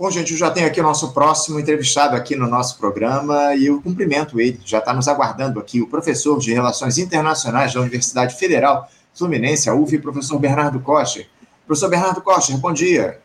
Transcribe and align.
Bom, 0.00 0.10
gente, 0.10 0.32
eu 0.32 0.38
já 0.38 0.50
tenho 0.50 0.66
aqui 0.66 0.80
o 0.80 0.82
nosso 0.82 1.12
próximo 1.12 1.60
entrevistado 1.60 2.16
aqui 2.16 2.34
no 2.34 2.46
nosso 2.46 2.78
programa 2.78 3.54
e 3.54 3.66
eu 3.66 3.82
cumprimento 3.82 4.40
ele. 4.40 4.58
Já 4.64 4.78
está 4.78 4.94
nos 4.94 5.06
aguardando 5.06 5.60
aqui 5.60 5.82
o 5.82 5.86
professor 5.86 6.38
de 6.38 6.54
Relações 6.54 6.96
Internacionais 6.96 7.74
da 7.74 7.82
Universidade 7.82 8.34
Federal 8.34 8.90
Fluminense, 9.12 9.68
a 9.68 9.74
UF, 9.74 9.98
professor 9.98 10.38
Bernardo 10.38 10.80
Costa. 10.80 11.26
Professor 11.66 11.90
Bernardo 11.90 12.22
Costa, 12.22 12.56
bom 12.56 12.72
dia. 12.72 13.20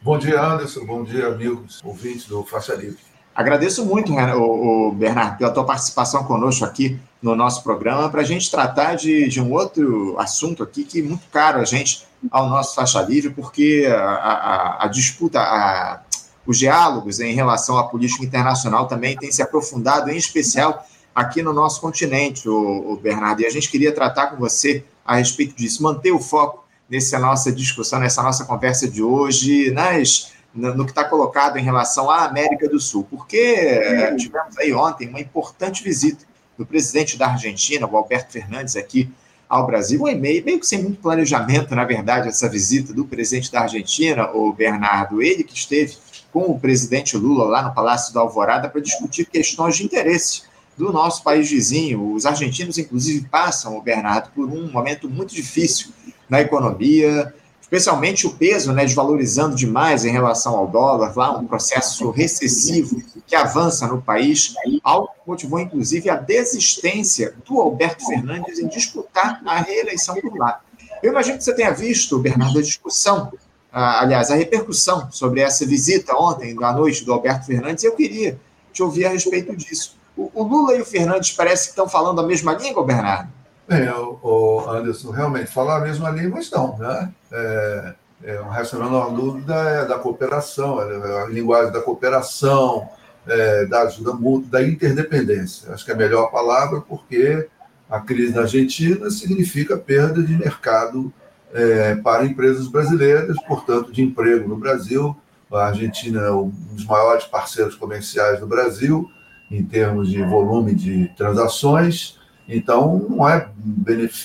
Bom 0.00 0.16
dia, 0.16 0.40
Anderson. 0.40 0.84
Bom 0.86 1.02
dia, 1.02 1.26
amigos 1.26 1.80
ouvintes 1.82 2.26
do 2.26 2.44
Faixa 2.44 2.76
Livre. 2.76 3.07
Agradeço 3.38 3.86
muito, 3.86 4.12
o, 4.12 4.90
Bernardo, 4.90 5.38
pela 5.38 5.52
tua 5.52 5.64
participação 5.64 6.24
conosco 6.24 6.64
aqui 6.64 6.98
no 7.22 7.36
nosso 7.36 7.62
programa, 7.62 8.08
para 8.10 8.22
a 8.22 8.24
gente 8.24 8.50
tratar 8.50 8.96
de, 8.96 9.28
de, 9.28 9.40
um 9.40 9.52
outro 9.52 10.18
assunto 10.18 10.60
aqui 10.60 10.82
que 10.82 10.98
é 10.98 11.02
muito 11.04 11.22
caro 11.30 11.60
a 11.60 11.64
gente, 11.64 12.04
ao 12.32 12.48
nosso 12.48 12.74
Faixa 12.74 13.00
Livre, 13.00 13.30
porque 13.30 13.86
a, 13.88 14.00
a, 14.00 14.84
a 14.84 14.88
disputa, 14.88 15.38
a, 15.38 16.00
os 16.44 16.58
diálogos 16.58 17.20
em 17.20 17.32
relação 17.32 17.78
à 17.78 17.84
política 17.84 18.24
internacional 18.24 18.88
também 18.88 19.16
têm 19.16 19.30
se 19.30 19.40
aprofundado, 19.40 20.10
em 20.10 20.16
especial 20.16 20.84
aqui 21.14 21.40
no 21.40 21.52
nosso 21.52 21.80
continente, 21.80 22.48
o, 22.48 22.92
o 22.92 22.96
Bernardo. 22.96 23.42
E 23.42 23.46
a 23.46 23.50
gente 23.50 23.70
queria 23.70 23.94
tratar 23.94 24.26
com 24.32 24.36
você 24.36 24.84
a 25.06 25.14
respeito 25.14 25.54
disso, 25.54 25.80
manter 25.80 26.10
o 26.10 26.18
foco 26.18 26.64
nessa 26.90 27.20
nossa 27.20 27.52
discussão, 27.52 28.00
nessa 28.00 28.20
nossa 28.20 28.44
conversa 28.44 28.88
de 28.88 29.00
hoje, 29.00 29.70
nas 29.70 30.32
no, 30.54 30.84
que 30.84 30.90
está 30.90 31.04
colocado 31.04 31.58
em 31.58 31.62
relação 31.62 32.10
à 32.10 32.24
América 32.24 32.68
do 32.68 32.80
Sul, 32.80 33.06
porque 33.08 33.36
é, 33.36 34.14
tivemos 34.16 34.56
aí 34.58 34.72
ontem 34.72 35.08
uma 35.08 35.20
importante 35.20 35.82
visita 35.82 36.24
do 36.56 36.66
presidente 36.66 37.16
da 37.16 37.28
Argentina, 37.28 37.86
o 37.86 37.96
Alberto 37.96 38.32
Fernandes, 38.32 38.74
aqui 38.74 39.10
ao 39.48 39.66
Brasil, 39.66 40.02
um 40.02 40.08
e-mail, 40.08 40.44
meio 40.44 40.60
que 40.60 40.66
sem 40.66 40.82
muito 40.82 41.00
planejamento, 41.00 41.74
na 41.74 41.84
verdade, 41.84 42.28
essa 42.28 42.48
visita 42.48 42.92
do 42.92 43.04
presidente 43.04 43.50
da 43.50 43.62
Argentina, 43.62 44.30
o 44.30 44.52
Bernardo, 44.52 45.22
ele 45.22 45.42
que 45.42 45.54
esteve 45.54 45.96
com 46.30 46.42
o 46.42 46.60
presidente 46.60 47.16
Lula 47.16 47.44
lá 47.44 47.62
no 47.62 47.72
Palácio 47.72 48.12
da 48.12 48.20
Alvorada 48.20 48.68
para 48.68 48.80
discutir 48.80 49.24
questões 49.24 49.76
de 49.76 49.84
interesse 49.84 50.42
do 50.76 50.92
nosso 50.92 51.22
país 51.22 51.50
vizinho. 51.50 52.12
Os 52.12 52.26
argentinos, 52.26 52.76
inclusive, 52.76 53.26
passam, 53.28 53.76
o 53.76 53.80
Bernardo, 53.82 54.30
por 54.34 54.46
um 54.48 54.70
momento 54.70 55.08
muito 55.08 55.34
difícil 55.34 55.88
na 56.28 56.40
economia, 56.40 57.34
especialmente 57.70 58.26
o 58.26 58.30
peso, 58.30 58.72
né, 58.72 58.82
desvalorizando 58.82 59.54
demais 59.54 60.02
em 60.02 60.10
relação 60.10 60.56
ao 60.56 60.66
dólar, 60.66 61.12
lá 61.14 61.36
um 61.36 61.46
processo 61.46 62.10
recessivo 62.10 63.02
que 63.26 63.36
avança 63.36 63.86
no 63.86 64.00
país, 64.00 64.54
algo 64.82 65.08
que 65.08 65.28
motivou, 65.28 65.60
inclusive, 65.60 66.08
a 66.08 66.16
desistência 66.16 67.34
do 67.46 67.60
Alberto 67.60 68.06
Fernandes 68.06 68.58
em 68.58 68.68
disputar 68.68 69.42
a 69.44 69.60
reeleição 69.60 70.18
por 70.18 70.34
lá. 70.34 70.60
Eu 71.02 71.12
imagino 71.12 71.36
que 71.36 71.44
você 71.44 71.54
tenha 71.54 71.70
visto, 71.70 72.18
Bernardo, 72.18 72.58
a 72.58 72.62
discussão, 72.62 73.30
aliás, 73.70 74.30
a 74.30 74.34
repercussão 74.34 75.12
sobre 75.12 75.42
essa 75.42 75.66
visita 75.66 76.16
ontem, 76.16 76.56
à 76.62 76.72
noite, 76.72 77.04
do 77.04 77.12
Alberto 77.12 77.44
Fernandes, 77.44 77.84
eu 77.84 77.92
queria 77.92 78.40
te 78.72 78.82
ouvir 78.82 79.04
a 79.04 79.10
respeito 79.10 79.54
disso. 79.54 79.94
O, 80.16 80.42
Lula 80.42 80.74
e 80.74 80.80
o 80.80 80.86
Fernandes 80.86 81.32
parece 81.32 81.64
que 81.64 81.70
estão 81.70 81.88
falando 81.88 82.20
a 82.20 82.26
mesma 82.26 82.54
língua, 82.54 82.82
Bernardo? 82.82 83.30
É, 83.68 83.92
o 83.92 84.64
Anderson, 84.70 85.10
realmente, 85.10 85.50
falar 85.50 85.76
a 85.76 85.80
mesma 85.80 86.08
língua 86.10 86.40
estão, 86.40 86.78
né? 86.78 87.12
É, 87.30 87.94
é, 88.24 88.40
resta 88.50 88.76
a 88.76 88.80
menor 88.80 89.12
dúvida 89.14 89.54
é 89.54 89.84
da 89.84 89.98
cooperação, 89.98 90.80
é 90.80 91.22
a 91.22 91.26
linguagem 91.26 91.70
da 91.72 91.82
cooperação, 91.82 92.88
é, 93.26 93.66
da 93.66 93.82
ajuda 93.82 94.14
mútua, 94.14 94.50
da 94.50 94.66
interdependência. 94.66 95.72
Acho 95.72 95.84
que 95.84 95.90
é 95.90 95.94
a 95.94 95.98
melhor 95.98 96.30
palavra, 96.30 96.80
porque 96.80 97.46
a 97.90 98.00
crise 98.00 98.34
na 98.34 98.42
Argentina 98.42 99.10
significa 99.10 99.76
perda 99.76 100.22
de 100.22 100.36
mercado 100.36 101.12
é, 101.52 101.94
para 101.96 102.24
empresas 102.24 102.68
brasileiras, 102.68 103.36
portanto, 103.46 103.92
de 103.92 104.02
emprego 104.02 104.48
no 104.48 104.56
Brasil. 104.56 105.14
A 105.52 105.66
Argentina 105.66 106.22
é 106.22 106.30
um 106.30 106.48
dos 106.72 106.86
maiores 106.86 107.24
parceiros 107.24 107.74
comerciais 107.74 108.40
do 108.40 108.46
Brasil, 108.46 109.08
em 109.50 109.62
termos 109.62 110.10
de 110.10 110.22
volume 110.24 110.74
de 110.74 111.08
transações 111.16 112.17
então, 112.48 113.06
não 113.10 113.28
é 113.28 113.50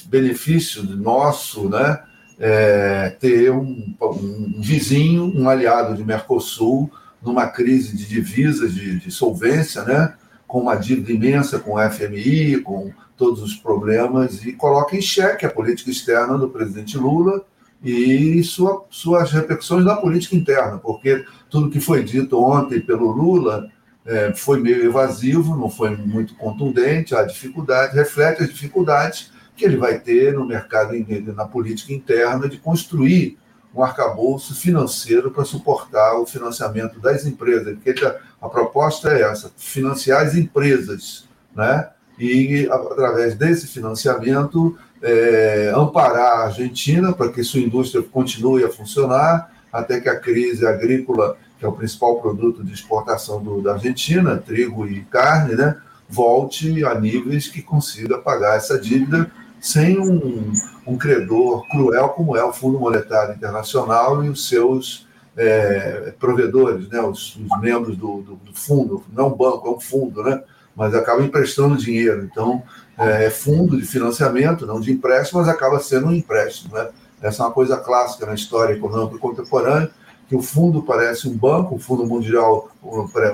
benefício 0.05 0.81
nosso 0.83 1.67
né, 1.67 1.99
é, 2.39 3.09
ter 3.19 3.51
um, 3.51 3.93
um, 4.01 4.61
vizinho, 4.61 5.25
um 5.35 5.49
aliado 5.49 5.95
de 5.95 6.05
Mercosul, 6.05 6.89
numa 7.21 7.47
crise 7.47 7.95
de 7.95 8.07
divisas, 8.07 8.73
de, 8.73 8.99
de 8.99 9.11
solvência, 9.11 9.83
né, 9.83 10.13
com 10.47 10.61
uma 10.61 10.75
dívida 10.75 11.11
imensa 11.11 11.59
com 11.59 11.75
o 11.75 11.89
FMI, 11.89 12.61
com 12.61 12.93
todos 13.17 13.41
os 13.41 13.55
problemas, 13.55 14.45
e 14.45 14.53
coloca 14.53 14.95
em 14.95 15.01
xeque 15.01 15.45
a 15.45 15.49
política 15.49 15.91
externa 15.91 16.37
do 16.37 16.49
presidente 16.49 16.97
Lula 16.97 17.43
e 17.83 18.41
sua, 18.43 18.85
suas 18.89 19.31
repercussões 19.31 19.83
na 19.83 19.97
política 19.97 20.35
interna, 20.35 20.77
porque 20.77 21.25
tudo 21.49 21.69
que 21.69 21.81
foi 21.81 22.03
dito 22.03 22.41
ontem 22.41 22.79
pelo 22.79 23.11
Lula 23.11 23.69
é, 24.05 24.33
foi 24.33 24.59
meio 24.59 24.83
evasivo, 24.85 25.55
não 25.55 25.69
foi 25.69 25.95
muito 25.95 26.35
contundente, 26.35 27.15
a 27.15 27.23
dificuldade, 27.23 27.95
reflete 27.95 28.43
as 28.43 28.49
dificuldades 28.49 29.31
que 29.55 29.65
ele 29.65 29.77
vai 29.77 29.99
ter 29.99 30.33
no 30.33 30.45
mercado, 30.45 30.93
na 31.35 31.45
política 31.45 31.93
interna, 31.93 32.49
de 32.49 32.57
construir 32.57 33.37
um 33.73 33.83
arcabouço 33.83 34.55
financeiro 34.55 35.31
para 35.31 35.45
suportar 35.45 36.15
o 36.19 36.25
financiamento 36.25 36.99
das 36.99 37.25
empresas, 37.25 37.75
porque 37.75 38.05
a, 38.41 38.49
proposta 38.49 39.09
é 39.09 39.21
essa, 39.21 39.51
financiar 39.57 40.25
as 40.25 40.35
empresas, 40.35 41.27
né? 41.55 41.89
e 42.19 42.67
através 42.69 43.35
desse 43.35 43.67
financiamento 43.67 44.77
é, 45.01 45.71
amparar 45.75 46.39
a 46.39 46.43
Argentina 46.45 47.11
para 47.11 47.31
que 47.31 47.43
sua 47.43 47.59
indústria 47.59 48.03
continue 48.03 48.63
a 48.63 48.69
funcionar, 48.69 49.51
até 49.71 49.99
que 49.99 50.07
a 50.07 50.19
crise 50.19 50.65
agrícola 50.67 51.35
que 51.63 51.65
é 51.65 51.69
o 51.69 51.71
principal 51.71 52.19
produto 52.19 52.61
de 52.61 52.73
exportação 52.73 53.41
do, 53.41 53.61
da 53.61 53.75
Argentina, 53.75 54.35
trigo 54.35 54.85
e 54.85 55.01
carne, 55.05 55.55
né, 55.55 55.77
volte 56.09 56.83
a 56.83 56.93
níveis 56.93 57.47
que 57.47 57.61
consiga 57.61 58.17
pagar 58.17 58.57
essa 58.57 58.77
dívida 58.77 59.31
sem 59.61 59.97
um, 59.97 60.51
um 60.85 60.97
credor 60.97 61.65
cruel 61.69 62.09
como 62.09 62.35
é 62.35 62.43
o 62.43 62.51
Fundo 62.51 62.77
Monetário 62.77 63.33
Internacional 63.33 64.25
e 64.25 64.29
os 64.29 64.49
seus 64.49 65.07
é, 65.37 66.13
provedores, 66.19 66.89
né, 66.89 66.99
os, 66.99 67.37
os 67.37 67.61
membros 67.61 67.95
do, 67.95 68.21
do, 68.21 68.35
do, 68.35 68.53
fundo, 68.53 69.01
não 69.13 69.29
banco, 69.29 69.69
é 69.69 69.71
um 69.71 69.79
fundo, 69.79 70.21
né, 70.21 70.43
mas 70.75 70.93
acaba 70.93 71.23
emprestando 71.23 71.77
dinheiro. 71.77 72.27
Então, 72.29 72.61
é, 72.97 73.27
é 73.27 73.29
fundo 73.29 73.79
de 73.79 73.85
financiamento, 73.85 74.65
não 74.65 74.81
de 74.81 74.91
empréstimo, 74.91 75.39
mas 75.39 75.47
acaba 75.47 75.79
sendo 75.79 76.07
um 76.07 76.13
empréstimo. 76.13 76.73
Né? 76.73 76.89
Essa 77.21 77.41
é 77.41 77.45
uma 77.45 77.53
coisa 77.53 77.77
clássica 77.77 78.25
na 78.25 78.33
história 78.33 78.73
econômica 78.73 79.17
contemporânea 79.17 79.89
que 80.27 80.35
o 80.35 80.41
fundo 80.41 80.81
parece 80.81 81.27
um 81.27 81.37
banco, 81.37 81.75
o 81.75 81.79
Fundo 81.79 82.05
Mundial 82.05 82.69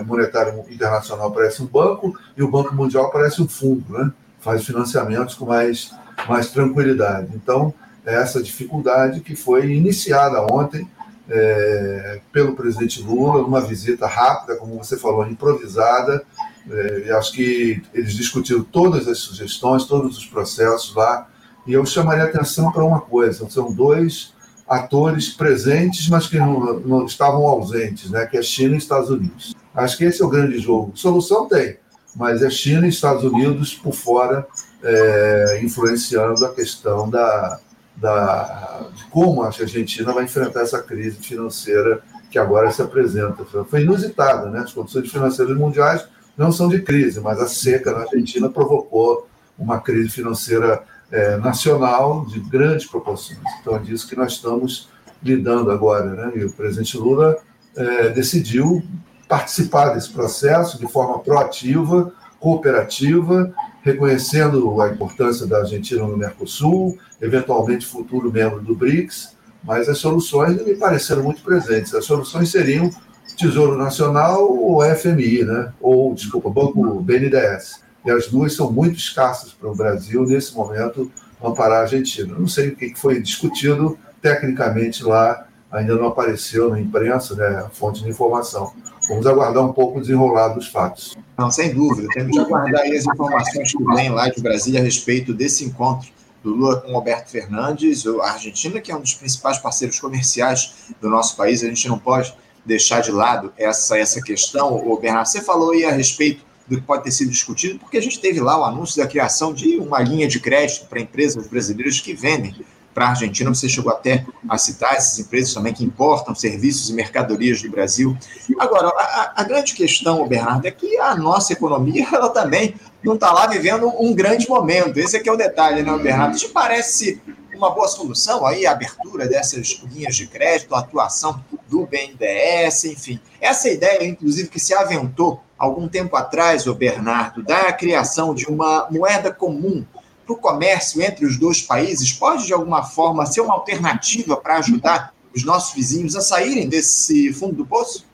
Monetário 0.05 0.63
Internacional 0.69 1.31
parece 1.31 1.61
um 1.61 1.65
banco 1.65 2.17
e 2.35 2.43
o 2.43 2.49
Banco 2.49 2.73
Mundial 2.73 3.11
parece 3.11 3.41
um 3.41 3.47
fundo, 3.47 3.85
né? 3.89 4.11
faz 4.39 4.65
financiamentos 4.65 5.35
com 5.35 5.45
mais, 5.45 5.93
mais 6.27 6.49
tranquilidade. 6.51 7.29
Então, 7.35 7.73
é 8.05 8.15
essa 8.15 8.41
dificuldade 8.41 9.19
que 9.21 9.35
foi 9.35 9.71
iniciada 9.71 10.41
ontem 10.51 10.89
é, 11.29 12.21
pelo 12.31 12.55
presidente 12.55 13.01
Lula, 13.01 13.41
numa 13.41 13.61
visita 13.61 14.07
rápida, 14.07 14.55
como 14.55 14.77
você 14.77 14.97
falou, 14.97 15.27
improvisada. 15.27 16.23
É, 16.69 17.11
acho 17.11 17.33
que 17.33 17.81
eles 17.93 18.13
discutiram 18.13 18.63
todas 18.63 19.07
as 19.07 19.19
sugestões, 19.19 19.85
todos 19.85 20.17
os 20.17 20.25
processos 20.25 20.95
lá, 20.95 21.27
e 21.67 21.73
eu 21.73 21.85
chamaria 21.85 22.23
atenção 22.23 22.71
para 22.71 22.83
uma 22.83 23.01
coisa: 23.01 23.47
são 23.49 23.71
dois 23.71 24.33
atores 24.69 25.29
presentes, 25.29 26.07
mas 26.07 26.27
que 26.27 26.37
não, 26.37 26.79
não, 26.79 27.05
estavam 27.05 27.47
ausentes, 27.47 28.11
né? 28.11 28.27
que 28.27 28.37
é 28.37 28.41
China 28.43 28.75
e 28.75 28.77
Estados 28.77 29.09
Unidos. 29.09 29.55
Acho 29.73 29.97
que 29.97 30.05
esse 30.05 30.21
é 30.21 30.25
o 30.25 30.29
grande 30.29 30.59
jogo. 30.59 30.91
Solução 30.93 31.47
tem, 31.47 31.77
mas 32.15 32.43
é 32.43 32.49
China 32.51 32.85
e 32.85 32.89
Estados 32.89 33.23
Unidos 33.23 33.73
por 33.73 33.93
fora 33.93 34.45
é, 34.83 35.59
influenciando 35.63 36.45
a 36.45 36.53
questão 36.53 37.09
da, 37.09 37.59
da, 37.95 38.87
de 38.93 39.05
como 39.05 39.41
a 39.41 39.47
Argentina 39.47 40.13
vai 40.13 40.25
enfrentar 40.25 40.61
essa 40.61 40.81
crise 40.81 41.17
financeira 41.17 42.01
que 42.29 42.37
agora 42.37 42.71
se 42.71 42.81
apresenta. 42.81 43.43
Foi 43.65 43.81
inusitada, 43.81 44.51
né? 44.51 44.59
As 44.59 44.71
condições 44.71 45.11
financeiras 45.11 45.57
mundiais 45.57 46.07
não 46.37 46.51
são 46.51 46.69
de 46.69 46.81
crise, 46.83 47.19
mas 47.19 47.39
a 47.39 47.47
seca 47.47 47.91
na 47.91 48.01
Argentina 48.01 48.47
provocou 48.49 49.27
uma 49.57 49.81
crise 49.81 50.09
financeira 50.09 50.83
é, 51.11 51.37
nacional 51.37 52.25
de 52.25 52.39
grandes 52.39 52.85
proporções. 52.85 53.39
Então 53.61 53.75
é 53.75 53.79
disso 53.79 54.07
que 54.07 54.15
nós 54.15 54.33
estamos 54.33 54.89
lidando 55.21 55.71
agora. 55.71 56.05
Né? 56.13 56.31
E 56.35 56.45
o 56.45 56.51
presidente 56.51 56.97
Lula 56.97 57.37
é, 57.75 58.09
decidiu 58.09 58.83
participar 59.27 59.89
desse 59.89 60.09
processo 60.09 60.79
de 60.79 60.87
forma 60.87 61.19
proativa, 61.19 62.11
cooperativa, 62.39 63.53
reconhecendo 63.81 64.81
a 64.81 64.89
importância 64.89 65.45
da 65.45 65.59
Argentina 65.59 66.03
no 66.05 66.17
Mercosul, 66.17 66.97
eventualmente 67.21 67.85
futuro 67.85 68.31
membro 68.31 68.61
do 68.61 68.75
BRICS, 68.75 69.37
mas 69.63 69.89
as 69.89 69.97
soluções 69.97 70.63
me 70.65 70.75
pareceram 70.75 71.23
muito 71.23 71.43
presentes. 71.43 71.93
As 71.93 72.05
soluções 72.05 72.49
seriam 72.49 72.89
Tesouro 73.37 73.77
Nacional 73.77 74.51
ou 74.51 74.81
FMI, 74.95 75.43
né? 75.43 75.73
ou, 75.79 76.13
desculpa, 76.13 76.49
Banco 76.49 76.99
BNDES 77.01 77.81
e 78.05 78.11
as 78.11 78.27
duas 78.27 78.53
são 78.53 78.71
muito 78.71 78.97
escassas 78.97 79.51
para 79.51 79.69
o 79.69 79.75
Brasil 79.75 80.23
nesse 80.23 80.53
momento 80.55 81.11
amparar 81.43 81.79
a 81.79 81.81
Argentina. 81.81 82.35
Não 82.37 82.47
sei 82.47 82.69
o 82.69 82.75
que 82.75 82.93
foi 82.95 83.21
discutido 83.21 83.97
tecnicamente 84.21 85.03
lá 85.03 85.47
ainda 85.71 85.95
não 85.95 86.07
apareceu 86.07 86.69
na 86.69 86.79
imprensa, 86.79 87.35
né, 87.35 87.67
fonte 87.73 88.03
de 88.03 88.09
informação. 88.09 88.73
Vamos 89.07 89.25
aguardar 89.25 89.63
um 89.63 89.73
pouco 89.73 89.97
o 89.97 90.01
desenrolar 90.01 90.49
dos 90.49 90.67
fatos. 90.67 91.17
Não, 91.37 91.49
sem 91.49 91.73
dúvida. 91.73 92.07
Temos 92.13 92.31
de 92.31 92.39
aguardar 92.39 92.81
as 92.85 93.05
informações 93.05 93.71
que 93.71 93.83
vêm 93.95 94.09
lá 94.09 94.29
de 94.29 94.41
Brasília 94.41 94.79
a 94.79 94.83
respeito 94.83 95.33
desse 95.33 95.65
encontro 95.65 96.09
do 96.43 96.51
Lula 96.51 96.81
com 96.81 96.91
Roberto 96.91 97.29
Fernandes, 97.29 98.05
a 98.05 98.31
Argentina, 98.31 98.79
que 98.79 98.91
é 98.91 98.95
um 98.95 99.01
dos 99.01 99.13
principais 99.13 99.57
parceiros 99.57 99.99
comerciais 99.99 100.93
do 101.01 101.09
nosso 101.09 101.35
país. 101.35 101.63
A 101.63 101.67
gente 101.67 101.87
não 101.87 101.97
pode 101.97 102.33
deixar 102.65 103.01
de 103.01 103.11
lado 103.11 103.51
essa, 103.57 103.97
essa 103.97 104.21
questão. 104.21 104.75
O 104.75 104.99
Bernardo, 104.99 105.27
você 105.27 105.41
falou 105.41 105.71
aí 105.71 105.85
a 105.85 105.91
respeito 105.91 106.45
do 106.69 106.75
que 106.75 106.81
pode 106.81 107.03
ter 107.03 107.11
sido 107.11 107.31
discutido, 107.31 107.79
porque 107.79 107.97
a 107.97 108.01
gente 108.01 108.19
teve 108.19 108.39
lá 108.39 108.59
o 108.59 108.63
anúncio 108.63 109.01
da 109.01 109.07
criação 109.07 109.51
de 109.53 109.77
uma 109.77 109.99
linha 109.99 110.27
de 110.27 110.39
crédito 110.39 110.85
para 110.85 110.99
empresas 110.99 111.47
brasileiras 111.47 111.99
que 111.99 112.13
vendem 112.13 112.55
para 112.93 113.05
a 113.05 113.09
Argentina. 113.09 113.53
Você 113.53 113.67
chegou 113.67 113.91
até 113.91 114.25
a 114.47 114.57
citar 114.57 114.93
essas 114.93 115.17
empresas 115.19 115.53
também 115.53 115.73
que 115.73 115.83
importam 115.83 116.35
serviços 116.35 116.89
e 116.89 116.93
mercadorias 116.93 117.61
do 117.61 117.69
Brasil. 117.69 118.15
Agora, 118.59 118.89
a, 118.89 119.41
a 119.41 119.43
grande 119.43 119.73
questão, 119.73 120.27
Bernardo, 120.27 120.67
é 120.67 120.71
que 120.71 120.97
a 120.97 121.15
nossa 121.15 121.53
economia 121.53 122.07
ela 122.13 122.29
também 122.29 122.75
não 123.03 123.15
está 123.15 123.31
lá 123.31 123.47
vivendo 123.47 123.87
um 123.99 124.13
grande 124.13 124.47
momento. 124.47 124.97
Esse 124.97 125.17
aqui 125.17 125.27
é 125.27 125.31
o 125.31 125.37
detalhe, 125.37 125.81
né, 125.81 125.97
Bernardo? 125.97 126.37
Te 126.37 126.49
parece 126.49 127.21
uma 127.55 127.71
boa 127.71 127.87
solução 127.87 128.45
aí 128.45 128.65
a 128.65 128.71
abertura 128.71 129.27
dessas 129.27 129.81
linhas 129.91 130.15
de 130.15 130.27
crédito, 130.27 130.73
a 130.73 130.79
atuação 130.79 131.43
do 131.67 131.85
BNDES, 131.85 132.85
enfim. 132.85 133.19
Essa 133.41 133.69
ideia, 133.69 134.05
inclusive, 134.05 134.47
que 134.47 134.59
se 134.59 134.73
aventou 134.73 135.43
algum 135.59 135.87
tempo 135.89 136.15
atrás, 136.15 136.65
o 136.65 136.73
Bernardo, 136.73 137.43
da 137.43 137.71
criação 137.73 138.33
de 138.33 138.45
uma 138.45 138.87
moeda 138.89 139.31
comum 139.31 139.85
para 140.25 140.33
o 140.33 140.37
comércio 140.37 141.01
entre 141.01 141.25
os 141.25 141.37
dois 141.37 141.61
países, 141.61 142.13
pode 142.13 142.45
de 142.45 142.53
alguma 142.53 142.83
forma 142.83 143.25
ser 143.25 143.41
uma 143.41 143.53
alternativa 143.53 144.37
para 144.37 144.57
ajudar 144.57 145.13
os 145.35 145.43
nossos 145.43 145.75
vizinhos 145.75 146.15
a 146.15 146.21
saírem 146.21 146.69
desse 146.69 147.33
fundo 147.33 147.55
do 147.55 147.65
poço? 147.65 148.05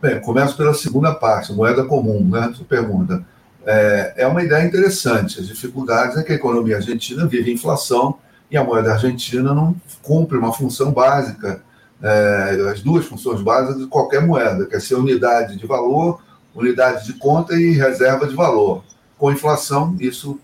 Bem, 0.00 0.20
começo 0.20 0.56
pela 0.56 0.74
segunda 0.74 1.14
parte, 1.14 1.52
moeda 1.52 1.82
comum, 1.84 2.22
né? 2.28 2.52
Pergunta. 2.68 3.24
É, 3.64 4.14
é 4.18 4.26
uma 4.26 4.42
ideia 4.42 4.64
interessante. 4.64 5.40
As 5.40 5.48
dificuldades 5.48 6.16
é 6.16 6.22
que 6.22 6.32
a 6.32 6.36
economia 6.36 6.76
argentina 6.76 7.26
vive 7.26 7.52
inflação 7.52 8.18
e 8.50 8.56
a 8.56 8.62
moeda 8.62 8.92
argentina 8.92 9.54
não 9.54 9.74
cumpre 10.02 10.36
uma 10.36 10.52
função 10.52 10.92
básica, 10.92 11.62
é, 12.02 12.70
as 12.70 12.82
duas 12.82 13.06
funções 13.06 13.40
básicas 13.40 13.78
de 13.78 13.86
qualquer 13.86 14.24
moeda, 14.24 14.66
que 14.66 14.76
é 14.76 14.80
ser 14.80 14.94
unidade 14.94 15.56
de 15.56 15.66
valor, 15.66 16.20
unidade 16.56 17.04
de 17.04 17.12
conta 17.14 17.54
e 17.54 17.72
reserva 17.72 18.26
de 18.26 18.34
valor. 18.34 18.82
Com 19.18 19.30
inflação, 19.30 19.96
isso 20.00 20.40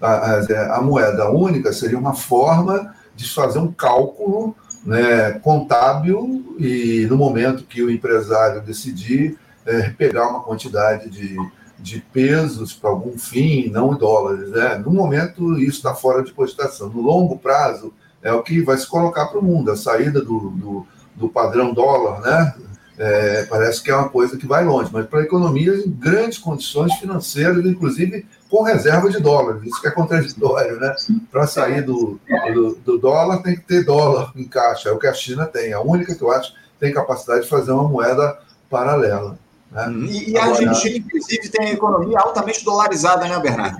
a, 0.00 0.10
a, 0.10 0.76
a 0.78 0.80
moeda 0.82 1.30
única 1.30 1.72
seria 1.72 1.98
uma 1.98 2.14
forma 2.14 2.94
de 3.14 3.28
fazer 3.32 3.58
um 3.58 3.72
cálculo 3.72 4.54
né, 4.84 5.32
contábil 5.40 6.56
e 6.58 7.06
no 7.08 7.16
momento 7.16 7.64
que 7.64 7.82
o 7.82 7.90
empresário 7.90 8.60
decidir 8.60 9.38
é, 9.64 9.90
pegar 9.90 10.28
uma 10.28 10.42
quantidade 10.42 11.08
de, 11.08 11.36
de 11.78 12.00
pesos 12.12 12.72
para 12.72 12.90
algum 12.90 13.16
fim, 13.16 13.68
não 13.68 13.94
em 13.94 13.96
dólares. 13.96 14.50
Né? 14.50 14.76
No 14.78 14.90
momento, 14.90 15.56
isso 15.58 15.76
está 15.76 15.94
fora 15.94 16.22
de 16.22 16.32
cogitação. 16.32 16.88
No 16.88 17.00
longo 17.00 17.38
prazo, 17.38 17.92
é 18.22 18.32
o 18.32 18.42
que 18.42 18.60
vai 18.62 18.76
se 18.76 18.86
colocar 18.86 19.26
para 19.26 19.38
o 19.38 19.44
mundo, 19.44 19.70
a 19.70 19.76
saída 19.76 20.20
do, 20.20 20.50
do, 20.50 20.86
do 21.14 21.28
padrão 21.28 21.72
dólar, 21.72 22.20
né? 22.20 22.54
É, 22.98 23.44
parece 23.44 23.82
que 23.82 23.90
é 23.90 23.96
uma 23.96 24.08
coisa 24.08 24.36
que 24.36 24.46
vai 24.46 24.64
longe, 24.64 24.90
mas 24.92 25.06
para 25.06 25.20
a 25.20 25.22
economia 25.22 25.74
em 25.74 25.90
grandes 25.90 26.38
condições 26.38 26.92
financeiras, 26.94 27.64
inclusive 27.64 28.26
com 28.50 28.62
reserva 28.62 29.08
de 29.08 29.18
dólares, 29.18 29.62
isso 29.64 29.80
que 29.80 29.88
é 29.88 29.90
contraditório, 29.90 30.78
né? 30.78 30.94
Para 31.30 31.46
sair 31.46 31.80
do, 31.82 32.20
do, 32.52 32.74
do, 32.84 32.98
dólar 32.98 33.42
tem 33.42 33.56
que 33.56 33.62
ter 33.62 33.82
dólar 33.82 34.30
em 34.36 34.44
caixa, 34.44 34.90
é 34.90 34.92
o 34.92 34.98
que 34.98 35.06
a 35.06 35.14
China 35.14 35.46
tem, 35.46 35.72
a 35.72 35.80
única 35.80 36.14
que 36.14 36.22
eu 36.22 36.30
acho 36.30 36.52
que 36.52 36.58
tem 36.78 36.92
capacidade 36.92 37.44
de 37.44 37.48
fazer 37.48 37.72
uma 37.72 37.88
moeda 37.88 38.38
paralela. 38.68 39.38
Né? 39.70 39.86
Hum, 39.88 40.04
e, 40.04 40.30
e 40.30 40.38
a 40.38 40.44
Argentina, 40.44 40.98
inclusive, 40.98 41.48
tem 41.48 41.68
a 41.68 41.72
economia 41.72 42.18
altamente 42.18 42.62
dolarizada, 42.62 43.26
né, 43.26 43.38
Bernardo? 43.40 43.78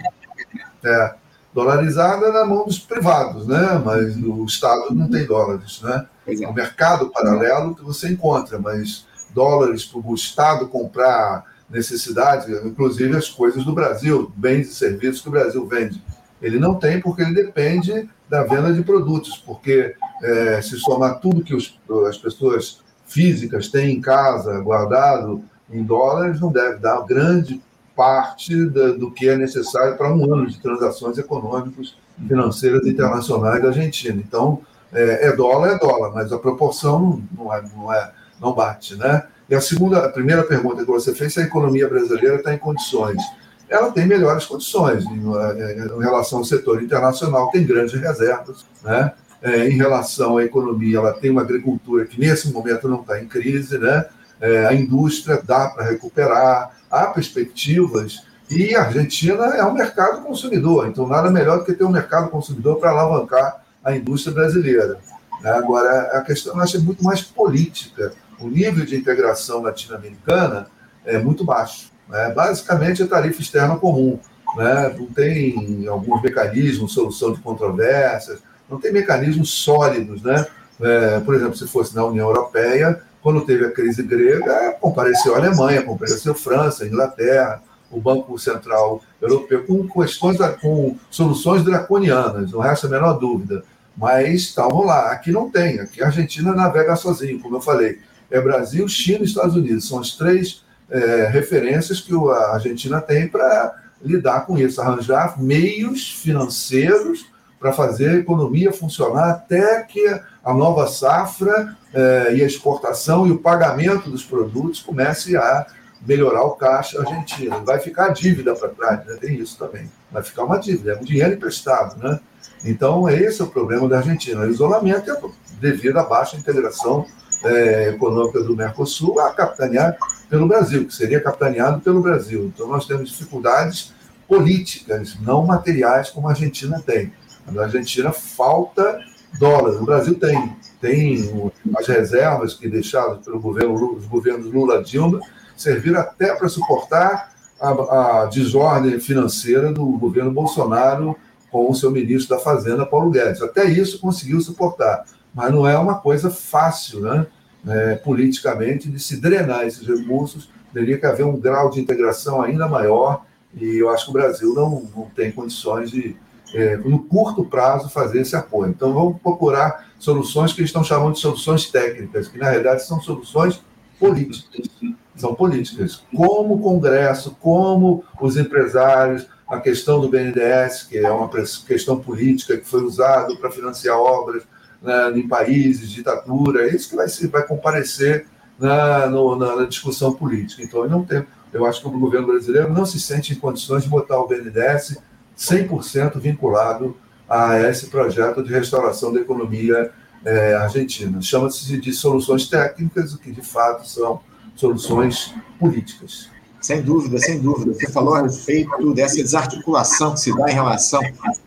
É, 0.82 1.14
dolarizada 1.52 2.32
na 2.32 2.44
mão 2.46 2.64
dos 2.64 2.78
privados, 2.78 3.46
né? 3.46 3.80
Mas 3.84 4.16
o 4.16 4.44
Estado 4.46 4.94
não 4.94 5.08
tem 5.10 5.26
dólares, 5.26 5.80
né? 5.82 6.06
É. 6.26 6.46
O 6.46 6.52
mercado 6.52 7.10
paralelo 7.10 7.74
que 7.74 7.82
você 7.82 8.08
encontra, 8.08 8.58
mas 8.58 9.06
dólares 9.34 9.84
para 9.84 10.00
o 10.00 10.14
Estado 10.14 10.68
comprar 10.68 11.44
necessidades, 11.68 12.48
inclusive 12.64 13.16
as 13.16 13.28
coisas 13.28 13.64
do 13.64 13.72
Brasil, 13.72 14.30
bens 14.36 14.68
e 14.68 14.74
serviços 14.74 15.22
que 15.22 15.28
o 15.28 15.32
Brasil 15.32 15.66
vende. 15.66 16.02
Ele 16.40 16.58
não 16.58 16.74
tem 16.74 17.00
porque 17.00 17.22
ele 17.22 17.34
depende 17.34 18.08
da 18.28 18.42
venda 18.42 18.72
de 18.72 18.82
produtos, 18.82 19.36
porque 19.38 19.94
é, 20.22 20.60
se 20.60 20.76
somar 20.78 21.20
tudo 21.20 21.42
que 21.42 21.54
os, 21.54 21.78
as 22.08 22.18
pessoas 22.18 22.80
físicas 23.06 23.68
têm 23.68 23.96
em 23.96 24.00
casa 24.00 24.58
guardado 24.60 25.42
em 25.70 25.82
dólares, 25.82 26.40
não 26.40 26.52
deve 26.52 26.78
dar 26.78 27.04
grande 27.06 27.60
parte 27.96 28.66
da, 28.66 28.88
do 28.92 29.10
que 29.10 29.28
é 29.28 29.36
necessário 29.36 29.96
para 29.96 30.12
um 30.12 30.32
ano 30.32 30.46
de 30.46 30.60
transações 30.60 31.18
econômicas 31.18 31.94
financeiras 32.26 32.86
internacionais 32.86 33.62
da 33.62 33.68
Argentina. 33.68 34.22
Então, 34.26 34.60
é, 34.92 35.28
é, 35.28 35.36
dólar, 35.36 35.72
é 35.72 35.78
dólar, 35.78 36.12
mas 36.12 36.32
a 36.32 36.38
proporção 36.38 37.22
não, 37.36 37.52
é, 37.52 37.62
não, 37.74 37.92
é, 37.92 38.12
não 38.40 38.52
bate, 38.52 38.96
né? 38.96 39.24
E 39.48 39.54
a 39.54 39.60
segunda, 39.60 40.04
a 40.04 40.08
primeira 40.08 40.42
pergunta 40.44 40.84
que 40.84 40.90
você 40.90 41.14
fez, 41.14 41.34
se 41.34 41.40
a 41.40 41.44
economia 41.44 41.88
brasileira 41.88 42.36
está 42.36 42.54
em 42.54 42.58
condições. 42.58 43.20
Ela 43.68 43.90
tem 43.90 44.06
melhores 44.06 44.44
condições 44.44 45.04
em, 45.06 45.18
em, 45.18 46.02
relação 46.02 46.38
ao 46.38 46.44
setor 46.44 46.82
internacional, 46.82 47.50
tem 47.50 47.64
grandes 47.64 47.98
reservas, 47.98 48.66
né? 48.82 49.12
É, 49.40 49.68
em 49.68 49.76
relação 49.76 50.36
à 50.36 50.44
economia, 50.44 50.98
ela 50.98 51.12
tem 51.14 51.30
uma 51.30 51.40
agricultura 51.40 52.04
que 52.04 52.20
nesse 52.20 52.52
momento 52.52 52.88
não 52.88 53.00
está 53.00 53.20
em 53.20 53.26
crise, 53.26 53.78
né? 53.78 54.06
É, 54.40 54.66
a 54.66 54.74
indústria 54.74 55.40
dá 55.42 55.68
para 55.68 55.84
recuperar, 55.84 56.70
há 56.90 57.06
perspectivas 57.06 58.24
e 58.50 58.74
a 58.74 58.82
Argentina 58.82 59.44
é 59.56 59.64
um 59.64 59.72
mercado 59.72 60.22
consumidor, 60.22 60.86
então 60.86 61.06
nada 61.06 61.30
melhor 61.30 61.58
do 61.58 61.64
que 61.64 61.72
ter 61.72 61.84
um 61.84 61.90
mercado 61.90 62.28
consumidor 62.28 62.78
para 62.78 62.90
alavancar 62.90 63.61
a 63.84 63.94
indústria 63.94 64.34
brasileira. 64.34 64.98
Né? 65.40 65.50
Agora, 65.50 66.18
a 66.18 66.22
questão 66.22 66.54
eu 66.54 66.60
acho 66.60 66.76
é 66.76 66.80
muito 66.80 67.02
mais 67.02 67.20
política. 67.22 68.12
O 68.40 68.48
nível 68.48 68.84
de 68.84 68.96
integração 68.96 69.62
latino-americana 69.62 70.66
é 71.04 71.18
muito 71.18 71.44
baixo. 71.44 71.90
Né? 72.08 72.32
Basicamente, 72.34 73.02
é 73.02 73.06
tarifa 73.06 73.40
externa 73.40 73.76
comum. 73.76 74.18
Né? 74.56 74.94
Não 74.98 75.06
tem 75.06 75.86
alguns 75.88 76.22
mecanismos, 76.22 76.92
solução 76.92 77.32
de 77.32 77.40
controvérsias, 77.40 78.40
não 78.68 78.78
tem 78.78 78.92
mecanismos 78.92 79.50
sólidos. 79.50 80.22
Né? 80.22 80.46
É, 80.80 81.20
por 81.20 81.34
exemplo, 81.34 81.56
se 81.56 81.66
fosse 81.66 81.94
na 81.94 82.04
União 82.04 82.28
Europeia, 82.28 83.02
quando 83.22 83.42
teve 83.42 83.64
a 83.64 83.70
crise 83.70 84.02
grega, 84.02 84.76
compareceu 84.80 85.34
a 85.34 85.38
Alemanha, 85.38 85.82
compareceu 85.82 86.32
a 86.32 86.34
França, 86.34 86.84
a 86.84 86.86
Inglaterra, 86.86 87.62
o 87.90 88.00
Banco 88.00 88.36
Central 88.38 89.00
Europeu, 89.20 89.64
com 89.64 89.86
questões, 89.88 90.38
com 90.60 90.96
soluções 91.10 91.62
draconianas, 91.62 92.50
não 92.50 92.60
resta 92.60 92.86
a 92.86 92.90
menor 92.90 93.12
dúvida. 93.18 93.62
Mas 93.96 94.42
estavam 94.42 94.84
lá. 94.84 95.12
Aqui 95.12 95.30
não 95.30 95.50
tem. 95.50 95.80
Aqui 95.80 96.02
a 96.02 96.06
Argentina 96.06 96.54
navega 96.54 96.96
sozinho, 96.96 97.40
como 97.40 97.56
eu 97.56 97.60
falei. 97.60 97.98
É 98.30 98.40
Brasil, 98.40 98.88
China 98.88 99.20
e 99.20 99.24
Estados 99.24 99.56
Unidos. 99.56 99.88
São 99.88 100.00
as 100.00 100.12
três 100.12 100.64
é, 100.90 101.26
referências 101.26 102.00
que 102.00 102.14
a 102.14 102.54
Argentina 102.54 103.00
tem 103.00 103.28
para 103.28 103.74
lidar 104.02 104.46
com 104.46 104.58
isso, 104.58 104.80
arranjar 104.80 105.40
meios 105.40 106.10
financeiros 106.10 107.26
para 107.58 107.72
fazer 107.72 108.10
a 108.10 108.16
economia 108.16 108.72
funcionar 108.72 109.30
até 109.30 109.82
que 109.82 110.04
a 110.44 110.52
nova 110.52 110.88
safra 110.88 111.76
eh, 111.94 112.34
e 112.34 112.42
a 112.42 112.46
exportação 112.46 113.26
e 113.26 113.30
o 113.30 113.38
pagamento 113.38 114.10
dos 114.10 114.24
produtos 114.24 114.82
comece 114.82 115.36
a 115.36 115.66
melhorar 116.04 116.42
o 116.42 116.56
caixa 116.56 117.00
argentino. 117.00 117.64
Vai 117.64 117.78
ficar 117.78 118.08
dívida 118.08 118.52
para 118.56 118.68
trás, 118.70 119.06
né? 119.06 119.16
tem 119.20 119.36
isso 119.36 119.56
também. 119.56 119.88
Vai 120.10 120.24
ficar 120.24 120.42
uma 120.42 120.58
dívida, 120.58 120.94
é 120.94 120.96
um 120.96 121.04
dinheiro 121.04 121.34
emprestado. 121.34 122.02
Né? 122.02 122.18
Então, 122.64 123.08
esse 123.08 123.40
é 123.40 123.44
o 123.44 123.48
problema 123.48 123.88
da 123.88 123.98
Argentina. 123.98 124.40
O 124.42 124.50
isolamento 124.50 125.10
é 125.10 125.20
devido 125.60 125.98
à 125.98 126.04
baixa 126.04 126.36
integração 126.36 127.06
eh, 127.44 127.90
econômica 127.94 128.42
do 128.42 128.56
Mercosul 128.56 129.20
a 129.20 129.32
capitanear 129.32 129.96
pelo 130.30 130.46
Brasil, 130.46 130.86
que 130.86 130.94
seria 130.94 131.20
capitaneado 131.20 131.80
pelo 131.80 132.00
Brasil. 132.00 132.50
Então, 132.54 132.68
nós 132.68 132.86
temos 132.86 133.10
dificuldades 133.10 133.92
políticas, 134.28 135.16
não 135.20 135.44
materiais, 135.44 136.10
como 136.10 136.28
a 136.28 136.30
Argentina 136.30 136.80
tem. 136.84 137.12
Na 137.50 137.64
Argentina 137.64 138.12
falta 138.12 138.98
dólares. 139.38 139.80
O 139.80 139.84
Brasil 139.84 140.14
tem, 140.14 140.56
tem 140.80 141.52
as 141.76 141.86
reservas 141.86 142.54
que 142.54 142.68
deixadas 142.68 143.24
pelo 143.24 143.40
governo, 143.40 143.96
os 143.96 144.06
governos 144.06 144.52
Lula 144.52 144.82
Dilma 144.82 145.20
serviram 145.56 146.00
até 146.00 146.34
para 146.34 146.48
suportar 146.48 147.32
a, 147.60 148.22
a 148.22 148.26
desordem 148.26 148.98
financeira 148.98 149.72
do 149.72 149.84
governo 149.98 150.32
Bolsonaro 150.32 151.16
com 151.52 151.70
o 151.70 151.74
seu 151.74 151.92
ministro 151.92 152.34
da 152.36 152.42
Fazenda, 152.42 152.84
Paulo 152.84 153.10
Guedes. 153.10 153.42
Até 153.42 153.66
isso 153.66 154.00
conseguiu 154.00 154.40
suportar. 154.40 155.04
Mas 155.32 155.52
não 155.52 155.68
é 155.68 155.78
uma 155.78 156.00
coisa 156.00 156.30
fácil, 156.30 157.00
né? 157.00 157.26
É, 157.68 157.94
politicamente, 157.94 158.90
de 158.90 158.98
se 158.98 159.20
drenar 159.20 159.64
esses 159.64 159.86
recursos. 159.86 160.50
Teria 160.74 160.98
que 160.98 161.06
haver 161.06 161.24
um 161.24 161.38
grau 161.38 161.70
de 161.70 161.80
integração 161.80 162.42
ainda 162.42 162.66
maior 162.66 163.24
e 163.54 163.78
eu 163.78 163.90
acho 163.90 164.06
que 164.06 164.10
o 164.10 164.14
Brasil 164.14 164.54
não, 164.54 164.90
não 164.94 165.10
tem 165.14 165.30
condições 165.30 165.90
de, 165.90 166.16
é, 166.54 166.76
no 166.76 167.00
curto 167.00 167.44
prazo, 167.44 167.90
fazer 167.90 168.20
esse 168.20 168.34
apoio. 168.34 168.70
Então, 168.70 168.92
vamos 168.92 169.20
procurar 169.20 169.88
soluções 169.98 170.52
que 170.52 170.60
eles 170.60 170.70
estão 170.70 170.82
chamando 170.82 171.14
de 171.14 171.20
soluções 171.20 171.70
técnicas, 171.70 172.28
que 172.28 172.38
na 172.38 172.48
realidade 172.48 172.84
são 172.86 173.00
soluções 173.00 173.62
políticas. 173.98 174.70
São 175.14 175.34
políticas. 175.34 176.02
Como 176.14 176.54
o 176.54 176.60
Congresso, 176.60 177.36
como 177.40 178.02
os 178.20 178.36
empresários, 178.36 179.28
a 179.52 179.60
questão 179.60 180.00
do 180.00 180.08
BNDES, 180.08 180.84
que 180.84 180.96
é 180.96 181.10
uma 181.10 181.28
questão 181.28 182.00
política 182.00 182.56
que 182.56 182.66
foi 182.66 182.82
usado 182.82 183.36
para 183.36 183.50
financiar 183.50 183.98
obras 183.98 184.44
né, 184.80 185.12
em 185.14 185.28
países, 185.28 185.90
ditadura, 185.90 186.66
é 186.66 186.74
isso 186.74 186.88
que 186.88 186.96
vai, 186.96 187.06
vai 187.30 187.46
comparecer 187.46 188.24
na, 188.58 189.06
no, 189.08 189.36
na, 189.36 189.66
discussão 189.66 190.14
política. 190.14 190.62
Então, 190.62 190.84
eu 190.84 190.88
não 190.88 191.04
tenho, 191.04 191.26
eu 191.52 191.66
acho 191.66 191.82
que 191.82 191.86
o 191.86 191.90
governo 191.90 192.28
brasileiro 192.28 192.72
não 192.72 192.86
se 192.86 192.98
sente 192.98 193.34
em 193.34 193.36
condições 193.36 193.82
de 193.82 193.90
botar 193.90 194.18
o 194.20 194.26
BNDES 194.26 194.96
100% 195.36 196.18
vinculado 196.18 196.96
a 197.28 197.60
esse 197.60 197.88
projeto 197.88 198.42
de 198.42 198.50
restauração 198.54 199.12
da 199.12 199.20
economia 199.20 199.92
é, 200.24 200.54
argentina. 200.54 201.20
Chama-se 201.20 201.76
de 201.76 201.92
soluções 201.92 202.48
técnicas, 202.48 203.12
o 203.12 203.18
que 203.18 203.30
de 203.30 203.42
fato 203.42 203.86
são 203.86 204.18
soluções 204.56 205.34
políticas. 205.58 206.30
Sem 206.62 206.80
dúvida, 206.80 207.18
sem 207.18 207.40
dúvida. 207.40 207.74
Você 207.74 207.90
falou 207.90 208.14
a 208.14 208.22
respeito 208.22 208.94
dessa 208.94 209.16
desarticulação 209.16 210.14
que 210.14 210.20
se 210.20 210.36
dá 210.36 210.48
em 210.48 210.54
relação 210.54 211.02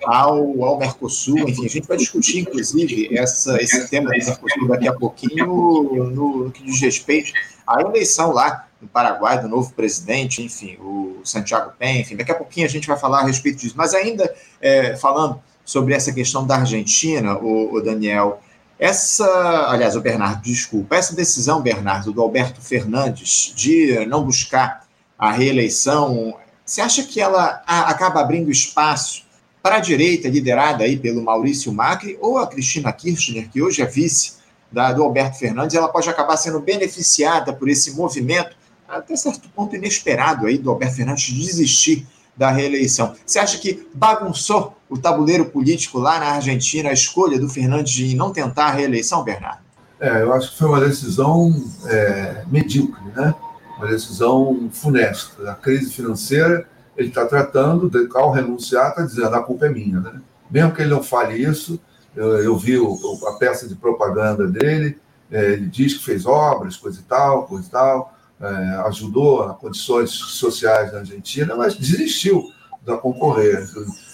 ao, 0.06 0.64
ao 0.64 0.78
Mercosul. 0.78 1.40
Enfim, 1.48 1.66
a 1.66 1.70
gente 1.70 1.88
vai 1.88 1.96
discutir, 1.96 2.40
inclusive, 2.40 3.18
essa, 3.18 3.62
esse 3.62 3.88
tema 3.90 4.12
do 4.12 4.18
Mercosul 4.18 4.68
daqui 4.68 4.88
a 4.90 4.94
pouquinho, 4.94 5.46
no, 5.48 6.44
no 6.44 6.52
que 6.52 6.64
diz 6.64 6.82
respeito 6.82 7.32
à 7.66 7.82
eleição 7.82 8.34
lá 8.34 8.68
no 8.82 8.90
Paraguai 8.90 9.42
do 9.42 9.48
novo 9.48 9.72
presidente, 9.74 10.44
enfim, 10.44 10.78
o 10.82 11.22
Santiago 11.24 11.72
Pen, 11.80 12.02
enfim, 12.02 12.18
daqui 12.18 12.32
a 12.32 12.36
pouquinho 12.36 12.68
a 12.68 12.70
gente 12.70 12.86
vai 12.86 12.98
falar 12.98 13.22
a 13.22 13.26
respeito 13.26 13.60
disso. 13.60 13.76
Mas 13.78 13.94
ainda 13.94 14.34
é, 14.62 14.98
falando 14.98 15.42
sobre 15.64 15.94
essa 15.94 16.12
questão 16.12 16.46
da 16.46 16.58
Argentina, 16.58 17.38
o, 17.38 17.74
o 17.74 17.82
Daniel, 17.82 18.42
essa, 18.78 19.26
aliás, 19.70 19.96
o 19.96 20.02
Bernardo, 20.02 20.42
desculpa, 20.42 20.98
essa 20.98 21.16
decisão, 21.16 21.62
Bernardo, 21.62 22.12
do 22.12 22.22
Alberto 22.22 22.62
Fernandes 22.62 23.54
de 23.56 24.06
não 24.06 24.24
buscar 24.24 24.85
a 25.18 25.32
reeleição, 25.32 26.36
você 26.66 26.82
acha 26.82 27.04
que 27.04 27.22
ela 27.22 27.64
acaba 27.66 28.22
abrindo 28.22 28.52
espaço 28.52 29.24
para 29.62 29.78
a 29.78 29.80
direita 29.80 30.28
liderada 30.28 30.84
aí 30.84 30.98
pelo 30.98 31.24
Maurício 31.24 31.72
Macri 31.74 32.18
ou 32.22 32.38
a 32.38 32.48
Cristina 32.48 32.92
Kirchner, 32.92 33.50
que 33.50 33.62
hoje 33.62 33.82
é 33.82 33.86
vice 33.86 34.34
da, 34.72 34.92
do 34.92 35.04
Alberto 35.04 35.40
Fernandes, 35.40 35.76
ela 35.76 35.88
pode 35.88 36.10
acabar 36.10 36.38
sendo 36.38 36.60
beneficiada 36.60 37.54
por 37.54 37.70
esse 37.70 37.96
movimento, 37.96 38.56
até 38.88 39.16
certo 39.16 39.50
ponto 39.50 39.76
inesperado 39.76 40.46
aí 40.46 40.58
do 40.58 40.70
Alberto 40.70 40.98
Fernandes 40.98 41.34
desistir 41.34 42.06
da 42.36 42.52
reeleição. 42.52 43.16
Você 43.26 43.40
acha 43.40 43.58
que 43.58 43.88
bagunçou 43.94 44.76
o 44.90 44.98
tabuleiro 44.98 45.46
político 45.46 45.98
lá 45.98 46.20
na 46.20 46.28
Argentina 46.34 46.90
a 46.90 46.94
escolha 46.94 47.40
do 47.40 47.48
Fernandes 47.48 47.94
de 47.94 48.16
não 48.16 48.32
tentar 48.32 48.66
a 48.66 48.72
reeleição, 48.72 49.24
Bernardo? 49.24 49.64
É, 50.00 50.22
eu 50.22 50.34
acho 50.34 50.52
que 50.52 50.58
foi 50.58 50.68
uma 50.68 50.82
decisão 50.82 51.52
é, 51.86 52.44
medíocre, 52.52 53.02
né? 53.16 53.34
Uma 53.78 53.88
decisão 53.88 54.70
funesta. 54.72 55.52
A 55.52 55.56
crise 55.56 55.92
financeira, 55.92 56.68
ele 56.96 57.10
está 57.10 57.26
tratando, 57.26 57.90
de, 57.90 58.08
ao 58.16 58.32
renunciar, 58.32 58.90
está 58.90 59.04
dizendo 59.04 59.36
a 59.36 59.44
culpa 59.44 59.66
é 59.66 59.70
minha. 59.70 60.00
Né? 60.00 60.22
Mesmo 60.50 60.74
que 60.74 60.82
ele 60.82 60.92
não 60.92 61.04
fale 61.04 61.36
isso, 61.36 61.80
eu, 62.16 62.38
eu 62.40 62.58
vi 62.58 62.78
o, 62.78 62.98
a 63.28 63.34
peça 63.34 63.68
de 63.68 63.76
propaganda 63.76 64.48
dele, 64.48 64.98
é, 65.32 65.54
ele 65.54 65.68
diz 65.68 65.96
que 65.96 66.06
fez 66.06 66.26
obras, 66.26 66.78
coisa 66.78 67.00
e 67.00 67.04
tal, 67.04 67.46
coisa 67.46 67.68
e 67.68 67.72
tal, 67.72 68.14
é, 68.40 68.46
ajudou 68.88 69.44
a 69.44 69.54
condições 69.54 70.12
sociais 70.12 70.92
na 70.92 71.00
Argentina, 71.00 71.56
mas 71.56 71.76
desistiu 71.76 72.52
da 72.86 72.98
concorrer. 72.98 73.68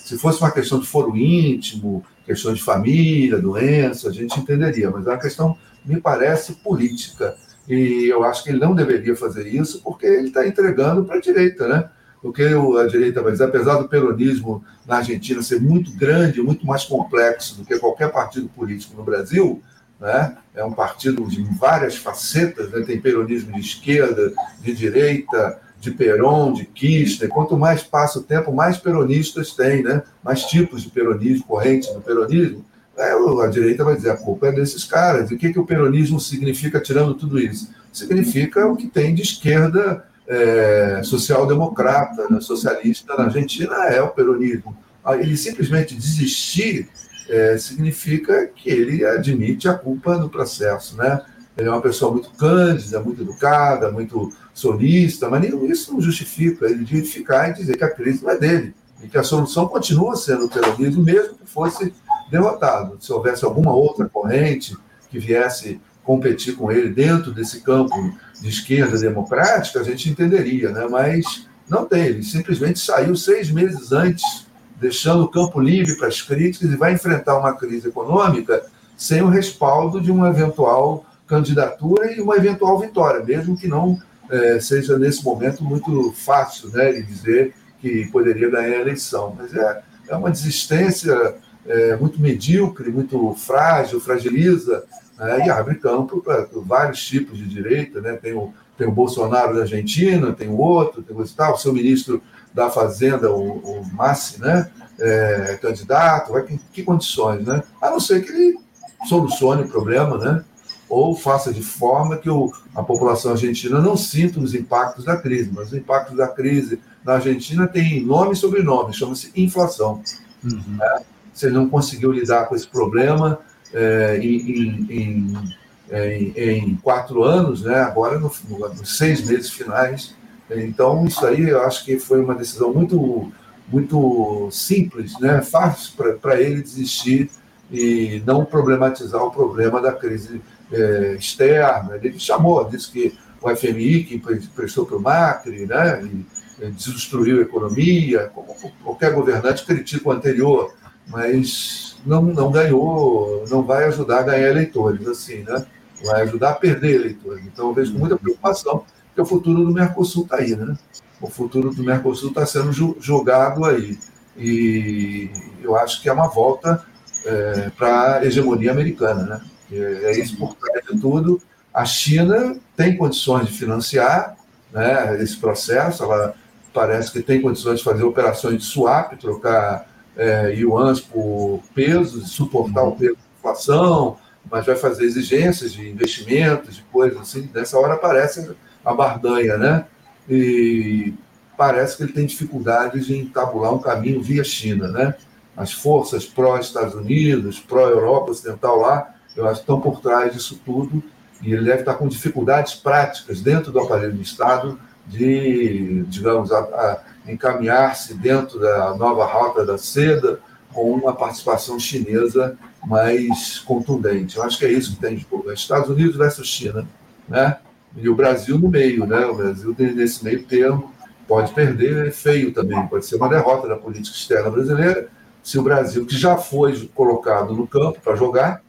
Se 0.06 0.18
fosse 0.18 0.40
uma 0.40 0.52
questão 0.52 0.80
de 0.80 0.88
foro 0.88 1.16
íntimo, 1.16 2.04
questão 2.26 2.54
de 2.54 2.62
família, 2.62 3.38
doença, 3.38 4.10
a 4.10 4.12
gente 4.12 4.40
entenderia, 4.40 4.90
mas 4.90 5.06
é 5.06 5.10
uma 5.10 5.20
questão, 5.20 5.58
me 5.86 6.00
parece, 6.00 6.54
política. 6.54 7.36
E 7.72 8.10
eu 8.10 8.22
acho 8.26 8.44
que 8.44 8.50
ele 8.50 8.60
não 8.60 8.76
deveria 8.76 9.16
fazer 9.16 9.48
isso, 9.48 9.82
porque 9.82 10.06
ele 10.06 10.28
está 10.28 10.46
entregando 10.46 11.06
para 11.06 11.16
a 11.16 11.22
direita, 11.22 11.70
né? 11.70 11.90
Porque 12.22 12.44
a 12.44 12.86
direita 12.86 13.22
vai 13.22 13.32
dizer, 13.32 13.46
apesar 13.46 13.78
do 13.78 13.88
peronismo 13.88 14.62
na 14.86 14.98
Argentina 14.98 15.42
ser 15.42 15.62
muito 15.62 15.96
grande, 15.96 16.42
muito 16.42 16.68
mais 16.68 16.84
complexo 16.84 17.56
do 17.56 17.66
que 17.66 17.80
qualquer 17.80 18.12
partido 18.12 18.50
político 18.50 18.98
no 18.98 19.06
Brasil, 19.06 19.64
né? 20.02 20.36
é 20.54 20.62
um 20.66 20.74
partido 20.74 21.26
de 21.26 21.42
várias 21.58 21.96
facetas, 21.96 22.70
né? 22.72 22.82
tem 22.82 23.00
peronismo 23.00 23.54
de 23.54 23.62
esquerda, 23.62 24.34
de 24.60 24.74
direita, 24.74 25.62
de 25.80 25.92
Perón, 25.92 26.52
de 26.52 26.66
Kirchner. 26.66 27.30
Quanto 27.30 27.58
mais 27.58 27.84
passa 27.84 28.20
o 28.20 28.24
tempo, 28.24 28.52
mais 28.52 28.78
peronistas 28.78 29.54
tem, 29.56 29.82
né? 29.82 30.04
mais 30.22 30.44
tipos 30.44 30.84
de 30.84 30.90
peronismo, 30.90 31.46
correntes 31.46 31.88
do 31.94 32.02
peronismo. 32.02 32.66
É, 33.02 33.44
a 33.44 33.48
direita 33.48 33.84
vai 33.84 33.96
dizer 33.96 34.12
a 34.12 34.18
culpa 34.18 34.48
é 34.48 34.52
desses 34.52 34.84
caras. 34.84 35.32
E 35.32 35.36
o 35.36 35.38
que, 35.38 35.52
que 35.52 35.60
o 35.60 35.66
peronismo 35.66 36.20
significa 36.20 36.80
tirando 36.80 37.14
tudo 37.14 37.40
isso? 37.40 37.70
Significa 37.92 38.68
o 38.68 38.76
que 38.76 38.88
tem 38.88 39.14
de 39.14 39.22
esquerda 39.22 40.06
é, 40.28 41.02
social-democrata, 41.04 42.28
né, 42.30 42.40
socialista 42.40 43.16
na 43.18 43.26
Argentina 43.26 43.76
é 43.88 44.02
o 44.02 44.10
peronismo. 44.10 44.78
Ah, 45.04 45.18
ele 45.18 45.36
simplesmente 45.36 45.96
desistir 45.96 46.90
é, 47.28 47.58
significa 47.58 48.48
que 48.48 48.70
ele 48.70 49.06
admite 49.06 49.68
a 49.68 49.74
culpa 49.74 50.18
no 50.18 50.30
processo, 50.30 50.96
né? 50.98 51.22
Ele 51.58 51.68
é 51.68 51.72
uma 51.72 51.82
pessoa 51.82 52.12
muito 52.12 52.30
cândida, 52.32 53.00
muito 53.00 53.22
educada, 53.22 53.92
muito 53.92 54.32
solista, 54.54 55.30
mas 55.30 55.44
isso 55.70 55.94
não 55.94 56.02
justifica 56.02 56.66
ele 56.66 56.84
de 56.84 57.02
ficar 57.02 57.50
e 57.50 57.54
dizer 57.54 57.78
que 57.78 57.84
a 57.84 57.90
crise 57.90 58.24
não 58.24 58.32
é 58.32 58.38
dele 58.38 58.74
e 59.04 59.08
que 59.08 59.18
a 59.18 59.24
solução 59.24 59.68
continua 59.68 60.16
sendo 60.16 60.46
o 60.46 60.50
peronismo, 60.50 61.04
mesmo 61.04 61.36
que 61.36 61.46
fosse 61.46 61.94
derrotado. 62.32 62.98
Se 63.00 63.12
houvesse 63.12 63.44
alguma 63.44 63.74
outra 63.74 64.08
corrente 64.08 64.76
que 65.10 65.20
viesse 65.20 65.80
competir 66.04 66.56
com 66.56 66.72
ele 66.72 66.90
dentro 66.90 67.32
desse 67.32 67.62
campo 67.62 67.96
de 68.42 68.50
esquerda 68.50 68.98
democrática, 68.98 69.80
a 69.80 69.84
gente 69.84 70.10
entenderia, 70.10 70.72
né? 70.72 70.88
mas 70.90 71.48
não 71.70 71.86
tem. 71.86 72.06
Ele 72.06 72.24
simplesmente 72.24 72.80
saiu 72.80 73.16
seis 73.16 73.52
meses 73.52 73.92
antes, 73.92 74.48
deixando 74.80 75.24
o 75.24 75.28
campo 75.28 75.60
livre 75.60 75.96
para 75.98 76.08
as 76.08 76.22
críticas 76.22 76.72
e 76.72 76.76
vai 76.76 76.94
enfrentar 76.94 77.38
uma 77.38 77.54
crise 77.54 77.90
econômica 77.90 78.64
sem 78.98 79.22
o 79.22 79.30
respaldo 79.30 80.02
de 80.02 80.12
uma 80.12 80.30
eventual 80.30 81.06
candidatura 81.28 82.12
e 82.12 82.22
uma 82.22 82.36
eventual 82.36 82.80
vitória, 82.80 83.24
mesmo 83.24 83.58
que 83.58 83.68
não 83.68 84.00
é, 84.30 84.60
seja 84.60 84.98
nesse 84.98 85.24
momento 85.24 85.64
muito 85.64 86.12
fácil 86.14 86.70
né, 86.70 86.92
de 86.94 87.04
dizer 87.04 87.54
que 87.80 88.08
poderia 88.12 88.50
ganhar 88.50 88.78
a 88.78 88.82
eleição. 88.82 89.36
Mas 89.38 89.54
é, 89.54 89.82
é 90.10 90.16
uma 90.16 90.32
desistência 90.32 91.36
é, 91.66 91.96
muito 91.96 92.22
medíocre, 92.22 92.92
muito 92.92 93.34
frágil, 93.34 94.00
fragiliza 94.00 94.84
né, 95.18 95.46
e 95.46 95.50
abre 95.50 95.76
campo 95.76 96.22
para 96.22 96.48
vários 96.56 97.06
tipos 97.06 97.38
de 97.38 97.48
direita. 97.48 98.02
Né? 98.02 98.14
Tem, 98.14 98.34
o, 98.34 98.54
tem 98.78 98.88
o 98.88 98.92
Bolsonaro 98.92 99.56
da 99.56 99.62
Argentina, 99.62 100.34
tem 100.34 100.50
o 100.50 100.58
outro, 100.58 101.02
tem 101.02 101.16
o 101.16 101.28
tal, 101.30 101.54
o 101.54 101.58
seu 101.58 101.74
ministro 101.74 102.22
da 102.54 102.70
Fazenda, 102.70 103.32
o, 103.32 103.58
o 103.58 103.86
Massi, 103.94 104.42
né? 104.42 104.70
É, 105.00 105.58
candidato, 105.60 106.32
vai, 106.32 106.44
que, 106.44 106.60
que 106.72 106.84
condições, 106.84 107.46
né? 107.46 107.64
A 107.82 107.90
não 107.90 108.00
ser 108.00 108.24
que 108.24 108.32
ele 108.32 108.60
solucione 109.08 109.64
o 109.64 109.68
problema, 109.68 110.18
né? 110.18 110.44
ou 110.92 111.16
faça 111.16 111.54
de 111.54 111.64
forma 111.64 112.18
que 112.18 112.30
o, 112.30 112.52
a 112.76 112.84
população 112.84 113.32
argentina 113.32 113.80
não 113.80 113.96
sinta 113.96 114.42
os 114.42 114.54
impactos 114.54 115.06
da 115.06 115.16
crise. 115.16 115.50
Mas 115.54 115.70
os 115.70 115.74
impactos 115.74 116.18
da 116.18 116.28
crise 116.28 116.82
na 117.04 117.14
Argentina 117.14 117.66
têm 117.66 118.06
nome 118.06 118.34
e 118.34 118.36
sobrenome, 118.36 118.94
chama-se 118.94 119.32
inflação. 119.34 120.04
Uhum. 120.44 120.78
É, 120.82 121.02
você 121.34 121.50
não 121.50 121.70
conseguiu 121.70 122.12
lidar 122.12 122.46
com 122.48 122.56
esse 122.56 122.68
problema 122.68 123.40
é, 123.74 124.20
em, 124.22 124.88
em, 124.90 125.56
em, 125.92 126.34
em, 126.36 126.76
quatro 126.78 127.24
anos, 127.24 127.64
né? 127.64 127.80
agora 127.80 128.20
no, 128.20 128.32
nos 128.50 128.98
seis 128.98 129.26
meses 129.26 129.50
finais. 129.50 130.16
Então, 130.50 131.06
isso 131.06 131.26
aí 131.26 131.50
eu 131.50 131.62
acho 131.62 131.86
que 131.86 131.98
foi 131.98 132.22
uma 132.22 132.36
decisão 132.36 132.74
muito, 132.74 133.32
muito 133.68 134.50
simples, 134.52 135.18
né? 135.20 135.42
fácil 135.42 135.94
para 136.22 136.42
ele 136.42 136.62
desistir 136.62 137.30
e 137.72 138.22
não 138.26 138.44
problematizar 138.44 139.24
o 139.24 139.32
problema 139.32 139.82
da 139.82 139.94
crise 139.94 140.42
é, 140.72 141.16
externa. 141.18 141.96
Ele 141.96 142.20
chamou, 142.20 142.64
disse 142.66 142.92
que 142.92 143.18
o 143.42 143.56
FMI, 143.56 144.04
que 144.04 144.22
prestou 144.54 144.86
para 144.86 144.98
o 144.98 145.02
Macri, 145.02 145.66
né? 145.66 146.04
E, 146.04 146.26
destruiu 146.70 147.40
a 147.40 147.42
economia, 147.42 148.32
como 148.36 148.56
qualquer 148.84 149.14
governante 149.14 149.66
critica 149.66 150.10
o 150.10 150.12
anterior 150.12 150.72
mas 151.08 151.98
não, 152.06 152.22
não 152.22 152.52
ganhou, 152.52 153.46
não 153.50 153.64
vai 153.64 153.86
ajudar 153.86 154.20
a 154.20 154.24
ganhar 154.24 154.50
eleitores, 154.50 155.08
assim, 155.08 155.44
né? 155.44 155.66
Vai 156.04 156.22
ajudar 156.24 156.52
a 156.52 156.56
perder 156.56 156.96
eleitores. 156.96 157.46
Então, 157.46 157.68
eu 157.68 157.74
vejo 157.74 157.94
com 157.94 158.00
muita 158.00 158.18
preocupação, 158.18 158.86
porque 159.08 159.22
o 159.22 159.26
futuro 159.26 159.64
do 159.64 159.74
Mercosul 159.74 160.24
está 160.24 160.38
aí, 160.38 160.56
né? 160.56 160.76
O 161.20 161.28
futuro 161.28 161.72
do 161.74 161.84
Mercosul 161.84 162.30
está 162.30 162.46
sendo 162.46 162.72
jogado 163.00 163.66
aí. 163.66 163.98
E 164.38 165.30
eu 165.62 165.76
acho 165.76 166.02
que 166.02 166.10
é 166.10 166.14
uma 166.14 166.28
volta 166.28 166.84
é, 167.26 167.70
para 167.78 168.18
a 168.18 168.26
hegemonia 168.26 168.72
americana, 168.72 169.24
né? 169.24 169.42
É, 169.72 170.12
é 170.12 170.20
isso 170.20 170.38
por 170.38 170.56
trás 170.56 170.86
de 170.86 171.00
tudo. 171.00 171.42
A 171.74 171.86
China 171.86 172.58
tem 172.76 172.98
condições 172.98 173.48
de 173.48 173.54
financiar 173.54 174.36
né, 174.72 175.22
esse 175.22 175.38
processo, 175.38 176.04
ela 176.04 176.34
parece 176.74 177.12
que 177.12 177.22
tem 177.22 177.42
condições 177.42 177.80
de 177.80 177.84
fazer 177.84 178.04
operações 178.04 178.58
de 178.58 178.66
swap, 178.66 179.14
trocar 179.18 179.88
é, 180.16 180.54
yuans 180.54 181.00
por 181.00 181.62
peso, 181.74 182.26
suportar 182.26 182.84
o 182.84 182.96
peso 182.96 183.16
da 183.16 183.40
inflação, 183.40 184.18
mas 184.50 184.66
vai 184.66 184.76
fazer 184.76 185.06
exigências 185.06 185.74
de 185.74 185.90
investimentos, 185.90 186.76
de 186.76 186.84
coisas 186.84 187.20
assim. 187.20 187.50
Nessa 187.54 187.78
hora 187.78 187.94
aparece 187.94 188.52
a 188.84 188.94
bardanha, 188.94 189.58
né? 189.58 189.86
E 190.30 191.14
parece 191.58 191.98
que 191.98 192.04
ele 192.04 192.14
tem 192.14 192.26
dificuldades 192.26 193.10
em 193.10 193.26
tabular 193.26 193.74
um 193.74 193.80
caminho 193.80 194.22
via 194.22 194.44
China, 194.44 194.88
né? 194.88 195.16
As 195.56 195.72
forças 195.72 196.26
pró-Estados 196.26 196.96
Unidos, 196.96 197.60
pró-Europa 197.60 198.32
Ocidental 198.32 198.80
lá, 198.80 199.14
eu 199.36 199.46
acho 199.46 199.56
que 199.56 199.62
estão 199.62 199.80
por 199.80 200.02
trás 200.02 200.34
disso 200.34 200.60
tudo 200.66 201.04
e 201.42 201.54
ele 201.54 201.66
deve 201.66 201.80
estar 201.80 201.96
com 201.96 202.08
dificuldades 202.08 202.76
práticas 202.76 203.42
dentro 203.42 203.72
do 203.72 203.80
aparelho 203.80 204.14
do 204.14 204.22
Estado 204.22 204.80
de, 205.08 206.04
digamos, 206.08 206.52
a, 206.52 206.60
a 206.60 207.02
encaminhar-se 207.28 208.14
dentro 208.14 208.60
da 208.60 208.96
nova 208.96 209.26
rota 209.26 209.66
da 209.66 209.78
seda 209.78 210.40
com 210.74 210.92
uma 210.92 211.14
participação 211.14 211.80
chinesa 211.80 212.58
mais 212.84 213.60
contundente. 213.60 214.38
Eu 214.38 214.44
acho 214.44 214.58
que 214.58 214.66
é 214.66 214.72
isso 214.72 214.96
que 214.96 215.02
tem 215.02 215.16
de 215.16 215.26
pouco. 215.26 215.52
Estados 215.52 215.90
Unidos 215.90 216.16
versus 216.16 216.48
China, 216.48 216.88
né? 217.28 217.58
E 217.96 218.08
o 218.08 218.16
Brasil 218.16 218.58
no 218.58 218.70
meio, 218.70 219.06
né? 219.06 219.26
O 219.26 219.36
Brasil 219.36 219.76
nesse 219.78 220.24
meio 220.24 220.44
termo 220.44 220.92
pode 221.28 221.54
perder, 221.54 222.08
é 222.08 222.12
feio 222.12 222.54
também, 222.54 222.86
pode 222.88 223.06
ser 223.06 223.16
uma 223.16 223.30
derrota 223.30 223.68
da 223.68 223.78
política 223.78 224.16
externa 224.16 224.50
brasileira, 224.50 225.08
se 225.44 225.58
o 225.58 225.64
Brasil, 225.64 226.06
que 226.06 226.16
já 226.16 226.38
foi 226.38 226.90
colocado 226.94 227.54
no 227.54 227.66
campo 227.66 228.00
para 228.02 228.16
jogar, 228.16 228.62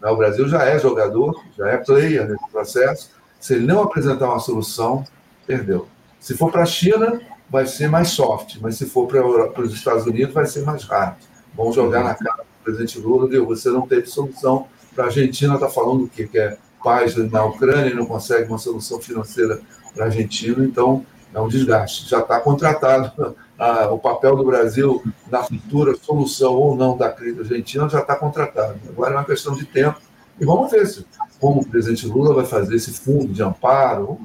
né? 0.00 0.10
o 0.10 0.16
Brasil 0.16 0.48
já 0.48 0.64
é 0.64 0.78
jogador, 0.78 1.38
já 1.56 1.68
é 1.68 1.76
player 1.76 2.28
nesse 2.28 2.48
processo, 2.50 3.10
se 3.38 3.54
ele 3.54 3.66
não 3.66 3.82
apresentar 3.82 4.26
uma 4.26 4.40
solução, 4.40 5.04
perdeu. 5.46 5.86
Se 6.18 6.34
for 6.34 6.50
para 6.50 6.62
a 6.62 6.66
China, 6.66 7.20
vai 7.50 7.66
ser 7.66 7.88
mais 7.88 8.10
soft, 8.10 8.58
mas 8.60 8.76
se 8.76 8.86
for 8.86 9.06
para 9.06 9.62
os 9.62 9.72
Estados 9.72 10.06
Unidos, 10.06 10.34
vai 10.34 10.46
ser 10.46 10.64
mais 10.64 10.84
hard. 10.84 11.16
Vão 11.54 11.72
jogar 11.72 12.04
na 12.04 12.14
cara 12.14 12.42
do 12.42 12.64
presidente 12.64 12.98
Lula, 12.98 13.26
viu? 13.26 13.46
Você 13.46 13.70
não 13.70 13.82
teve 13.82 14.06
solução. 14.06 14.66
Para 14.94 15.04
a 15.04 15.06
Argentina, 15.06 15.54
está 15.54 15.68
falando 15.68 16.04
o 16.04 16.08
quê? 16.08 16.26
Que 16.26 16.38
é 16.38 16.58
paz 16.82 17.16
na 17.16 17.44
Ucrânia 17.44 17.90
e 17.90 17.94
não 17.94 18.06
consegue 18.06 18.48
uma 18.48 18.58
solução 18.58 19.00
financeira 19.00 19.60
para 19.94 20.04
a 20.04 20.06
Argentina, 20.06 20.64
então 20.64 21.04
é 21.34 21.40
um 21.40 21.48
desgaste. 21.48 22.08
Já 22.08 22.20
está 22.20 22.40
contratado 22.40 23.36
o 23.90 23.98
papel 23.98 24.36
do 24.36 24.44
Brasil 24.44 25.02
na 25.30 25.42
futura 25.42 25.94
solução 25.96 26.54
ou 26.54 26.76
não 26.76 26.96
da 26.96 27.10
crise 27.10 27.40
argentina, 27.40 27.88
já 27.88 28.00
está 28.00 28.14
contratado. 28.14 28.78
Agora 28.88 29.14
é 29.14 29.16
uma 29.16 29.24
questão 29.24 29.54
de 29.54 29.64
tempo. 29.64 30.00
E 30.40 30.44
vamos 30.44 30.70
ver 30.70 30.86
se, 30.86 31.04
como 31.40 31.62
o 31.62 31.66
presidente 31.66 32.06
Lula 32.06 32.32
vai 32.34 32.44
fazer 32.44 32.76
esse 32.76 32.92
fundo 32.92 33.32
de 33.32 33.42
amparo. 33.42 34.18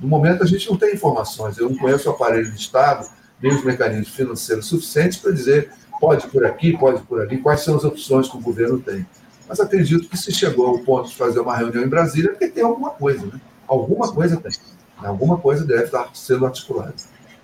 No 0.00 0.08
momento, 0.08 0.42
a 0.42 0.46
gente 0.46 0.68
não 0.68 0.76
tem 0.76 0.94
informações. 0.94 1.58
Eu 1.58 1.70
não 1.70 1.76
conheço 1.76 2.08
o 2.08 2.12
aparelho 2.12 2.50
de 2.50 2.58
Estado, 2.58 3.08
nem 3.40 3.54
os 3.54 3.64
mecanismos 3.64 4.08
financeiros 4.08 4.66
suficientes 4.66 5.18
para 5.18 5.32
dizer 5.32 5.70
pode 6.00 6.26
por 6.28 6.44
aqui, 6.44 6.76
pode 6.76 7.02
por 7.02 7.20
ali, 7.20 7.38
quais 7.38 7.60
são 7.60 7.76
as 7.76 7.84
opções 7.84 8.28
que 8.28 8.36
o 8.36 8.40
governo 8.40 8.78
tem. 8.78 9.06
Mas 9.48 9.60
acredito 9.60 10.08
que 10.08 10.16
se 10.16 10.32
chegou 10.32 10.66
ao 10.66 10.78
ponto 10.80 11.08
de 11.08 11.16
fazer 11.16 11.40
uma 11.40 11.56
reunião 11.56 11.82
em 11.82 11.88
Brasília, 11.88 12.28
é 12.28 12.32
porque 12.32 12.48
tem 12.48 12.64
alguma 12.64 12.90
coisa, 12.90 13.24
né? 13.26 13.40
Alguma 13.66 14.12
coisa 14.12 14.36
tem. 14.36 14.52
Alguma 14.98 15.38
coisa 15.38 15.64
deve 15.64 15.84
estar 15.84 16.10
sendo 16.14 16.46
articulada. 16.46 16.94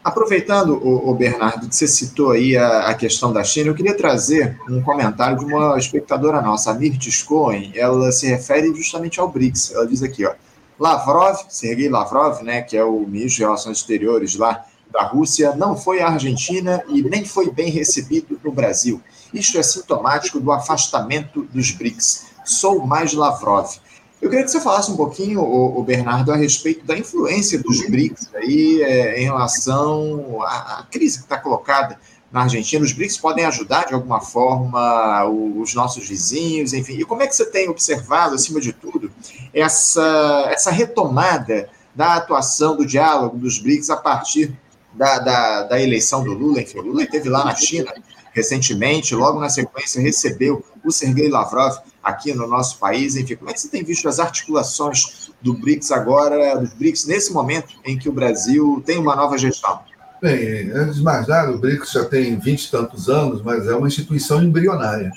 Aproveitando, 0.02 0.84
o, 0.84 1.14
Bernardo, 1.14 1.68
que 1.68 1.76
você 1.76 1.86
citou 1.86 2.32
aí 2.32 2.56
a, 2.56 2.92
questão 2.94 3.32
da 3.32 3.44
China, 3.44 3.70
eu 3.70 3.74
queria 3.74 3.96
trazer 3.96 4.58
um 4.68 4.82
comentário 4.82 5.38
de 5.38 5.44
uma 5.44 5.78
espectadora 5.78 6.42
nossa, 6.42 6.72
a 6.72 6.74
Mirtes 6.74 7.22
Cohen, 7.22 7.70
ela 7.76 8.10
se 8.10 8.26
refere 8.26 8.74
justamente 8.74 9.20
ao 9.20 9.28
BRICS. 9.28 9.72
Ela 9.72 9.86
diz 9.86 10.02
aqui, 10.02 10.26
ó, 10.26 10.34
Lavrov, 10.82 11.36
Sergei 11.48 11.88
Lavrov, 11.88 12.42
né, 12.42 12.60
que 12.60 12.76
é 12.76 12.82
o 12.82 13.06
ministro 13.06 13.36
de 13.36 13.42
Relações 13.44 13.78
Exteriores 13.78 14.34
lá 14.34 14.64
da 14.90 15.04
Rússia, 15.04 15.54
não 15.54 15.76
foi 15.76 16.00
à 16.00 16.08
Argentina 16.08 16.82
e 16.88 17.02
nem 17.02 17.24
foi 17.24 17.48
bem 17.52 17.70
recebido 17.70 18.36
no 18.42 18.50
Brasil. 18.50 19.00
Isto 19.32 19.58
é 19.58 19.62
sintomático 19.62 20.40
do 20.40 20.50
afastamento 20.50 21.44
dos 21.44 21.70
BRICS. 21.70 22.26
Sou 22.44 22.84
mais 22.84 23.12
Lavrov. 23.12 23.76
Eu 24.20 24.28
queria 24.28 24.44
que 24.44 24.50
você 24.50 24.60
falasse 24.60 24.90
um 24.90 24.96
pouquinho, 24.96 25.40
o, 25.40 25.80
Bernardo, 25.84 26.32
a 26.32 26.36
respeito 26.36 26.84
da 26.84 26.98
influência 26.98 27.60
dos 27.62 27.88
BRICS 27.88 28.30
aí 28.34 28.82
é, 28.82 29.20
em 29.20 29.24
relação 29.24 30.42
à, 30.42 30.80
à 30.80 30.86
crise 30.90 31.18
que 31.18 31.24
está 31.24 31.38
colocada 31.38 31.96
na 32.32 32.42
Argentina. 32.42 32.82
Os 32.82 32.92
BRICS 32.92 33.18
podem 33.18 33.44
ajudar 33.44 33.86
de 33.86 33.94
alguma 33.94 34.20
forma 34.20 35.24
os 35.26 35.74
nossos 35.74 36.08
vizinhos, 36.08 36.72
enfim. 36.72 36.94
E 36.94 37.04
como 37.04 37.22
é 37.22 37.26
que 37.26 37.36
você 37.36 37.44
tem 37.44 37.68
observado, 37.68 38.34
acima 38.34 38.60
de 38.60 38.72
tudo, 38.72 39.12
essa, 39.52 40.48
essa 40.50 40.70
retomada 40.70 41.68
da 41.94 42.14
atuação, 42.14 42.74
do 42.74 42.86
diálogo 42.86 43.36
dos 43.36 43.58
BRICS 43.58 43.90
a 43.90 43.96
partir 43.96 44.56
da, 44.94 45.18
da, 45.18 45.62
da 45.64 45.80
eleição 45.80 46.24
do 46.24 46.32
Lula? 46.32 46.62
Enfim, 46.62 46.78
o 46.78 46.82
Lula 46.82 47.02
esteve 47.02 47.28
lá 47.28 47.44
na 47.44 47.54
China 47.54 47.92
recentemente, 48.32 49.14
logo 49.14 49.38
na 49.38 49.50
sequência 49.50 50.00
recebeu 50.00 50.64
o 50.82 50.90
Sergei 50.90 51.28
Lavrov 51.28 51.76
aqui 52.02 52.32
no 52.32 52.46
nosso 52.46 52.78
país. 52.78 53.14
Enfim, 53.14 53.36
como 53.36 53.50
é 53.50 53.52
que 53.52 53.60
você 53.60 53.68
tem 53.68 53.84
visto 53.84 54.08
as 54.08 54.18
articulações 54.18 55.30
do 55.42 55.52
BRICS 55.52 55.92
agora, 55.92 56.56
dos 56.56 56.72
BRICS, 56.72 57.04
nesse 57.04 57.30
momento 57.30 57.74
em 57.84 57.98
que 57.98 58.08
o 58.08 58.12
Brasil 58.12 58.82
tem 58.86 58.98
uma 58.98 59.14
nova 59.14 59.36
gestão? 59.36 59.80
Bem, 60.22 60.70
antes 60.70 60.98
de 60.98 61.02
mais 61.02 61.26
nada, 61.26 61.50
o 61.50 61.58
BRICS 61.58 61.90
já 61.90 62.04
tem 62.04 62.38
vinte 62.38 62.66
e 62.66 62.70
tantos 62.70 63.08
anos, 63.08 63.42
mas 63.42 63.66
é 63.66 63.74
uma 63.74 63.88
instituição 63.88 64.40
embrionária. 64.40 65.10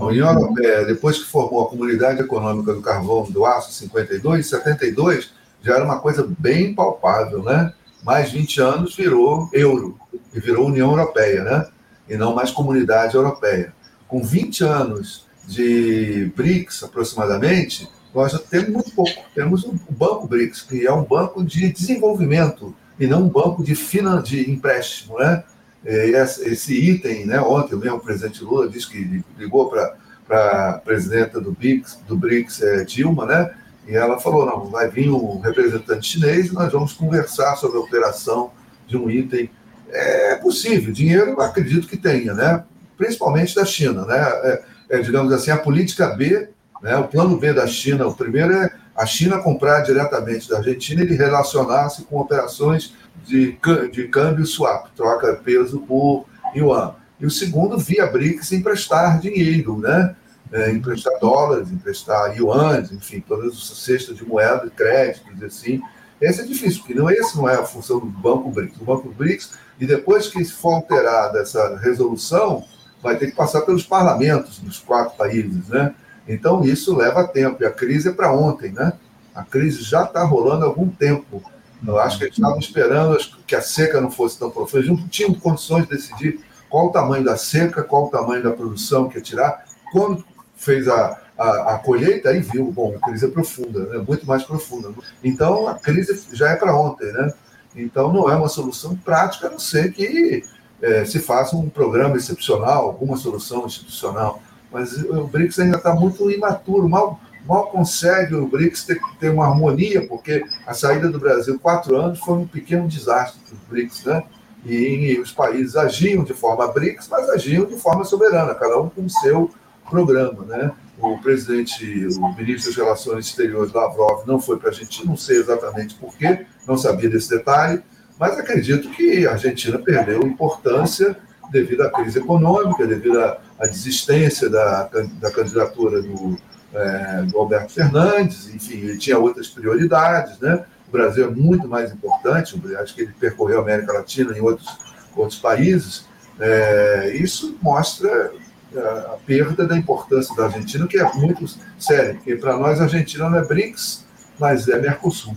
A 0.00 0.04
União 0.06 0.32
Europeia, 0.32 0.86
depois 0.86 1.18
que 1.18 1.28
formou 1.28 1.66
a 1.66 1.68
Comunidade 1.68 2.22
Econômica 2.22 2.72
do 2.72 2.80
Carvão 2.80 3.30
do 3.30 3.44
Aço, 3.44 3.70
52, 3.74 4.46
72, 4.46 5.30
já 5.62 5.74
era 5.74 5.84
uma 5.84 6.00
coisa 6.00 6.26
bem 6.38 6.74
palpável, 6.74 7.42
né? 7.42 7.74
Mais 8.02 8.32
20 8.32 8.58
anos 8.62 8.96
virou 8.96 9.50
euro 9.52 9.98
e 10.32 10.40
virou 10.40 10.68
União 10.68 10.92
Europeia, 10.92 11.44
né? 11.44 11.66
E 12.08 12.16
não 12.16 12.34
mais 12.34 12.50
Comunidade 12.50 13.16
Europeia. 13.16 13.74
Com 14.08 14.22
20 14.22 14.64
anos 14.64 15.26
de 15.46 16.32
BRICS, 16.34 16.84
aproximadamente, 16.84 17.86
nós 18.14 18.32
já 18.32 18.38
temos 18.38 18.70
muito 18.70 18.92
pouco. 18.92 19.12
Temos 19.34 19.64
o 19.64 19.78
Banco 19.90 20.26
BRICS, 20.26 20.62
que 20.62 20.86
é 20.86 20.92
um 20.92 21.04
banco 21.04 21.44
de 21.44 21.70
desenvolvimento 21.70 22.74
e 22.98 23.06
não 23.06 23.24
um 23.24 23.28
banco 23.28 23.62
de, 23.62 23.74
finan 23.74 24.22
de 24.22 24.50
empréstimo. 24.50 25.18
Né? 25.18 25.44
Esse 25.84 26.74
item, 26.74 27.26
né, 27.26 27.40
ontem 27.40 27.76
mesmo 27.76 27.96
o 27.96 28.00
presidente 28.00 28.42
Lula 28.42 28.68
disse 28.68 28.88
que 28.88 29.22
ligou 29.38 29.70
para 29.70 30.70
a 30.70 30.72
presidenta 30.84 31.40
do 31.40 31.52
BRICS, 31.52 32.00
do 32.06 32.16
BRICS 32.16 32.62
é, 32.62 32.84
Dilma, 32.84 33.26
né? 33.26 33.54
e 33.86 33.94
ela 33.94 34.18
falou, 34.18 34.44
não, 34.44 34.66
vai 34.66 34.88
vir 34.88 35.10
um 35.10 35.40
representante 35.40 36.06
chinês 36.06 36.48
e 36.48 36.54
nós 36.54 36.72
vamos 36.72 36.92
conversar 36.92 37.56
sobre 37.56 37.78
a 37.78 37.80
operação 37.80 38.50
de 38.86 38.96
um 38.96 39.10
item. 39.10 39.50
É 39.90 40.34
possível, 40.36 40.92
dinheiro 40.92 41.40
acredito 41.40 41.86
que 41.86 41.96
tenha, 41.96 42.34
né? 42.34 42.64
principalmente 42.96 43.54
da 43.54 43.64
China. 43.64 44.04
Né? 44.04 44.18
É, 44.18 44.62
é, 44.90 44.98
digamos 44.98 45.32
assim, 45.32 45.50
a 45.50 45.56
política 45.56 46.08
B, 46.08 46.48
né, 46.82 46.96
o 46.96 47.08
plano 47.08 47.36
B 47.36 47.52
da 47.52 47.66
China, 47.66 48.06
o 48.06 48.14
primeiro 48.14 48.52
é 48.52 48.70
a 48.98 49.06
China 49.06 49.38
comprar 49.38 49.82
diretamente 49.82 50.48
da 50.48 50.58
Argentina 50.58 51.04
e 51.04 51.14
relacionar-se 51.14 52.02
com 52.02 52.18
operações 52.18 52.94
de, 53.24 53.56
de 53.92 54.08
câmbio 54.08 54.44
swap, 54.44 54.88
troca 54.96 55.34
peso 55.36 55.78
por 55.80 56.26
yuan. 56.52 56.96
E 57.20 57.24
o 57.24 57.30
segundo, 57.30 57.78
via 57.78 58.06
BRICS, 58.06 58.50
emprestar 58.52 59.20
dinheiro, 59.20 59.78
né? 59.78 60.16
É, 60.50 60.72
emprestar 60.72 61.12
dólares, 61.20 61.70
emprestar 61.70 62.36
yuans, 62.36 62.90
enfim, 62.90 63.20
todas 63.20 63.52
as 63.52 63.78
cestas 63.78 64.16
de 64.16 64.24
moeda, 64.24 64.64
de 64.64 64.70
créditos, 64.70 65.42
assim. 65.44 65.80
Esse 66.20 66.40
é 66.40 66.44
difícil, 66.44 66.80
porque 66.80 66.94
não, 66.94 67.08
esse 67.08 67.36
não 67.36 67.48
é 67.48 67.54
a 67.54 67.64
função 67.64 68.00
do 68.00 68.06
Banco 68.06 68.50
BRICS. 68.50 68.80
O 68.80 68.84
Banco 68.84 69.10
BRICS, 69.10 69.52
e 69.78 69.86
depois 69.86 70.26
que 70.26 70.44
for 70.44 70.74
alterada 70.74 71.38
essa 71.38 71.76
resolução, 71.76 72.64
vai 73.00 73.16
ter 73.16 73.26
que 73.26 73.36
passar 73.36 73.60
pelos 73.60 73.84
parlamentos 73.84 74.58
dos 74.58 74.80
quatro 74.80 75.16
países, 75.16 75.68
né? 75.68 75.94
Então 76.28 76.62
isso 76.62 76.96
leva 76.96 77.26
tempo. 77.26 77.62
E 77.62 77.66
a 77.66 77.70
crise 77.70 78.08
é 78.08 78.12
para 78.12 78.32
ontem, 78.32 78.70
né? 78.70 78.92
A 79.34 79.42
crise 79.42 79.82
já 79.82 80.04
está 80.04 80.22
rolando 80.22 80.64
há 80.64 80.68
algum 80.68 80.88
tempo. 80.88 81.42
Eu 81.86 81.98
acho 81.98 82.18
que 82.18 82.24
eles 82.24 82.36
estavam 82.36 82.58
esperando 82.58 83.16
que 83.46 83.54
a 83.54 83.62
seca 83.62 84.00
não 84.00 84.10
fosse 84.10 84.38
tão 84.38 84.50
profunda. 84.50 84.84
Eles 84.84 84.98
não 84.98 85.08
tinham 85.08 85.32
condições 85.32 85.84
de 85.84 85.90
decidir 85.90 86.40
qual 86.68 86.86
o 86.86 86.90
tamanho 86.90 87.24
da 87.24 87.36
seca, 87.36 87.82
qual 87.82 88.06
o 88.06 88.10
tamanho 88.10 88.42
da 88.42 88.50
produção 88.50 89.08
que 89.08 89.16
ia 89.16 89.22
tirar. 89.22 89.64
Quando 89.92 90.24
fez 90.56 90.88
a, 90.88 91.18
a, 91.38 91.74
a 91.74 91.78
colheita, 91.78 92.30
aí 92.30 92.40
viu, 92.40 92.70
bom, 92.70 92.94
a 92.96 93.06
crise 93.06 93.26
é 93.26 93.28
profunda, 93.28 93.86
né? 93.86 94.04
muito 94.06 94.26
mais 94.26 94.42
profunda. 94.42 94.92
Então 95.22 95.68
a 95.68 95.74
crise 95.74 96.26
já 96.32 96.50
é 96.50 96.56
para 96.56 96.76
ontem, 96.76 97.10
né? 97.12 97.32
Então 97.76 98.12
não 98.12 98.28
é 98.28 98.34
uma 98.34 98.48
solução 98.48 98.96
prática, 98.96 99.46
a 99.46 99.50
não 99.50 99.58
ser 99.58 99.92
que 99.92 100.42
é, 100.82 101.04
se 101.04 101.20
faça 101.20 101.56
um 101.56 101.68
programa 101.68 102.16
excepcional, 102.16 102.86
alguma 102.86 103.16
solução 103.16 103.66
institucional. 103.66 104.42
Mas 104.70 104.92
o 104.92 105.26
BRICS 105.26 105.58
ainda 105.60 105.76
está 105.78 105.94
muito 105.94 106.30
imaturo, 106.30 106.88
mal, 106.88 107.20
mal 107.46 107.68
consegue 107.68 108.34
o 108.34 108.46
BRICS 108.46 108.84
ter, 108.84 109.00
ter 109.18 109.30
uma 109.30 109.46
harmonia, 109.46 110.06
porque 110.06 110.44
a 110.66 110.74
saída 110.74 111.08
do 111.08 111.18
Brasil, 111.18 111.58
quatro 111.58 111.96
anos, 111.96 112.18
foi 112.20 112.34
um 112.34 112.46
pequeno 112.46 112.86
desastre 112.86 113.40
para 113.48 113.58
BRICS, 113.68 114.04
né? 114.04 114.22
E, 114.64 114.74
e 114.74 115.20
os 115.20 115.32
países 115.32 115.76
agiam 115.76 116.24
de 116.24 116.34
forma 116.34 116.66
BRICS, 116.68 117.08
mas 117.08 117.28
agiam 117.30 117.64
de 117.64 117.76
forma 117.76 118.04
soberana, 118.04 118.54
cada 118.54 118.78
um 118.80 118.88
com 118.88 119.02
o 119.02 119.10
seu 119.10 119.50
programa, 119.88 120.44
né? 120.44 120.72
O 121.00 121.16
presidente, 121.18 122.06
o 122.18 122.34
ministro 122.36 122.70
das 122.70 122.76
Relações 122.76 123.26
Exteriores, 123.26 123.72
Lavrov, 123.72 124.26
não 124.26 124.40
foi 124.40 124.58
para 124.58 124.68
a 124.68 124.72
Argentina, 124.72 125.08
não 125.08 125.16
sei 125.16 125.38
exatamente 125.38 125.94
porquê, 125.94 126.44
não 126.66 126.76
sabia 126.76 127.08
desse 127.08 127.30
detalhe, 127.30 127.80
mas 128.18 128.36
acredito 128.36 128.90
que 128.90 129.26
a 129.26 129.32
Argentina 129.32 129.78
perdeu 129.78 130.22
importância 130.22 131.16
devido 131.52 131.82
à 131.82 131.90
crise 131.90 132.18
econômica, 132.18 132.86
devido 132.86 133.20
à, 133.20 133.38
à 133.58 133.66
desistência 133.66 134.48
da, 134.48 134.88
da 135.20 135.30
candidatura 135.30 136.00
do, 136.00 136.38
é, 136.72 137.22
do 137.22 137.38
Alberto 137.38 137.72
Fernandes, 137.72 138.48
enfim, 138.54 138.78
ele 138.78 138.98
tinha 138.98 139.18
outras 139.18 139.48
prioridades, 139.48 140.38
né? 140.38 140.64
O 140.88 140.90
Brasil 140.90 141.26
é 141.26 141.30
muito 141.30 141.68
mais 141.68 141.92
importante, 141.92 142.60
acho 142.76 142.94
que 142.94 143.02
ele 143.02 143.12
percorreu 143.18 143.58
a 143.58 143.62
América 143.62 143.92
Latina 143.92 144.36
em 144.36 144.40
outros, 144.40 144.68
outros 145.14 145.38
países. 145.38 146.06
É, 146.40 147.12
isso 147.14 147.58
mostra 147.60 148.32
é, 148.74 148.78
a 148.78 149.18
perda 149.26 149.66
da 149.66 149.76
importância 149.76 150.34
da 150.34 150.44
Argentina, 150.44 150.86
que 150.86 150.98
é 150.98 151.12
muito 151.14 151.44
séria, 151.78 152.14
porque 152.14 152.36
para 152.36 152.56
nós 152.56 152.80
a 152.80 152.84
Argentina 152.84 153.28
não 153.28 153.38
é 153.38 153.44
BRICS, 153.44 154.06
mas 154.38 154.68
é 154.68 154.78
Mercosul. 154.80 155.34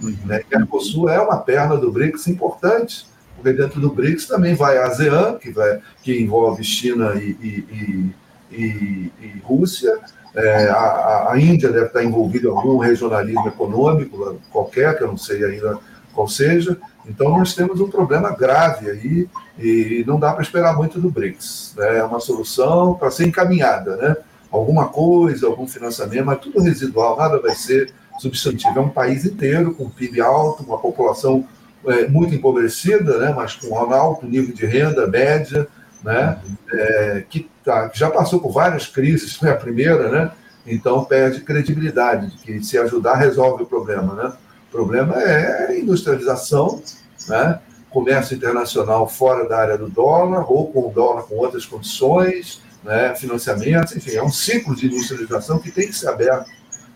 Uhum. 0.00 0.16
Né? 0.24 0.42
Mercosul 0.50 1.08
é 1.08 1.20
uma 1.20 1.38
perna 1.38 1.76
do 1.76 1.90
BRICS 1.90 2.28
importante, 2.28 3.06
porque 3.36 3.52
dentro 3.52 3.80
do 3.80 3.90
BRICS 3.90 4.26
também 4.26 4.54
vai 4.54 4.78
a 4.78 4.86
ASEAN, 4.86 5.38
que, 5.38 5.50
vai, 5.50 5.80
que 6.02 6.20
envolve 6.20 6.64
China 6.64 7.14
e, 7.14 7.36
e, 7.40 8.14
e, 8.50 9.12
e 9.20 9.42
Rússia, 9.44 9.92
é, 10.34 10.68
a, 10.68 11.32
a, 11.32 11.40
Índia 11.40 11.70
deve 11.70 11.86
estar 11.86 12.04
envolvida 12.04 12.48
em 12.48 12.50
algum 12.50 12.78
regionalismo 12.78 13.48
econômico, 13.48 14.38
qualquer, 14.50 14.96
que 14.96 15.02
eu 15.02 15.08
não 15.08 15.16
sei 15.16 15.44
ainda 15.44 15.78
qual 16.12 16.28
seja. 16.28 16.76
Então, 17.06 17.38
nós 17.38 17.54
temos 17.54 17.80
um 17.80 17.88
problema 17.88 18.30
grave 18.30 18.90
aí 18.90 19.28
e 19.58 20.04
não 20.06 20.18
dá 20.18 20.32
para 20.32 20.42
esperar 20.42 20.76
muito 20.76 21.00
do 21.00 21.10
BRICS. 21.10 21.74
Né? 21.76 21.98
É 21.98 22.04
uma 22.04 22.20
solução 22.20 22.94
para 22.94 23.10
ser 23.10 23.26
encaminhada, 23.26 23.96
né? 23.96 24.16
Alguma 24.50 24.88
coisa, 24.88 25.46
algum 25.46 25.66
financiamento, 25.66 26.24
mas 26.24 26.40
tudo 26.40 26.60
residual, 26.60 27.16
nada 27.16 27.40
vai 27.40 27.54
ser 27.54 27.92
substantivo. 28.18 28.78
É 28.78 28.82
um 28.82 28.88
país 28.88 29.24
inteiro 29.24 29.74
com 29.74 29.88
PIB 29.88 30.20
alto, 30.20 30.62
uma 30.62 30.78
população 30.78 31.46
é, 31.86 32.08
muito 32.08 32.34
empobrecida, 32.34 33.18
né? 33.18 33.32
mas 33.34 33.54
com 33.54 33.68
um 33.68 33.92
alto 33.92 34.26
nível 34.26 34.54
de 34.54 34.66
renda 34.66 35.06
média, 35.06 35.66
né? 36.02 36.38
É, 36.72 37.24
que, 37.28 37.50
tá, 37.64 37.90
já 37.92 38.10
passou 38.10 38.40
por 38.40 38.52
várias 38.52 38.86
crises, 38.86 39.34
foi 39.34 39.50
a 39.50 39.56
primeira, 39.56 40.08
né? 40.08 40.30
então 40.66 41.04
perde 41.04 41.40
credibilidade 41.40 42.30
de 42.30 42.38
que 42.38 42.64
se 42.64 42.78
ajudar 42.78 43.16
resolve 43.16 43.64
o 43.64 43.66
problema. 43.66 44.14
Né? 44.14 44.32
O 44.68 44.72
problema 44.72 45.20
é 45.22 45.78
industrialização, 45.78 46.82
né? 47.28 47.60
comércio 47.90 48.36
internacional 48.36 49.08
fora 49.08 49.48
da 49.48 49.58
área 49.58 49.78
do 49.78 49.88
dólar, 49.88 50.44
ou 50.50 50.70
com 50.70 50.88
o 50.88 50.92
dólar 50.92 51.22
com 51.22 51.36
outras 51.36 51.64
condições, 51.64 52.62
né? 52.84 53.14
financiamentos, 53.14 53.96
enfim, 53.96 54.16
é 54.16 54.22
um 54.22 54.30
ciclo 54.30 54.76
de 54.76 54.86
industrialização 54.86 55.58
que 55.58 55.70
tem 55.70 55.86
que 55.86 55.94
ser 55.94 56.08
aberto 56.08 56.50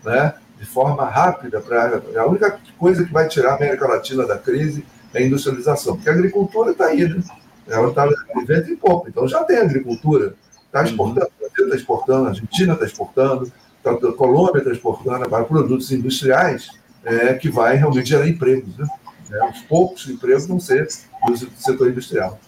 né? 0.05 0.35
De 0.61 0.66
forma 0.66 1.05
rápida. 1.07 1.61
Pra, 1.61 2.03
a 2.16 2.27
única 2.27 2.61
coisa 2.79 3.05
que 3.05 3.12
vai 3.12 3.27
tirar 3.27 3.53
a 3.53 3.57
América 3.57 3.88
Latina 3.88 4.27
da 4.27 4.38
crise 4.38 4.85
é 5.14 5.18
a 5.18 5.27
industrialização, 5.27 5.96
porque 5.96 6.11
a 6.11 6.12
agricultura 6.12 6.70
está 6.73 6.87
aí, 6.87 7.09
né? 7.09 7.20
ela 7.66 7.88
está 7.88 8.07
vivendo 8.37 8.70
em 8.70 8.77
pouco. 8.77 9.09
Então 9.09 9.27
já 9.27 9.42
tem 9.42 9.57
agricultura, 9.57 10.35
está 10.66 10.85
exportando, 10.85 11.27
o 11.27 11.40
Brasil 11.40 11.64
está 11.64 11.77
exportando, 11.77 12.27
a 12.27 12.29
Argentina 12.29 12.75
está 12.75 12.85
exportando, 12.85 13.53
tá, 13.83 13.90
a 13.90 14.12
Colômbia 14.12 14.59
está 14.59 14.70
exportando 14.70 15.29
para 15.29 15.44
produtos 15.44 15.90
industriais 15.90 16.68
é, 17.05 17.35
que 17.35 17.49
vai 17.49 17.77
realmente 17.77 18.09
gerar 18.09 18.29
empregos. 18.29 18.77
Né? 18.77 18.87
É, 19.33 19.51
os 19.51 19.62
poucos 19.62 20.09
empregos 20.09 20.46
vão 20.46 20.61
ser 20.61 20.87
do 21.27 21.37
setor 21.57 21.88
industrial. 21.88 22.38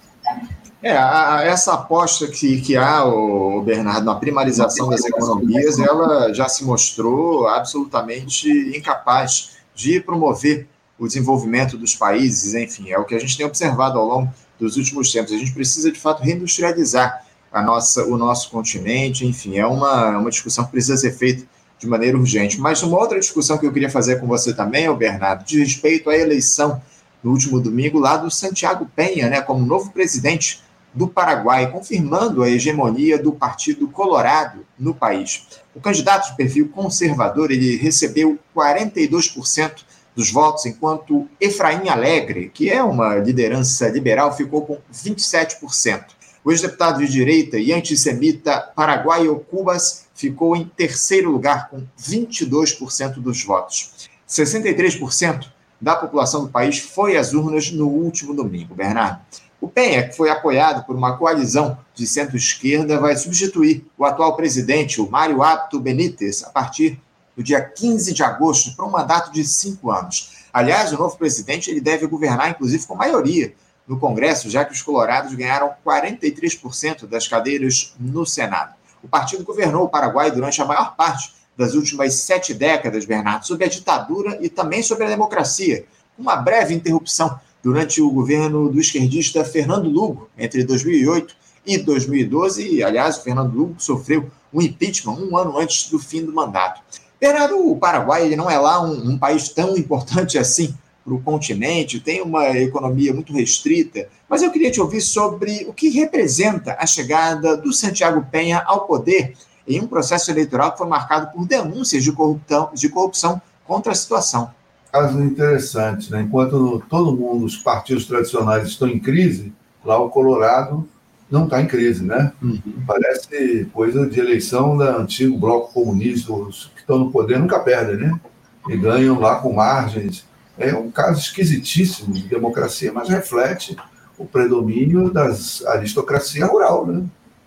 É, 0.83 0.97
a, 0.97 1.42
essa 1.45 1.75
aposta 1.75 2.27
que, 2.27 2.61
que 2.61 2.77
há, 2.77 3.05
o 3.05 3.62
Bernardo, 3.62 4.05
na 4.05 4.16
primarização 4.16 4.88
das 4.88 5.05
economias, 5.05 5.79
ela 5.79 6.33
já 6.35 6.49
se 6.49 6.64
mostrou 6.64 7.47
absolutamente 7.47 8.49
incapaz 8.77 9.51
de 9.75 10.01
promover 10.01 10.66
o 10.99 11.07
desenvolvimento 11.07 11.79
dos 11.79 11.95
países, 11.95 12.55
enfim, 12.55 12.90
é 12.90 12.99
o 12.99 13.05
que 13.05 13.14
a 13.14 13.18
gente 13.18 13.37
tem 13.37 13.47
observado 13.47 13.99
ao 13.99 14.07
longo 14.07 14.33
dos 14.59 14.77
últimos 14.77 15.11
tempos. 15.12 15.33
A 15.33 15.37
gente 15.37 15.53
precisa, 15.53 15.90
de 15.90 15.99
fato, 15.99 16.23
reindustrializar 16.23 17.25
a 17.53 17.62
nossa, 17.62 18.05
o 18.05 18.16
nosso 18.16 18.51
continente, 18.51 19.27
enfim, 19.27 19.59
é 19.59 19.66
uma, 19.66 20.18
uma 20.18 20.31
discussão 20.31 20.64
que 20.64 20.73
precisa 20.73 20.97
ser 20.97 21.12
feita 21.12 21.47
de 21.79 21.87
maneira 21.87 22.16
urgente. 22.18 22.61
Mas 22.61 22.83
uma 22.83 22.99
outra 22.99 23.21
discussão 23.21 23.57
que 23.57 23.66
eu 23.66 23.73
queria 23.73 23.90
fazer 23.90 24.21
com 24.21 24.27
você 24.27 24.53
também, 24.53 24.88
o 24.88 24.97
Bernardo, 24.97 25.45
de 25.45 25.61
respeito 25.61 26.11
à 26.11 26.16
eleição 26.16 26.81
no 27.23 27.31
último 27.31 27.61
domingo 27.61 27.99
lá 27.99 28.16
do 28.16 28.31
Santiago 28.31 28.88
Penha, 28.97 29.29
né, 29.29 29.40
como 29.40 29.64
novo 29.64 29.92
presidente 29.92 30.61
do 30.94 31.09
Paraguai, 31.09 31.70
confirmando 31.70 32.42
a 32.42 32.50
hegemonia 32.50 33.18
do 33.18 33.33
Partido 33.33 33.88
Colorado 33.88 34.66
no 34.78 34.94
país. 34.94 35.46
O 35.74 35.81
candidato 35.81 36.31
de 36.31 36.37
perfil 36.37 36.68
conservador 36.68 37.50
ele 37.50 37.76
recebeu 37.76 38.38
42% 38.55 39.85
dos 40.14 40.31
votos, 40.31 40.66
enquanto 40.66 41.28
Efraim 41.40 41.88
Alegre, 41.88 42.50
que 42.52 42.70
é 42.70 42.83
uma 42.83 43.16
liderança 43.16 43.88
liberal, 43.88 44.37
ficou 44.37 44.66
com 44.66 44.78
27%. 44.92 46.05
O 46.44 46.50
ex-deputado 46.50 46.98
de 46.98 47.11
direita 47.11 47.57
e 47.57 47.72
antissemita 47.72 48.61
Paraguaio 48.74 49.38
Cubas 49.40 50.07
ficou 50.14 50.57
em 50.57 50.64
terceiro 50.64 51.31
lugar, 51.31 51.70
com 51.70 51.83
22% 51.98 53.14
dos 53.14 53.44
votos. 53.44 54.11
63% 54.28 55.46
da 55.81 55.96
população 55.96 56.44
do 56.44 56.50
país 56.50 56.78
foi 56.78 57.16
às 57.16 57.33
urnas 57.33 57.70
no 57.70 57.88
último 57.88 58.35
domingo, 58.35 58.74
Bernardo. 58.74 59.20
O 59.62 59.68
Penha, 59.68 60.09
que 60.09 60.16
foi 60.16 60.29
apoiado 60.29 60.85
por 60.85 60.96
uma 60.96 61.16
coalizão 61.16 61.79
de 61.94 62.05
centro-esquerda, 62.05 62.98
vai 62.98 63.16
substituir 63.16 63.87
o 63.96 64.05
atual 64.05 64.35
presidente, 64.35 65.01
o 65.01 65.09
Mário 65.09 65.40
Apto 65.40 65.79
Benítez, 65.79 66.42
a 66.42 66.51
partir 66.51 67.01
no 67.37 67.44
dia 67.44 67.61
15 67.61 68.12
de 68.12 68.25
agosto, 68.25 68.75
para 68.75 68.85
um 68.85 68.90
mandato 68.90 69.31
de 69.31 69.44
cinco 69.44 69.92
anos. 69.92 70.33
Aliás, 70.53 70.92
o 70.92 70.98
novo 70.98 71.16
presidente 71.16 71.70
ele 71.70 71.81
deve 71.81 72.09
governar, 72.09 72.51
inclusive, 72.51 72.85
com 72.85 72.96
maioria 72.96 73.55
no 73.87 74.01
Congresso, 74.01 74.51
já 74.51 74.64
que 74.64 74.72
os 74.72 74.83
colorados 74.83 75.33
ganharam 75.33 75.72
43% 75.87 77.07
das 77.07 77.29
cadeiras 77.29 77.94
no 78.01 78.27
Senado. 78.27 78.75
O 79.01 79.07
partido 79.07 79.44
governou 79.44 79.85
o 79.85 79.88
Paraguai 79.88 80.33
durante 80.33 80.61
a 80.61 80.64
maior 80.64 80.96
parte 80.96 81.35
das 81.57 81.75
últimas 81.75 82.14
sete 82.14 82.53
décadas, 82.53 83.05
Bernardo, 83.05 83.46
sob 83.46 83.64
a 83.64 83.68
ditadura 83.68 84.37
e 84.40 84.48
também 84.48 84.83
sobre 84.83 85.05
a 85.05 85.09
democracia, 85.09 85.87
uma 86.18 86.35
breve 86.35 86.75
interrupção 86.75 87.38
durante 87.62 88.03
o 88.03 88.11
governo 88.11 88.68
do 88.68 88.81
esquerdista 88.81 89.44
Fernando 89.44 89.88
Lugo, 89.88 90.29
entre 90.37 90.64
2008 90.64 91.35
e 91.66 91.79
2012. 91.79 92.77
E, 92.77 92.83
aliás, 92.83 93.18
o 93.18 93.22
Fernando 93.22 93.55
Lugo 93.55 93.75
sofreu 93.79 94.31
um 94.53 94.61
impeachment 94.61 95.14
um 95.14 95.37
ano 95.37 95.59
antes 95.59 95.88
do 95.88 95.98
fim 95.98 96.25
do 96.25 96.33
mandato. 96.33 96.83
Bernardo, 97.20 97.57
o 97.57 97.77
Paraguai 97.77 98.27
ele 98.27 98.37
não 98.37 98.51
é 98.51 98.59
lá 98.59 98.83
um, 98.83 99.12
um 99.12 99.18
país 99.18 99.48
tão 99.48 99.77
importante 99.79 100.37
assim 100.37 100.75
para 101.05 101.14
o 101.14 101.20
continente, 101.20 101.98
tem 101.98 102.22
uma 102.22 102.48
economia 102.51 103.12
muito 103.12 103.33
restrita, 103.33 104.09
mas 104.29 104.40
eu 104.40 104.53
queria 104.53 104.70
te 104.70 104.81
ouvir 104.81 105.01
sobre 105.01 105.66
o 105.68 105.72
que 105.72 105.88
representa 105.88 106.77
a 106.79 106.87
chegada 106.87 107.57
do 107.57 107.72
Santiago 107.72 108.25
Penha 108.31 108.62
ao 108.64 108.87
poder 108.87 109.35
em 109.66 109.81
um 109.81 109.87
processo 109.87 110.31
eleitoral 110.31 110.72
que 110.72 110.79
foi 110.79 110.87
marcado 110.87 111.33
por 111.33 111.46
denúncias 111.46 112.05
de 112.05 112.12
corrupção, 112.12 112.70
de 112.72 112.88
corrupção 112.88 113.40
contra 113.66 113.92
a 113.92 113.94
situação. 113.94 114.51
Caso 114.92 115.22
interessante, 115.22 116.11
né? 116.11 116.20
enquanto 116.20 116.83
todo 116.88 117.16
mundo, 117.16 117.46
os 117.46 117.57
partidos 117.57 118.05
tradicionais 118.07 118.68
estão 118.68 118.87
em 118.87 118.98
crise, 118.98 119.52
lá 119.83 119.98
o 119.98 120.11
Colorado 120.11 120.87
não 121.33 121.44
está 121.44 121.62
em 121.62 121.66
crise, 121.66 122.05
né? 122.05 122.31
Uhum. 122.42 122.61
Parece 122.87 123.66
coisa 123.72 124.07
de 124.07 124.20
eleição 124.20 124.76
da 124.76 124.98
antigo 124.98 125.38
bloco 125.38 125.72
comunista, 125.72 126.31
os 126.31 126.70
que 126.74 126.81
estão 126.81 126.98
no 126.98 127.11
poder 127.11 127.38
nunca 127.38 127.59
perdem, 127.59 127.96
né? 127.96 128.20
E 128.68 128.76
ganham 128.76 129.18
lá 129.18 129.37
com 129.37 129.55
margens. 129.55 130.26
É 130.59 130.74
um 130.74 130.90
caso 130.90 131.18
esquisitíssimo 131.18 132.12
de 132.12 132.24
democracia, 132.24 132.92
mas 132.92 133.09
reflete 133.09 133.74
o 134.18 134.26
predomínio 134.26 135.11
das 135.11 135.64
aristocracia 135.64 136.44
rural, 136.44 136.87
né? 136.87 137.02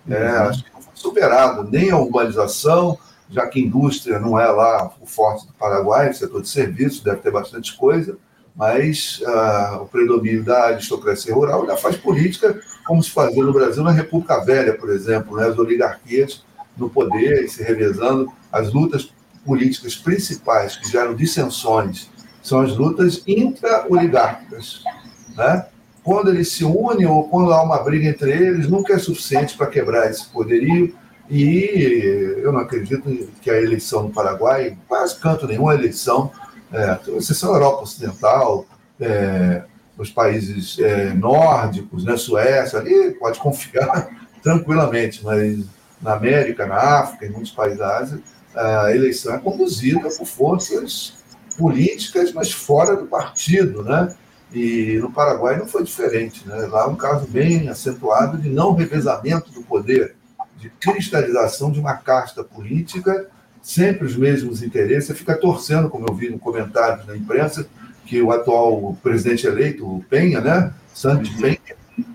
É, 0.10 0.32
uhum. 0.32 0.50
acho 0.50 0.64
que 0.64 0.74
não 0.74 0.82
foi 0.82 0.94
superado 0.96 1.70
nem 1.72 1.92
a 1.92 1.98
urbanização, 1.98 2.98
já 3.30 3.48
que 3.48 3.60
indústria 3.60 4.20
não 4.20 4.40
é 4.40 4.48
lá 4.48 4.92
o 5.02 5.06
forte 5.06 5.48
do 5.48 5.54
Paraguai, 5.54 6.10
o 6.10 6.14
setor 6.14 6.42
de 6.42 6.50
serviços 6.50 7.02
deve 7.02 7.18
ter 7.18 7.32
bastante 7.32 7.76
coisa, 7.76 8.18
mas 8.56 9.22
uh, 9.22 9.82
o 9.82 9.86
predomínio 9.86 10.44
da 10.44 10.68
aristocracia 10.68 11.34
rural 11.34 11.62
ainda 11.62 11.76
faz 11.76 11.98
política 11.98 12.60
como 12.86 13.04
se 13.04 13.12
fazia 13.12 13.44
no 13.44 13.52
Brasil 13.52 13.84
na 13.84 13.92
República 13.92 14.40
Velha, 14.40 14.78
por 14.78 14.90
exemplo, 14.90 15.36
né? 15.36 15.48
as 15.48 15.58
oligarquias 15.58 16.46
no 16.78 16.90
poder 16.90 17.50
se 17.50 17.64
revezando. 17.64 18.32
As 18.52 18.72
lutas 18.72 19.12
políticas 19.46 19.96
principais 19.96 20.76
que 20.78 20.90
geram 20.90 21.16
dissensões 21.16 22.10
são 22.42 22.62
as 22.62 22.78
lutas 22.78 23.24
intra-oligárquicas. 23.28 24.84
Né? 25.36 25.66
Quando 26.04 26.30
eles 26.30 26.52
se 26.52 26.64
unem 26.64 27.08
ou 27.08 27.28
quando 27.28 27.52
há 27.52 27.64
uma 27.64 27.82
briga 27.84 28.08
entre 28.08 28.32
eles, 28.32 28.70
nunca 28.70 28.94
é 28.94 29.00
suficiente 29.00 29.58
para 29.58 29.68
quebrar 29.68 30.10
esse 30.10 30.26
poderio. 30.28 30.96
E 31.30 32.42
eu 32.44 32.52
não 32.52 32.60
acredito 32.60 33.30
que 33.42 33.50
a 33.50 33.60
eleição 33.60 34.04
no 34.04 34.12
Paraguai, 34.12 34.78
quase 34.88 35.20
canto 35.20 35.48
nenhuma 35.48 35.74
eleição, 35.74 36.32
é, 36.72 37.00
exceção 37.18 37.52
a 37.52 37.56
Europa 37.56 37.84
Ocidental, 37.84 38.66
é, 39.00 39.64
os 39.98 40.10
países 40.10 40.78
é, 40.80 41.14
nórdicos, 41.14 42.04
né, 42.04 42.18
Suécia, 42.18 42.80
ali 42.80 43.12
pode 43.12 43.40
confiar 43.40 44.10
tranquilamente, 44.44 45.24
mas 45.24 45.66
na 46.02 46.14
América, 46.14 46.66
na 46.66 46.76
África, 46.76 47.26
em 47.26 47.32
muitos 47.32 47.52
países 47.52 47.80
da 47.80 47.98
Ásia, 47.98 48.22
a 48.54 48.92
eleição 48.96 49.34
é 49.36 49.40
conduzida 49.40 50.08
por 50.10 50.26
forças 50.26 51.16
políticas, 51.58 52.32
mas 52.32 52.52
fora 52.52 52.96
do 52.96 53.06
partido, 53.06 53.84
né? 53.84 54.16
E 54.54 54.98
no 55.02 55.12
Paraguai 55.12 55.58
não 55.58 55.68
foi 55.68 55.84
diferente. 55.84 56.48
Né? 56.48 56.56
Lá 56.68 56.84
é 56.84 56.88
um 56.88 56.96
caso 56.96 57.28
bem 57.28 57.68
acentuado 57.68 58.38
de 58.38 58.50
não 58.50 58.74
revezamento 58.74 59.52
do 59.52 59.62
poder, 59.62 60.16
de 60.66 60.70
cristalização 60.80 61.72
de 61.72 61.80
uma 61.80 61.94
casta 61.94 62.44
política, 62.44 63.28
sempre 63.62 64.08
os 64.08 64.16
mesmos 64.16 64.64
interesses. 64.64 65.08
Você 65.08 65.14
fica 65.14 65.38
torcendo, 65.38 65.90
como 65.90 66.08
eu 66.10 66.14
vi 66.16 66.30
no 66.30 66.40
comentários 66.40 67.06
na 67.06 67.16
imprensa, 67.16 67.68
que 68.06 68.20
o 68.22 68.32
atual 68.32 68.98
presidente 69.04 69.46
eleito, 69.46 69.86
o 69.86 70.04
Penha, 70.10 70.42
né? 70.42 70.74
Santos 70.94 71.30
uhum. 71.36 71.42
Penha, 71.42 71.60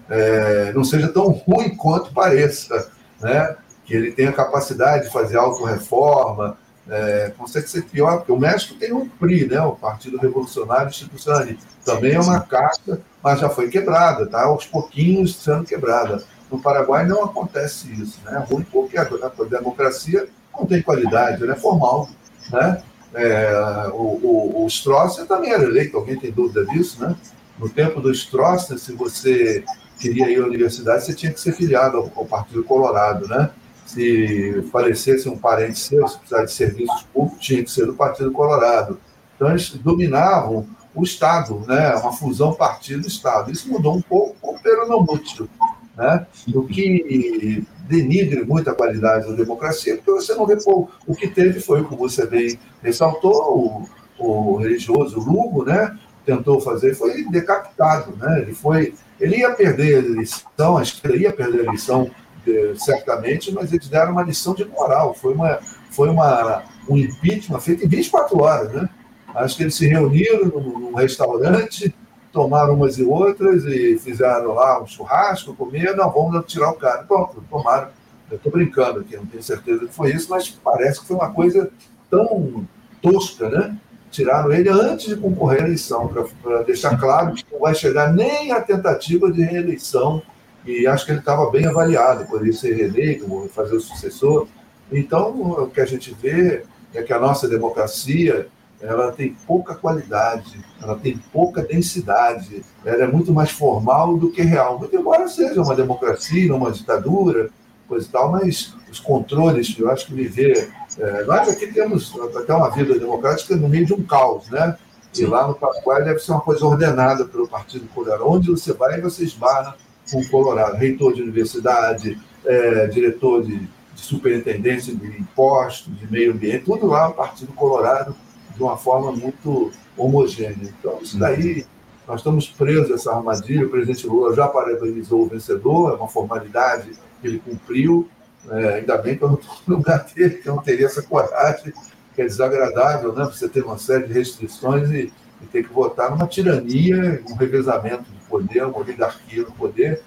é, 0.09 0.73
não 0.73 0.83
seja 0.83 1.09
tão 1.09 1.29
ruim 1.31 1.77
quanto 1.77 2.13
pareça, 2.13 2.91
né? 3.21 3.57
que 3.85 3.95
ele 3.95 4.13
tenha 4.13 4.33
capacidade 4.33 5.07
de 5.07 5.13
fazer 5.13 5.37
autorreforma, 5.37 6.57
é, 6.89 7.33
consegue 7.37 7.69
ser 7.69 7.83
pior, 7.83 8.19
porque 8.19 8.31
o 8.31 8.39
México 8.39 8.75
tem 8.75 8.93
um 8.93 9.09
PRI, 9.09 9.47
né, 9.47 9.61
o 9.63 9.73
Partido 9.73 10.17
Revolucionário 10.17 10.89
Institucional, 10.89 11.45
também 11.85 12.15
é 12.15 12.21
uma 12.21 12.41
casta, 12.41 13.01
mas 13.21 13.41
já 13.41 13.49
foi 13.49 13.69
quebrada, 13.69 14.25
está 14.25 14.45
aos 14.45 14.65
pouquinhos 14.65 15.35
sendo 15.37 15.65
quebrada. 15.65 16.23
No 16.51 16.61
Paraguai 16.61 17.07
não 17.07 17.25
acontece 17.25 17.91
isso, 17.93 18.21
né? 18.25 18.37
É 18.37 18.53
ruim 18.53 18.65
porque 18.71 18.99
a, 18.99 19.05
democracia 19.49 20.29
não 20.57 20.67
tem 20.67 20.83
qualidade, 20.83 21.43
ela 21.43 21.53
é 21.53 21.57
formal, 21.57 22.09
né? 22.51 22.83
É, 23.13 23.89
o, 23.93 24.21
o, 24.23 24.65
o 24.65 24.67
Stroessner 24.69 25.27
também 25.27 25.53
era 25.53 25.65
eleito, 25.65 25.97
alguém 25.97 26.19
tem 26.19 26.31
dúvida 26.31 26.65
disso, 26.67 27.01
né? 27.01 27.15
No 27.59 27.69
tempo 27.69 28.01
do 28.01 28.11
Stroessner, 28.11 28.79
se 28.79 28.93
você 28.93 29.65
queria 29.99 30.31
ir 30.31 30.43
à 30.43 30.47
universidade, 30.47 31.05
você 31.05 31.15
tinha 31.15 31.33
que 31.33 31.41
ser 31.41 31.53
filiado 31.53 31.99
ao, 31.99 32.13
ao 32.17 32.25
Partido 32.25 32.65
Colorado, 32.65 33.29
né? 33.29 33.51
Se 33.87 34.63
falecesse 34.73 35.29
um 35.29 35.37
parente 35.37 35.79
seu, 35.79 36.07
se 36.07 36.19
precisasse 36.19 36.47
de 36.47 36.53
serviços 36.53 37.03
públicos, 37.13 37.45
tinha 37.45 37.63
que 37.63 37.71
ser 37.71 37.87
do 37.87 37.95
Partido 37.95 38.31
Colorado. 38.31 39.01
Então, 39.35 39.51
eles 39.51 39.71
dominavam 39.71 40.67
o 40.95 41.03
Estado, 41.03 41.63
né? 41.67 41.95
uma 41.97 42.13
fusão 42.13 42.55
partido-Estado. 42.55 43.51
Isso 43.51 43.71
mudou 43.71 43.97
um 43.97 44.03
pouco, 44.03 44.59
pero 44.63 44.89
não 44.89 45.03
muito. 45.03 45.49
Né? 45.97 46.27
O 46.55 46.63
que 46.65 47.65
denigre 47.89 48.45
muito 48.45 48.71
a 48.71 48.75
qualidade 48.75 49.29
da 49.29 49.35
democracia, 49.35 49.97
porque 49.97 50.11
você 50.11 50.35
não 50.35 50.47
pô, 50.47 50.89
o 51.07 51.15
que 51.15 51.29
teve 51.29 51.61
foi, 51.61 51.83
como 51.83 52.09
você 52.09 52.27
bem 52.27 52.59
ressaltou, 52.83 53.89
o, 54.19 54.55
o 54.55 54.57
religioso 54.57 55.19
Lugo, 55.19 55.65
né? 55.65 55.99
tentou 56.25 56.61
fazer, 56.61 56.95
foi 56.95 57.25
decapitado. 57.25 58.15
Né? 58.17 58.43
Ele, 58.43 58.55
foi, 58.55 58.95
ele 59.19 59.39
ia 59.39 59.51
perder 59.53 59.97
a 59.97 59.99
eleição, 59.99 60.77
a 60.77 60.83
esquerda 60.83 61.17
ia 61.17 61.33
perder 61.33 61.61
a 61.61 61.65
eleição 61.65 62.11
eh, 62.47 62.73
certamente, 62.77 63.53
mas 63.53 63.73
eles 63.73 63.89
deram 63.89 64.13
uma 64.13 64.23
lição 64.23 64.55
de 64.55 64.65
moral. 64.65 65.15
Foi, 65.15 65.35
uma, 65.35 65.59
foi 65.91 66.09
uma, 66.09 66.63
um 66.89 66.97
impeachment 66.97 67.61
feito 67.61 67.85
em 67.85 67.89
24 67.89 68.41
horas. 68.41 68.73
Né? 68.73 68.89
Acho 69.35 69.57
que 69.57 69.63
eles 69.65 69.75
se 69.75 69.87
reuniram 69.87 70.47
num, 70.47 70.79
num 70.79 70.95
restaurante, 70.95 71.95
tomaram 72.33 72.75
umas 72.75 72.99
e 72.99 73.03
outras 73.03 73.65
e 73.65 73.99
fizeram 73.99 74.55
lá 74.55 74.83
um 74.83 74.87
churrasco, 74.87 75.55
comer, 75.55 75.97
não, 75.97 76.11
vamos 76.11 76.45
tirar 76.47 76.71
o 76.71 76.75
cara. 76.75 77.03
Pronto, 77.03 77.43
tomaram. 77.51 77.89
Eu 78.31 78.37
estou 78.37 78.53
brincando 78.53 79.01
aqui, 79.01 79.17
não 79.17 79.27
tenho 79.27 79.43
certeza 79.43 79.87
que 79.87 79.93
foi 79.93 80.13
isso, 80.13 80.31
mas 80.31 80.49
parece 80.49 81.01
que 81.01 81.07
foi 81.07 81.17
uma 81.17 81.33
coisa 81.33 81.69
tão 82.09 82.65
tosca, 83.03 83.49
né? 83.49 83.77
Tiraram 84.11 84.53
ele 84.53 84.69
antes 84.69 85.07
de 85.07 85.17
concorrer 85.17 85.63
à 85.63 85.67
eleição, 85.67 86.09
para 86.43 86.63
deixar 86.63 86.99
claro 86.99 87.35
que 87.35 87.45
não 87.51 87.61
vai 87.61 87.75
chegar 87.75 88.13
nem 88.13 88.53
a 88.53 88.61
tentativa 88.61 89.31
de 89.33 89.43
reeleição. 89.43 90.23
E 90.65 90.87
acho 90.87 91.07
que 91.07 91.13
ele 91.13 91.21
estava 91.21 91.51
bem 91.51 91.67
avaliado, 91.67 92.27
poderia 92.27 92.53
ser 92.53 92.75
reeleito, 92.75 93.51
fazer 93.53 93.77
o 93.77 93.81
sucessor. 93.81 94.47
Então, 94.93 95.31
o 95.63 95.67
que 95.69 95.81
a 95.81 95.87
gente 95.87 96.15
vê 96.21 96.65
é 96.93 97.03
que 97.03 97.13
a 97.13 97.19
nossa 97.19 97.49
democracia 97.49 98.49
ela 98.81 99.13
tem 99.13 99.37
pouca 99.47 99.75
qualidade, 99.75 100.59
ela 100.83 100.97
tem 100.97 101.19
pouca 101.33 101.63
densidade, 101.63 102.65
ela 102.85 103.05
é 103.05 103.07
muito 103.07 103.33
mais 103.33 103.51
formal 103.51 104.17
do 104.17 104.31
que 104.31 104.43
real. 104.43 104.79
Muito 104.79 104.97
embora 104.97 105.29
seja 105.29 105.61
uma 105.61 105.75
democracia, 105.75 106.55
uma 106.55 106.73
ditadura, 106.73 107.51
coisa 107.87 108.07
e 108.07 108.11
tal, 108.11 108.31
mas 108.31 108.75
os 108.91 108.99
controles, 108.99 109.77
eu 109.79 109.91
acho 109.91 110.07
que 110.07 110.15
viver. 110.15 110.71
É, 110.99 111.25
nós 111.25 111.49
aqui 111.49 111.67
temos 111.67 112.13
até 112.37 112.55
uma 112.55 112.71
vida 112.71 112.99
democrática 112.99 113.55
no 113.57 113.69
meio 113.69 113.85
de 113.85 113.93
um 113.93 114.03
caos, 114.03 114.49
né? 114.49 114.77
E 115.17 115.27
lá 115.27 115.47
no 115.47 115.55
Paraguai 115.55 116.05
deve 116.05 116.21
ser 116.21 116.31
uma 116.31 116.41
coisa 116.41 116.65
ordenada 116.65 117.25
pelo 117.25 117.49
Partido 117.49 117.87
Colorado. 117.89 118.29
Onde 118.29 118.51
você 118.51 118.73
vai, 118.73 119.01
você 119.01 119.25
esbarra 119.25 119.77
com 120.11 120.21
o 120.21 120.29
Colorado. 120.29 120.77
Reitor 120.77 121.13
de 121.13 121.23
universidade, 121.23 122.17
é, 122.47 122.87
diretor 122.87 123.43
de, 123.43 123.59
de 123.59 124.01
superintendência 124.01 124.95
de 124.95 125.07
impostos, 125.07 125.93
de 125.99 126.11
meio 126.11 126.33
ambiente, 126.33 126.65
tudo 126.65 126.87
lá 126.87 127.09
no 127.09 127.15
Partido 127.15 127.53
Colorado 127.53 128.15
de 128.61 128.65
uma 128.65 128.77
forma 128.77 129.11
muito 129.11 129.73
homogênea. 129.97 130.71
Então, 130.79 130.99
isso 131.01 131.19
daí, 131.19 131.65
nós 132.07 132.21
estamos 132.21 132.47
presos 132.47 132.91
a 132.91 132.95
essa 132.95 133.11
armadilha. 133.11 133.65
O 133.65 133.71
presidente 133.71 134.07
Lula 134.07 134.35
já 134.35 134.47
parabenizou 134.47 135.23
o 135.23 135.27
vencedor, 135.27 135.93
é 135.93 135.95
uma 135.95 136.09
formalidade 136.09 136.91
que 137.21 137.27
ele 137.27 137.39
cumpriu. 137.39 138.07
É, 138.51 138.75
ainda 138.75 138.99
bem 138.99 139.17
que 139.17 139.25
eu 139.25 139.29
não 139.29 139.37
estou 139.37 139.57
no 139.67 139.77
lugar 139.77 140.05
dele, 140.05 140.35
que 140.35 140.47
eu 140.47 140.57
não 140.57 140.63
teria 140.63 140.85
essa 140.85 141.01
coragem, 141.01 141.73
que 142.15 142.21
é 142.21 142.27
desagradável, 142.27 143.15
né? 143.15 143.25
Você 143.25 143.49
ter 143.49 143.65
uma 143.65 143.79
série 143.79 144.07
de 144.07 144.13
restrições 144.13 144.91
e, 144.91 145.11
e 145.41 145.47
ter 145.47 145.63
que 145.63 145.73
votar 145.73 146.11
numa 146.11 146.27
tirania, 146.27 147.23
um 147.31 147.35
revezamento 147.37 148.05
de 148.05 148.19
poder, 148.29 148.67
uma 148.67 148.79
oligarquia 148.79 149.43
no 149.43 149.53
poder. 149.53 150.03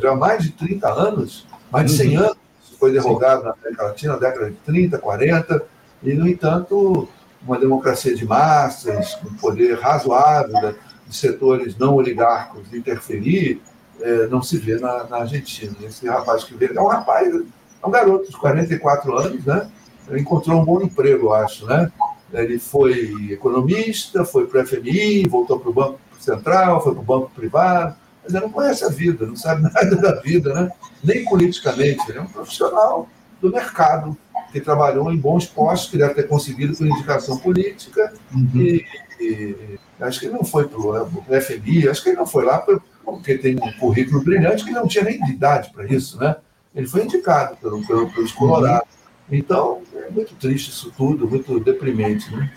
Já 0.00 0.12
há 0.12 0.16
mais 0.16 0.44
de 0.44 0.52
30 0.52 0.88
anos, 0.88 1.46
mais 1.68 1.90
de 1.90 1.96
100 1.96 2.16
uhum. 2.16 2.24
anos, 2.24 2.38
isso 2.62 2.78
foi 2.78 2.92
derrogado 2.92 3.42
na 3.42 3.50
América 3.50 3.82
Latina, 3.82 4.12
na 4.12 4.18
década 4.20 4.50
de 4.50 4.56
30, 4.58 4.98
40, 4.98 5.66
e, 6.02 6.14
no 6.14 6.26
entanto, 6.28 7.08
uma 7.42 7.58
democracia 7.58 8.14
de 8.14 8.24
massas, 8.26 9.18
um 9.24 9.34
poder 9.34 9.78
razoável 9.78 10.74
de 11.06 11.16
setores 11.16 11.76
não 11.76 11.94
oligárquicos 11.94 12.72
interferir, 12.72 13.60
é, 14.00 14.26
não 14.26 14.42
se 14.42 14.58
vê 14.58 14.76
na, 14.76 15.04
na, 15.04 15.18
Argentina. 15.18 15.74
Esse 15.82 16.06
rapaz 16.06 16.44
que 16.44 16.54
veio 16.54 16.78
é 16.78 16.80
um 16.80 16.86
rapaz, 16.86 17.34
é 17.34 17.86
um 17.86 17.90
garoto 17.90 18.30
de 18.30 18.36
44 18.36 19.16
anos, 19.16 19.44
né? 19.44 19.68
Ele 20.08 20.20
encontrou 20.20 20.60
um 20.60 20.64
bom 20.64 20.80
emprego, 20.82 21.26
eu 21.26 21.34
acho, 21.34 21.66
né? 21.66 21.90
Ele 22.32 22.58
foi 22.58 23.32
economista, 23.32 24.24
foi 24.24 24.46
para 24.46 24.62
o 24.62 24.66
FMI, 24.66 25.26
voltou 25.28 25.58
para 25.58 25.70
o 25.70 25.72
Banco 25.72 25.98
Central, 26.20 26.82
foi 26.82 26.92
para 26.92 27.00
o 27.00 27.04
Banco 27.04 27.30
Privado, 27.34 27.96
mas 28.22 28.34
ele 28.34 28.44
não 28.44 28.52
conhece 28.52 28.84
a 28.84 28.88
vida, 28.88 29.26
não 29.26 29.36
sabe 29.36 29.62
nada 29.74 29.96
da 29.96 30.20
vida, 30.20 30.52
né? 30.52 30.70
Nem 31.02 31.24
politicamente. 31.24 32.08
Ele 32.08 32.18
é 32.18 32.22
um 32.22 32.26
profissional 32.26 33.08
do 33.40 33.50
mercado 33.50 34.16
que 34.52 34.60
trabalhou 34.60 35.12
em 35.12 35.16
bons 35.16 35.46
postos, 35.46 35.90
que 35.90 35.98
deve 35.98 36.14
ter 36.14 36.28
conseguido 36.28 36.76
por 36.76 36.86
indicação 36.86 37.36
política, 37.38 38.12
uhum. 38.34 38.48
e, 38.54 38.84
e, 39.20 39.78
acho 40.00 40.20
que 40.20 40.26
ele 40.26 40.34
não 40.34 40.44
foi 40.44 40.66
para 40.66 40.78
o 40.78 41.40
FMI, 41.40 41.88
acho 41.88 42.02
que 42.02 42.10
ele 42.10 42.18
não 42.18 42.26
foi 42.26 42.44
lá 42.44 42.64
porque 43.04 43.38
tem 43.38 43.56
um 43.56 43.72
currículo 43.78 44.22
brilhante 44.22 44.64
que 44.64 44.70
não 44.70 44.86
tinha 44.86 45.04
nem 45.04 45.18
idade 45.28 45.70
para 45.72 45.86
isso, 45.86 46.18
né? 46.18 46.36
Ele 46.74 46.86
foi 46.86 47.04
indicado 47.04 47.56
pelo, 47.56 47.84
pelo, 47.86 48.10
pelos 48.12 48.32
Colorados. 48.32 48.88
Então, 49.30 49.82
é 49.94 50.10
muito 50.10 50.34
triste 50.34 50.70
isso 50.70 50.92
tudo, 50.96 51.28
muito 51.28 51.58
deprimente, 51.60 52.30
né? 52.34 52.50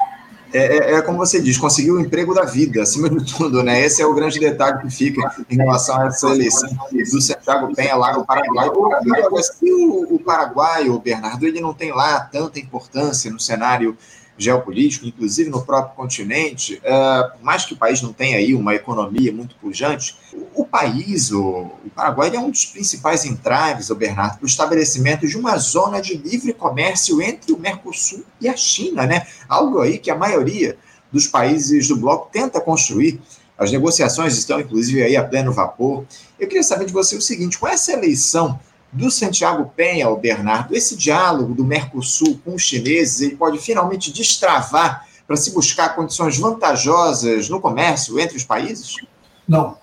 É, 0.53 0.59
é, 0.59 0.93
é, 0.93 1.01
como 1.01 1.17
você 1.17 1.41
diz, 1.41 1.57
conseguiu 1.57 1.95
o 1.95 1.99
emprego 1.99 2.33
da 2.33 2.43
vida, 2.43 2.81
acima 2.83 3.09
de 3.09 3.33
tudo, 3.33 3.63
né? 3.63 3.81
Esse 3.81 4.01
é 4.01 4.05
o 4.05 4.13
grande 4.13 4.39
detalhe 4.39 4.81
que 4.81 4.89
fica 4.89 5.33
em 5.49 5.55
relação 5.55 6.01
a 6.01 6.07
essa 6.07 6.29
eleição 6.29 6.69
do 6.91 7.21
Santiago 7.21 7.73
Penha 7.75 7.95
lá 7.95 8.13
no 8.13 8.25
Paraguai. 8.25 8.69
Se 9.41 9.71
o, 9.71 10.15
o 10.15 10.19
Paraguai, 10.19 10.89
o 10.89 10.99
Bernardo, 10.99 11.45
ele 11.45 11.61
não 11.61 11.73
tem 11.73 11.91
lá 11.91 12.19
tanta 12.19 12.59
importância 12.59 13.31
no 13.31 13.39
cenário 13.39 13.97
geopolítico, 14.41 15.05
inclusive 15.05 15.49
no 15.49 15.63
próprio 15.63 15.95
continente, 15.95 16.81
uh, 16.85 17.31
por 17.31 17.43
mais 17.43 17.65
que 17.65 17.73
o 17.73 17.77
país 17.77 18.01
não 18.01 18.11
tenha 18.11 18.37
aí 18.37 18.53
uma 18.53 18.73
economia 18.73 19.31
muito 19.31 19.55
pujante, 19.55 20.17
o, 20.33 20.61
o 20.61 20.65
país, 20.65 21.31
o, 21.31 21.41
o, 21.85 21.89
Paraguai, 21.95 22.35
é 22.35 22.39
um 22.39 22.49
dos 22.49 22.65
principais 22.65 23.25
entraves, 23.25 23.89
o 23.89 23.95
Bernardo, 23.95 24.37
para 24.37 24.45
o 24.45 24.47
estabelecimento 24.47 25.27
de 25.27 25.37
uma 25.37 25.57
zona 25.57 26.01
de 26.01 26.15
livre 26.15 26.53
comércio 26.53 27.21
entre 27.21 27.53
o 27.53 27.59
Mercosul 27.59 28.23
e 28.39 28.49
a 28.49 28.55
China, 28.55 29.05
né? 29.05 29.27
Algo 29.47 29.81
aí 29.81 29.97
que 29.97 30.09
a 30.09 30.15
maioria 30.15 30.77
dos 31.11 31.27
países 31.27 31.87
do 31.87 31.97
bloco 31.97 32.29
tenta 32.31 32.59
construir. 32.59 33.21
As 33.57 33.71
negociações 33.71 34.35
estão, 34.37 34.59
inclusive, 34.59 35.03
aí 35.03 35.15
a 35.15 35.23
pleno 35.23 35.51
vapor. 35.51 36.05
Eu 36.39 36.47
queria 36.47 36.63
saber 36.63 36.85
de 36.85 36.93
você 36.93 37.15
o 37.15 37.21
seguinte: 37.21 37.59
com 37.59 37.67
essa 37.67 37.91
eleição 37.91 38.59
do 38.91 39.09
Santiago 39.09 39.71
Penha, 39.75 40.09
o 40.09 40.17
Bernardo, 40.17 40.75
esse 40.75 40.97
diálogo 40.97 41.53
do 41.53 41.63
Mercosul 41.63 42.39
com 42.43 42.55
os 42.55 42.61
chineses, 42.61 43.21
ele 43.21 43.35
pode 43.35 43.57
finalmente 43.57 44.11
destravar 44.11 45.07
para 45.25 45.37
se 45.37 45.53
buscar 45.53 45.95
condições 45.95 46.37
vantajosas 46.37 47.47
no 47.47 47.61
comércio 47.61 48.19
entre 48.19 48.35
os 48.35 48.43
países? 48.43 48.97
Não. 49.47 49.77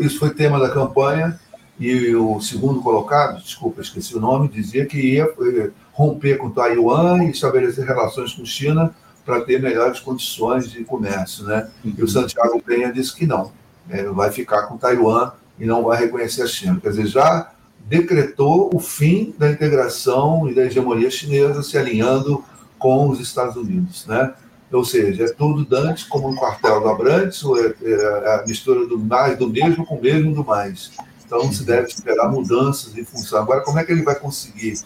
Isso 0.00 0.18
foi 0.18 0.34
tema 0.34 0.58
da 0.58 0.68
campanha 0.68 1.40
e 1.80 2.14
o 2.14 2.38
segundo 2.40 2.82
colocado, 2.82 3.40
desculpa, 3.40 3.80
esqueci 3.80 4.14
o 4.14 4.20
nome, 4.20 4.48
dizia 4.48 4.84
que 4.84 4.98
ia 4.98 5.24
eh, 5.24 5.70
romper 5.92 6.36
com 6.36 6.50
Taiwan 6.50 7.24
e 7.24 7.30
estabelecer 7.30 7.86
relações 7.86 8.34
com 8.34 8.44
China 8.44 8.94
para 9.24 9.40
ter 9.40 9.62
melhores 9.62 10.00
condições 10.00 10.70
de 10.70 10.84
comércio, 10.84 11.44
né? 11.44 11.70
E 11.84 11.90
o 11.90 12.00
uhum. 12.00 12.08
Santiago 12.08 12.62
Penha 12.62 12.92
disse 12.92 13.14
que 13.14 13.26
não, 13.26 13.52
ele 13.88 14.08
vai 14.08 14.30
ficar 14.30 14.62
com 14.62 14.76
Taiwan 14.76 15.32
e 15.58 15.64
não 15.64 15.84
vai 15.84 15.98
reconhecer 15.98 16.42
a 16.42 16.46
China. 16.46 16.78
Quer 16.80 16.90
dizer, 16.90 17.06
já 17.06 17.50
decretou 17.88 18.70
o 18.72 18.78
fim 18.78 19.34
da 19.38 19.50
integração 19.50 20.48
e 20.48 20.54
da 20.54 20.66
hegemonia 20.66 21.10
chinesa 21.10 21.62
se 21.62 21.78
alinhando 21.78 22.44
com 22.78 23.08
os 23.08 23.18
Estados 23.18 23.56
Unidos, 23.56 24.06
né? 24.06 24.34
Ou 24.70 24.84
seja, 24.84 25.24
é 25.24 25.28
tudo 25.28 25.64
Dante 25.64 26.06
como 26.06 26.28
um 26.28 26.36
quartel 26.36 26.80
do 26.82 26.88
Abrantes, 26.88 27.42
é, 27.82 27.90
é 27.90 28.34
a 28.34 28.44
mistura 28.46 28.86
do 28.86 28.98
mais 28.98 29.38
do 29.38 29.48
mesmo 29.48 29.86
com 29.86 29.94
o 29.94 30.02
mesmo 30.02 30.34
do 30.34 30.44
mais. 30.44 30.92
Então 31.24 31.50
se 31.50 31.64
deve 31.64 31.88
esperar 31.88 32.30
mudanças 32.30 32.96
em 32.96 33.04
função. 33.04 33.40
Agora, 33.40 33.62
como 33.62 33.78
é 33.78 33.84
que 33.84 33.92
ele 33.92 34.02
vai 34.02 34.14
conseguir 34.14 34.78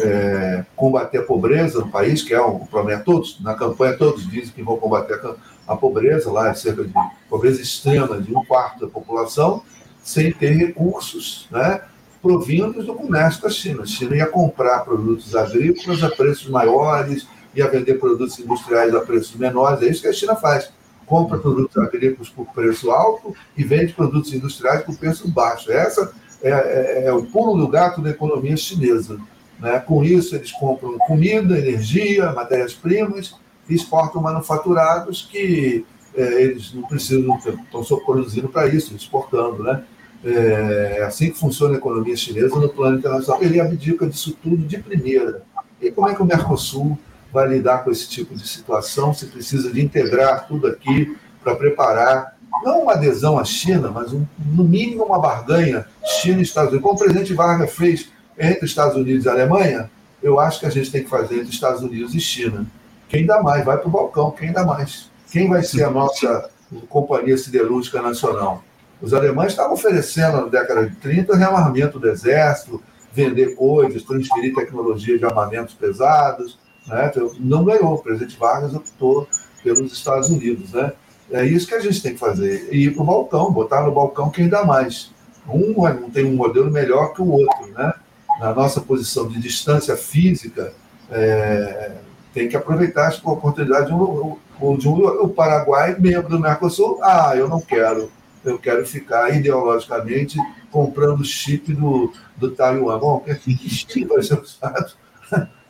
é, 0.00 0.64
combater 0.74 1.18
a 1.18 1.22
pobreza 1.22 1.80
no 1.80 1.88
país, 1.90 2.22
que 2.22 2.32
é 2.32 2.40
um 2.40 2.60
problema 2.60 3.02
todos, 3.02 3.38
na 3.40 3.54
campanha 3.54 3.96
todos 3.96 4.28
dizem 4.28 4.52
que 4.54 4.62
vão 4.62 4.78
combater 4.78 5.20
a, 5.24 5.72
a 5.72 5.76
pobreza, 5.76 6.30
lá 6.30 6.48
é 6.48 6.54
cerca 6.54 6.84
de 6.84 6.92
pobreza 7.28 7.60
extrema 7.60 8.20
de 8.20 8.34
um 8.34 8.44
quarto 8.44 8.80
da 8.80 8.90
população, 8.90 9.62
sem 10.02 10.32
ter 10.32 10.52
recursos, 10.52 11.46
né? 11.50 11.82
Provindos 12.22 12.86
do 12.86 12.94
comércio 12.94 13.40
com 13.40 13.46
a 13.46 13.50
China. 13.50 13.82
A 13.82 13.86
China 13.86 14.16
ia 14.16 14.26
comprar 14.26 14.80
produtos 14.80 15.34
agrícolas 15.34 16.02
a 16.02 16.10
preços 16.10 16.48
maiores, 16.48 17.26
ia 17.54 17.68
vender 17.68 17.94
produtos 17.94 18.38
industriais 18.38 18.94
a 18.94 19.00
preços 19.00 19.36
menores. 19.36 19.82
É 19.82 19.90
isso 19.90 20.02
que 20.02 20.08
a 20.08 20.12
China 20.12 20.36
faz. 20.36 20.70
Compra 21.06 21.38
produtos 21.38 21.76
agrícolas 21.76 22.28
por 22.28 22.46
preço 22.46 22.90
alto 22.90 23.34
e 23.56 23.62
vende 23.62 23.92
produtos 23.92 24.32
industriais 24.32 24.82
por 24.82 24.96
preço 24.96 25.28
baixo. 25.28 25.70
Essa 25.70 26.12
é, 26.42 26.50
é, 26.50 27.04
é 27.06 27.12
o 27.12 27.24
pulo 27.24 27.56
do 27.56 27.68
gato 27.68 28.00
da 28.00 28.10
economia 28.10 28.56
chinesa. 28.56 29.18
Né? 29.58 29.78
Com 29.80 30.04
isso, 30.04 30.34
eles 30.34 30.52
compram 30.52 30.98
comida, 30.98 31.58
energia, 31.58 32.32
matérias-primas 32.32 33.36
e 33.68 33.74
exportam 33.74 34.20
manufaturados 34.20 35.28
que 35.30 35.84
é, 36.14 36.42
eles 36.42 36.72
não 36.72 36.82
precisam, 36.82 37.38
estão 37.38 37.84
só 37.84 37.96
produzindo 37.96 38.48
para 38.48 38.66
isso, 38.68 38.94
exportando. 38.94 39.62
Né? 39.62 39.84
É 40.24 41.04
assim 41.06 41.30
que 41.30 41.38
funciona 41.38 41.74
a 41.74 41.78
economia 41.78 42.16
chinesa 42.16 42.56
no 42.56 42.68
plano 42.68 42.98
internacional. 42.98 43.42
Ele 43.42 43.60
abdica 43.60 44.06
disso 44.06 44.36
tudo 44.42 44.58
de 44.58 44.78
primeira. 44.78 45.42
E 45.80 45.90
como 45.90 46.08
é 46.08 46.14
que 46.14 46.22
o 46.22 46.24
Mercosul 46.24 46.98
vai 47.32 47.48
lidar 47.48 47.84
com 47.84 47.90
esse 47.90 48.08
tipo 48.08 48.34
de 48.34 48.46
situação? 48.46 49.12
Se 49.12 49.26
precisa 49.26 49.70
de 49.70 49.80
integrar 49.80 50.46
tudo 50.48 50.66
aqui 50.66 51.16
para 51.42 51.54
preparar, 51.54 52.36
não 52.64 52.82
uma 52.82 52.94
adesão 52.94 53.38
à 53.38 53.44
China, 53.44 53.90
mas 53.90 54.12
um, 54.12 54.24
no 54.38 54.64
mínimo 54.64 55.04
uma 55.04 55.18
barganha 55.18 55.86
China 56.20 56.40
e 56.40 56.42
Estados 56.42 56.70
Unidos. 56.70 56.82
Como 56.82 56.94
o 56.94 56.98
presidente 56.98 57.34
Vargas 57.34 57.72
fez 57.72 58.08
entre 58.38 58.66
Estados 58.66 58.96
Unidos 58.96 59.24
e 59.24 59.28
Alemanha, 59.28 59.90
eu 60.22 60.40
acho 60.40 60.60
que 60.60 60.66
a 60.66 60.70
gente 60.70 60.90
tem 60.90 61.04
que 61.04 61.10
fazer 61.10 61.36
entre 61.36 61.50
Estados 61.50 61.82
Unidos 61.82 62.14
e 62.14 62.20
China. 62.20 62.66
Quem 63.08 63.26
dá 63.26 63.42
mais? 63.42 63.64
Vai 63.64 63.78
para 63.78 63.86
o 63.86 63.90
balcão, 63.90 64.30
quem 64.30 64.52
dá 64.52 64.64
mais? 64.64 65.10
Quem 65.30 65.48
vai 65.48 65.62
ser 65.62 65.84
a 65.84 65.90
nossa 65.90 66.50
companhia 66.88 67.36
siderúrgica 67.36 68.02
nacional? 68.02 68.64
Os 69.00 69.12
alemães 69.12 69.52
estavam 69.52 69.74
oferecendo 69.74 70.42
na 70.42 70.46
década 70.46 70.88
de 70.88 70.96
30 70.96 71.36
rearmamento 71.36 71.98
do 71.98 72.08
exército, 72.08 72.82
vender 73.12 73.54
coisas, 73.54 74.02
transferir 74.02 74.54
tecnologia 74.54 75.18
de 75.18 75.24
armamentos 75.24 75.74
pesados. 75.74 76.58
Né? 76.86 77.10
Então, 77.10 77.32
não 77.38 77.64
ganhou. 77.64 77.94
O 77.94 78.02
presidente 78.02 78.38
Vargas 78.38 78.74
optou 78.74 79.28
pelos 79.62 79.92
Estados 79.92 80.28
Unidos. 80.30 80.72
Né? 80.72 80.92
É 81.30 81.44
isso 81.44 81.66
que 81.66 81.74
a 81.74 81.80
gente 81.80 82.02
tem 82.02 82.14
que 82.14 82.20
fazer. 82.20 82.68
E 82.72 82.86
ir 82.86 82.94
para 82.94 83.02
o 83.02 83.06
balcão, 83.06 83.52
botar 83.52 83.82
no 83.82 83.92
balcão 83.92 84.30
quem 84.30 84.48
dá 84.48 84.64
mais. 84.64 85.10
Um 85.48 85.74
não 85.82 86.10
tem 86.10 86.24
um 86.24 86.34
modelo 86.34 86.70
melhor 86.70 87.12
que 87.12 87.22
o 87.22 87.30
outro. 87.30 87.66
Né? 87.72 87.92
Na 88.40 88.52
nossa 88.54 88.80
posição 88.80 89.28
de 89.28 89.38
distância 89.38 89.96
física, 89.96 90.72
é, 91.10 91.92
tem 92.34 92.48
que 92.48 92.56
aproveitar 92.56 93.10
a 93.10 93.30
oportunidade 93.30 93.86
de 93.86 93.94
um, 93.94 94.36
de 94.76 94.88
um, 94.88 95.06
o 95.22 95.28
Paraguai, 95.28 95.96
membro 95.98 96.28
do 96.28 96.38
Mercosul, 96.38 96.98
ah, 97.02 97.32
eu 97.34 97.48
não 97.48 97.60
quero 97.60 98.10
eu 98.46 98.58
quero 98.58 98.86
ficar 98.86 99.34
ideologicamente 99.34 100.38
comprando 100.70 101.24
chip 101.24 101.72
do, 101.74 102.12
do 102.36 102.50
Taiwan. 102.50 102.98
Bom, 102.98 103.20
que 103.44 103.68
chip 103.68 104.04
vai 104.04 104.22
ser 104.22 104.40
usado 104.40 104.92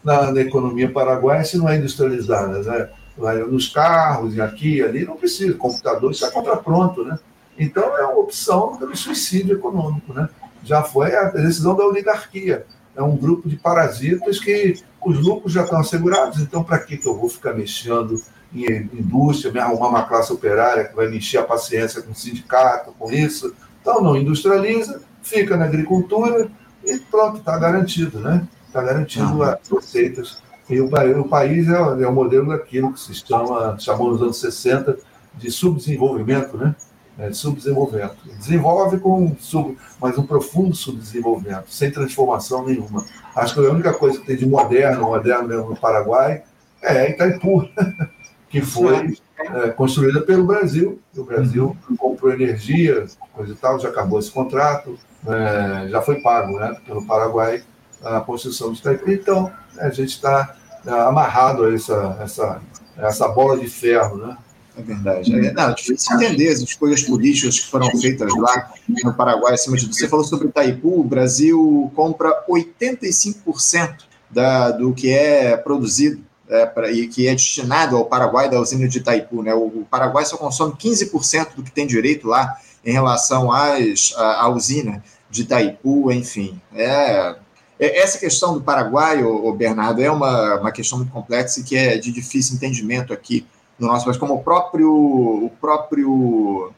na, 0.04 0.30
na 0.30 0.40
economia 0.40 0.90
paraguaia 0.90 1.44
se 1.44 1.56
não 1.56 1.68
é 1.68 1.76
industrializada? 1.76 2.62
Né? 2.62 2.88
Nos 3.48 3.68
carros 3.68 4.34
e 4.34 4.40
aqui 4.40 4.76
e 4.76 4.82
ali, 4.82 5.04
não 5.04 5.16
precisa. 5.16 5.54
Computador 5.54 6.10
está 6.10 6.30
contra 6.30 6.56
pronto, 6.56 7.04
né? 7.04 7.18
Então 7.58 7.96
é 7.96 8.04
uma 8.04 8.18
opção 8.18 8.76
do 8.76 8.94
suicídio 8.94 9.56
econômico, 9.56 10.12
né? 10.12 10.28
Já 10.62 10.82
foi 10.82 11.14
a 11.16 11.30
decisão 11.30 11.74
da 11.74 11.84
oligarquia. 11.84 12.66
É 12.94 13.02
um 13.02 13.16
grupo 13.16 13.48
de 13.48 13.56
parasitas 13.56 14.38
que 14.38 14.74
os 15.04 15.18
lucros 15.18 15.52
já 15.52 15.62
estão 15.62 15.78
assegurados, 15.78 16.40
então 16.40 16.62
para 16.64 16.78
que, 16.78 16.96
que 16.96 17.08
eu 17.08 17.16
vou 17.16 17.28
ficar 17.28 17.54
mexendo 17.54 18.20
em 18.54 18.90
indústria, 18.94 19.52
me 19.52 19.58
arrumar 19.58 19.88
uma 19.88 20.04
classe 20.04 20.32
operária 20.32 20.84
que 20.84 20.94
vai 20.94 21.08
me 21.08 21.18
encher 21.18 21.38
a 21.38 21.44
paciência 21.44 22.02
com 22.02 22.12
o 22.12 22.14
sindicato, 22.14 22.92
com 22.98 23.12
isso. 23.12 23.54
Então, 23.80 24.00
não 24.00 24.16
industrializa, 24.16 25.00
fica 25.22 25.56
na 25.56 25.64
agricultura 25.64 26.48
e 26.84 26.98
pronto, 26.98 27.38
está 27.38 27.58
garantido, 27.58 28.20
né? 28.20 28.46
Está 28.66 28.82
garantido 28.82 29.42
ah. 29.42 29.58
as 29.60 29.70
receitas. 29.70 30.42
E 30.68 30.80
o, 30.80 30.86
o 30.86 31.28
país 31.28 31.68
é, 31.68 31.72
é 31.74 32.08
o 32.08 32.12
modelo 32.12 32.48
daquilo 32.48 32.92
que 32.92 33.00
se 33.00 33.14
chama, 33.14 33.76
chamou 33.78 34.10
nos 34.10 34.22
anos 34.22 34.40
60 34.40 34.96
de 35.34 35.50
subdesenvolvimento, 35.50 36.56
né? 36.56 36.74
É, 37.18 37.30
de 37.30 37.36
subdesenvolvimento. 37.36 38.16
Desenvolve 38.38 38.98
com 38.98 39.34
sub, 39.38 39.76
mas 40.00 40.18
um 40.18 40.26
profundo 40.26 40.76
subdesenvolvimento, 40.76 41.64
sem 41.68 41.90
transformação 41.90 42.66
nenhuma. 42.66 43.06
Acho 43.34 43.54
que 43.54 43.60
a 43.60 43.70
única 43.70 43.94
coisa 43.94 44.20
que 44.20 44.26
tem 44.26 44.36
de 44.36 44.46
moderno, 44.46 45.06
moderno 45.06 45.48
mesmo 45.48 45.70
no 45.70 45.76
Paraguai, 45.76 46.42
é 46.82 47.10
Itaipu. 47.10 47.68
que 48.60 48.66
foi 48.66 49.18
é, 49.38 49.68
construída 49.70 50.22
pelo 50.22 50.44
Brasil. 50.44 50.98
O 51.16 51.24
Brasil 51.24 51.76
comprou 51.98 52.32
energia, 52.32 53.06
coisa 53.32 53.52
e 53.52 53.56
tal, 53.56 53.78
já 53.78 53.88
acabou 53.88 54.18
esse 54.18 54.30
contrato, 54.30 54.98
é, 55.26 55.88
já 55.88 56.00
foi 56.00 56.20
pago 56.20 56.58
né, 56.58 56.74
pelo 56.86 57.04
Paraguai 57.04 57.62
a 58.02 58.20
construção 58.20 58.72
de 58.72 58.80
Itaipu. 58.80 59.10
Então, 59.10 59.52
a 59.78 59.90
gente 59.90 60.10
está 60.10 60.56
é, 60.86 60.90
amarrado 60.90 61.64
a 61.64 61.74
essa, 61.74 62.18
essa, 62.20 62.62
essa 62.96 63.28
bola 63.28 63.58
de 63.58 63.68
ferro, 63.68 64.16
né? 64.16 64.36
É 64.78 64.82
verdade. 64.82 65.34
É, 65.34 65.52
não, 65.52 65.70
é 65.70 65.74
difícil 65.74 66.16
entender 66.16 66.48
as 66.48 66.60
escolhas 66.60 67.02
políticas 67.02 67.58
que 67.58 67.70
foram 67.70 67.90
feitas 67.98 68.30
lá 68.36 68.70
no 69.04 69.14
Paraguai. 69.14 69.54
Acima 69.54 69.76
de 69.76 69.86
Você 69.86 70.06
falou 70.06 70.24
sobre 70.24 70.48
Itaipu, 70.48 71.00
o 71.00 71.04
Brasil 71.04 71.90
compra 71.94 72.44
85% 72.48 73.96
da, 74.30 74.70
do 74.70 74.92
que 74.92 75.10
é 75.10 75.56
produzido 75.56 76.22
é, 76.48 76.66
pra, 76.66 76.90
e 76.90 77.06
que 77.08 77.26
é 77.28 77.32
destinado 77.32 77.96
ao 77.96 78.06
Paraguai 78.06 78.48
da 78.48 78.60
usina 78.60 78.88
de 78.88 78.98
Itaipu. 78.98 79.42
Né? 79.42 79.54
O, 79.54 79.66
o 79.66 79.86
Paraguai 79.90 80.24
só 80.24 80.36
consome 80.36 80.74
15% 80.74 81.54
do 81.56 81.62
que 81.62 81.70
tem 81.70 81.86
direito 81.86 82.28
lá 82.28 82.56
em 82.84 82.92
relação 82.92 83.50
às, 83.50 84.14
à, 84.16 84.42
à 84.42 84.48
usina 84.48 85.02
de 85.30 85.42
Itaipu, 85.42 86.10
enfim. 86.12 86.60
É, 86.74 87.36
é, 87.78 88.02
essa 88.02 88.18
questão 88.18 88.54
do 88.54 88.60
Paraguai, 88.60 89.22
o, 89.22 89.52
Bernardo, 89.52 90.02
é 90.02 90.10
uma, 90.10 90.60
uma 90.60 90.72
questão 90.72 90.98
muito 90.98 91.12
complexa 91.12 91.60
e 91.60 91.62
que 91.62 91.76
é 91.76 91.96
de 91.98 92.12
difícil 92.12 92.54
entendimento 92.54 93.12
aqui 93.12 93.46
no 93.78 93.86
nosso 93.86 94.04
país, 94.04 94.16
como 94.16 94.34
o 94.34 94.42
próprio, 94.42 94.90
o 94.90 95.50
próprio 95.60 96.72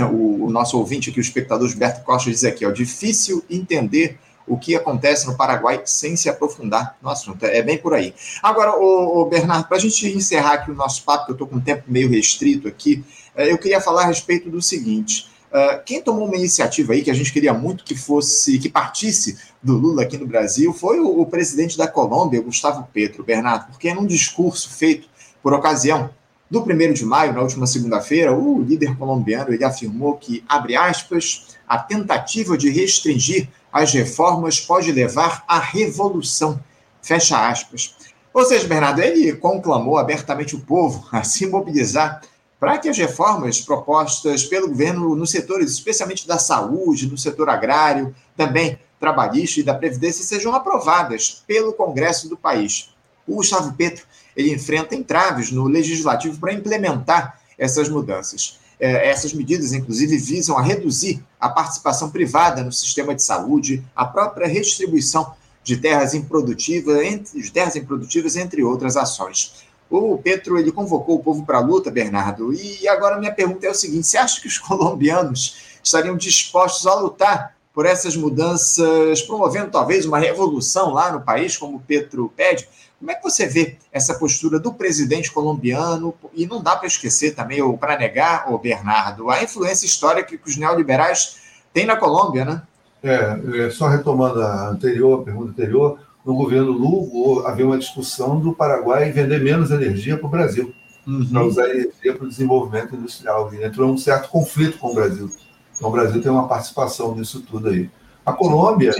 o, 0.00 0.44
o 0.44 0.50
nosso 0.50 0.78
ouvinte 0.78 1.10
aqui, 1.10 1.18
o 1.18 1.20
espectador 1.20 1.68
Gilberto 1.68 2.04
Costa, 2.04 2.30
diz 2.30 2.44
aqui, 2.44 2.64
é 2.64 2.70
difícil 2.70 3.44
entender 3.50 4.18
o 4.46 4.56
que 4.56 4.76
acontece 4.76 5.26
no 5.26 5.36
Paraguai 5.36 5.82
sem 5.84 6.16
se 6.16 6.28
aprofundar 6.28 6.96
no 7.02 7.08
assunto. 7.08 7.44
É 7.44 7.62
bem 7.62 7.78
por 7.78 7.94
aí. 7.94 8.14
Agora, 8.42 8.76
o, 8.76 9.24
Bernardo, 9.26 9.66
para 9.66 9.76
a 9.76 9.80
gente 9.80 10.06
encerrar 10.08 10.54
aqui 10.54 10.70
o 10.70 10.74
nosso 10.74 11.02
papo, 11.02 11.26
que 11.26 11.32
eu 11.32 11.34
estou 11.34 11.48
com 11.48 11.56
um 11.56 11.60
tempo 11.60 11.84
meio 11.88 12.08
restrito 12.08 12.68
aqui, 12.68 13.04
é, 13.34 13.50
eu 13.50 13.58
queria 13.58 13.80
falar 13.80 14.02
a 14.02 14.06
respeito 14.06 14.48
do 14.48 14.62
seguinte. 14.62 15.28
Uh, 15.46 15.82
quem 15.84 16.02
tomou 16.02 16.26
uma 16.26 16.36
iniciativa 16.36 16.92
aí 16.92 17.02
que 17.02 17.10
a 17.10 17.14
gente 17.14 17.32
queria 17.32 17.54
muito 17.54 17.84
que 17.84 17.94
fosse, 17.94 18.58
que 18.58 18.68
partisse 18.68 19.38
do 19.62 19.74
Lula 19.74 20.02
aqui 20.02 20.18
no 20.18 20.26
Brasil, 20.26 20.72
foi 20.72 21.00
o, 21.00 21.20
o 21.20 21.26
presidente 21.26 21.78
da 21.78 21.86
Colômbia, 21.86 22.42
Gustavo 22.42 22.86
Petro, 22.92 23.24
Bernardo, 23.24 23.68
porque 23.68 23.94
num 23.94 24.06
discurso 24.06 24.68
feito 24.70 25.08
por 25.42 25.54
ocasião 25.54 26.10
do 26.48 26.60
1 26.62 26.92
de 26.92 27.04
maio, 27.04 27.32
na 27.32 27.42
última 27.42 27.66
segunda-feira, 27.66 28.32
o 28.32 28.62
líder 28.62 28.96
colombiano 28.96 29.52
ele 29.52 29.64
afirmou 29.64 30.16
que, 30.16 30.44
abre 30.48 30.76
aspas, 30.76 31.56
a 31.66 31.76
tentativa 31.76 32.56
de 32.56 32.70
restringir 32.70 33.48
as 33.72 33.92
reformas 33.92 34.60
pode 34.60 34.92
levar 34.92 35.44
à 35.48 35.58
revolução. 35.58 36.60
Fecha 37.02 37.48
aspas. 37.48 37.94
Ou 38.32 38.44
seja, 38.44 38.68
Bernardo, 38.68 39.00
ele 39.00 39.34
conclamou 39.34 39.98
abertamente 39.98 40.54
o 40.54 40.60
povo 40.60 41.06
a 41.10 41.22
se 41.22 41.46
mobilizar 41.46 42.20
para 42.60 42.78
que 42.78 42.88
as 42.88 42.96
reformas 42.96 43.60
propostas 43.60 44.44
pelo 44.44 44.68
governo 44.68 45.14
nos 45.16 45.30
setores, 45.30 45.72
especialmente 45.72 46.26
da 46.26 46.38
saúde, 46.38 47.06
no 47.06 47.18
setor 47.18 47.48
agrário, 47.50 48.14
também 48.36 48.78
trabalhista 48.98 49.60
e 49.60 49.62
da 49.62 49.74
previdência, 49.74 50.24
sejam 50.24 50.54
aprovadas 50.54 51.42
pelo 51.46 51.72
Congresso 51.72 52.28
do 52.28 52.36
país. 52.36 52.90
O 53.26 53.36
Gustavo 53.36 53.74
Petro 53.74 54.06
ele 54.36 54.52
enfrenta 54.52 54.94
entraves 54.94 55.50
no 55.50 55.66
legislativo 55.66 56.38
para 56.38 56.52
implementar 56.52 57.40
essas 57.58 57.88
mudanças. 57.88 58.58
É, 58.78 59.08
essas 59.08 59.32
medidas, 59.32 59.72
inclusive, 59.72 60.18
visam 60.18 60.58
a 60.58 60.62
reduzir 60.62 61.24
a 61.40 61.48
participação 61.48 62.10
privada 62.10 62.62
no 62.62 62.70
sistema 62.70 63.14
de 63.14 63.22
saúde, 63.22 63.82
a 63.94 64.04
própria 64.04 64.46
redistribuição 64.46 65.32
de 65.64 65.78
terras 65.78 66.14
improdutivas, 66.14 67.00
entre, 67.02 67.42
de 67.42 67.50
terras 67.50 67.74
improdutivas, 67.74 68.36
entre 68.36 68.62
outras 68.62 68.96
ações. 68.96 69.66
O 69.88 70.18
Petro 70.18 70.58
ele 70.58 70.72
convocou 70.72 71.16
o 71.16 71.22
povo 71.22 71.44
para 71.44 71.58
a 71.58 71.60
luta, 71.60 71.90
Bernardo, 71.90 72.52
e 72.52 72.86
agora 72.86 73.18
minha 73.18 73.32
pergunta 73.32 73.66
é 73.66 73.70
o 73.70 73.74
seguinte: 73.74 74.06
você 74.06 74.18
acha 74.18 74.40
que 74.40 74.48
os 74.48 74.58
colombianos 74.58 75.78
estariam 75.82 76.16
dispostos 76.16 76.86
a 76.86 76.94
lutar 76.94 77.56
por 77.72 77.86
essas 77.86 78.16
mudanças, 78.16 79.22
promovendo 79.22 79.70
talvez 79.70 80.06
uma 80.06 80.18
revolução 80.18 80.92
lá 80.92 81.12
no 81.12 81.20
país, 81.20 81.56
como 81.56 81.76
o 81.76 81.80
Petro 81.80 82.32
pede? 82.34 82.68
Como 82.98 83.10
é 83.10 83.14
que 83.14 83.22
você 83.22 83.46
vê 83.46 83.76
essa 83.92 84.14
postura 84.14 84.58
do 84.58 84.72
presidente 84.72 85.30
colombiano? 85.30 86.14
E 86.34 86.46
não 86.46 86.62
dá 86.62 86.76
para 86.76 86.86
esquecer 86.86 87.34
também, 87.34 87.60
ou 87.60 87.76
para 87.76 87.98
negar, 87.98 88.52
o 88.52 88.58
Bernardo, 88.58 89.30
a 89.30 89.42
influência 89.42 89.84
histórica 89.84 90.36
que 90.36 90.48
os 90.48 90.56
neoliberais 90.56 91.36
têm 91.72 91.84
na 91.84 91.96
Colômbia, 91.96 92.44
né? 92.44 92.62
É, 93.02 93.66
é 93.66 93.70
só 93.70 93.86
retomando 93.86 94.40
a 94.40 94.70
anterior, 94.70 95.20
a 95.20 95.24
pergunta 95.24 95.50
anterior, 95.50 95.98
no 96.24 96.34
governo 96.34 96.72
Lula 96.72 97.48
havia 97.48 97.64
uma 97.64 97.78
discussão 97.78 98.40
do 98.40 98.52
Paraguai 98.52 99.12
vender 99.12 99.40
menos 99.40 99.70
energia 99.70 100.16
para 100.18 100.26
o 100.26 100.30
Brasil, 100.30 100.74
uhum. 101.06 101.28
para 101.28 101.44
usar 101.44 101.68
energia 101.68 102.14
para 102.14 102.24
o 102.24 102.28
desenvolvimento 102.28 102.96
industrial. 102.96 103.54
E 103.54 103.62
entrou 103.62 103.92
um 103.92 103.96
certo 103.96 104.28
conflito 104.28 104.78
com 104.78 104.90
o 104.90 104.94
Brasil. 104.94 105.30
Então, 105.76 105.88
o 105.88 105.92
Brasil 105.92 106.20
tem 106.20 106.32
uma 106.32 106.48
participação 106.48 107.14
nisso 107.14 107.42
tudo 107.42 107.68
aí. 107.68 107.88
A 108.24 108.32
Colômbia 108.32 108.92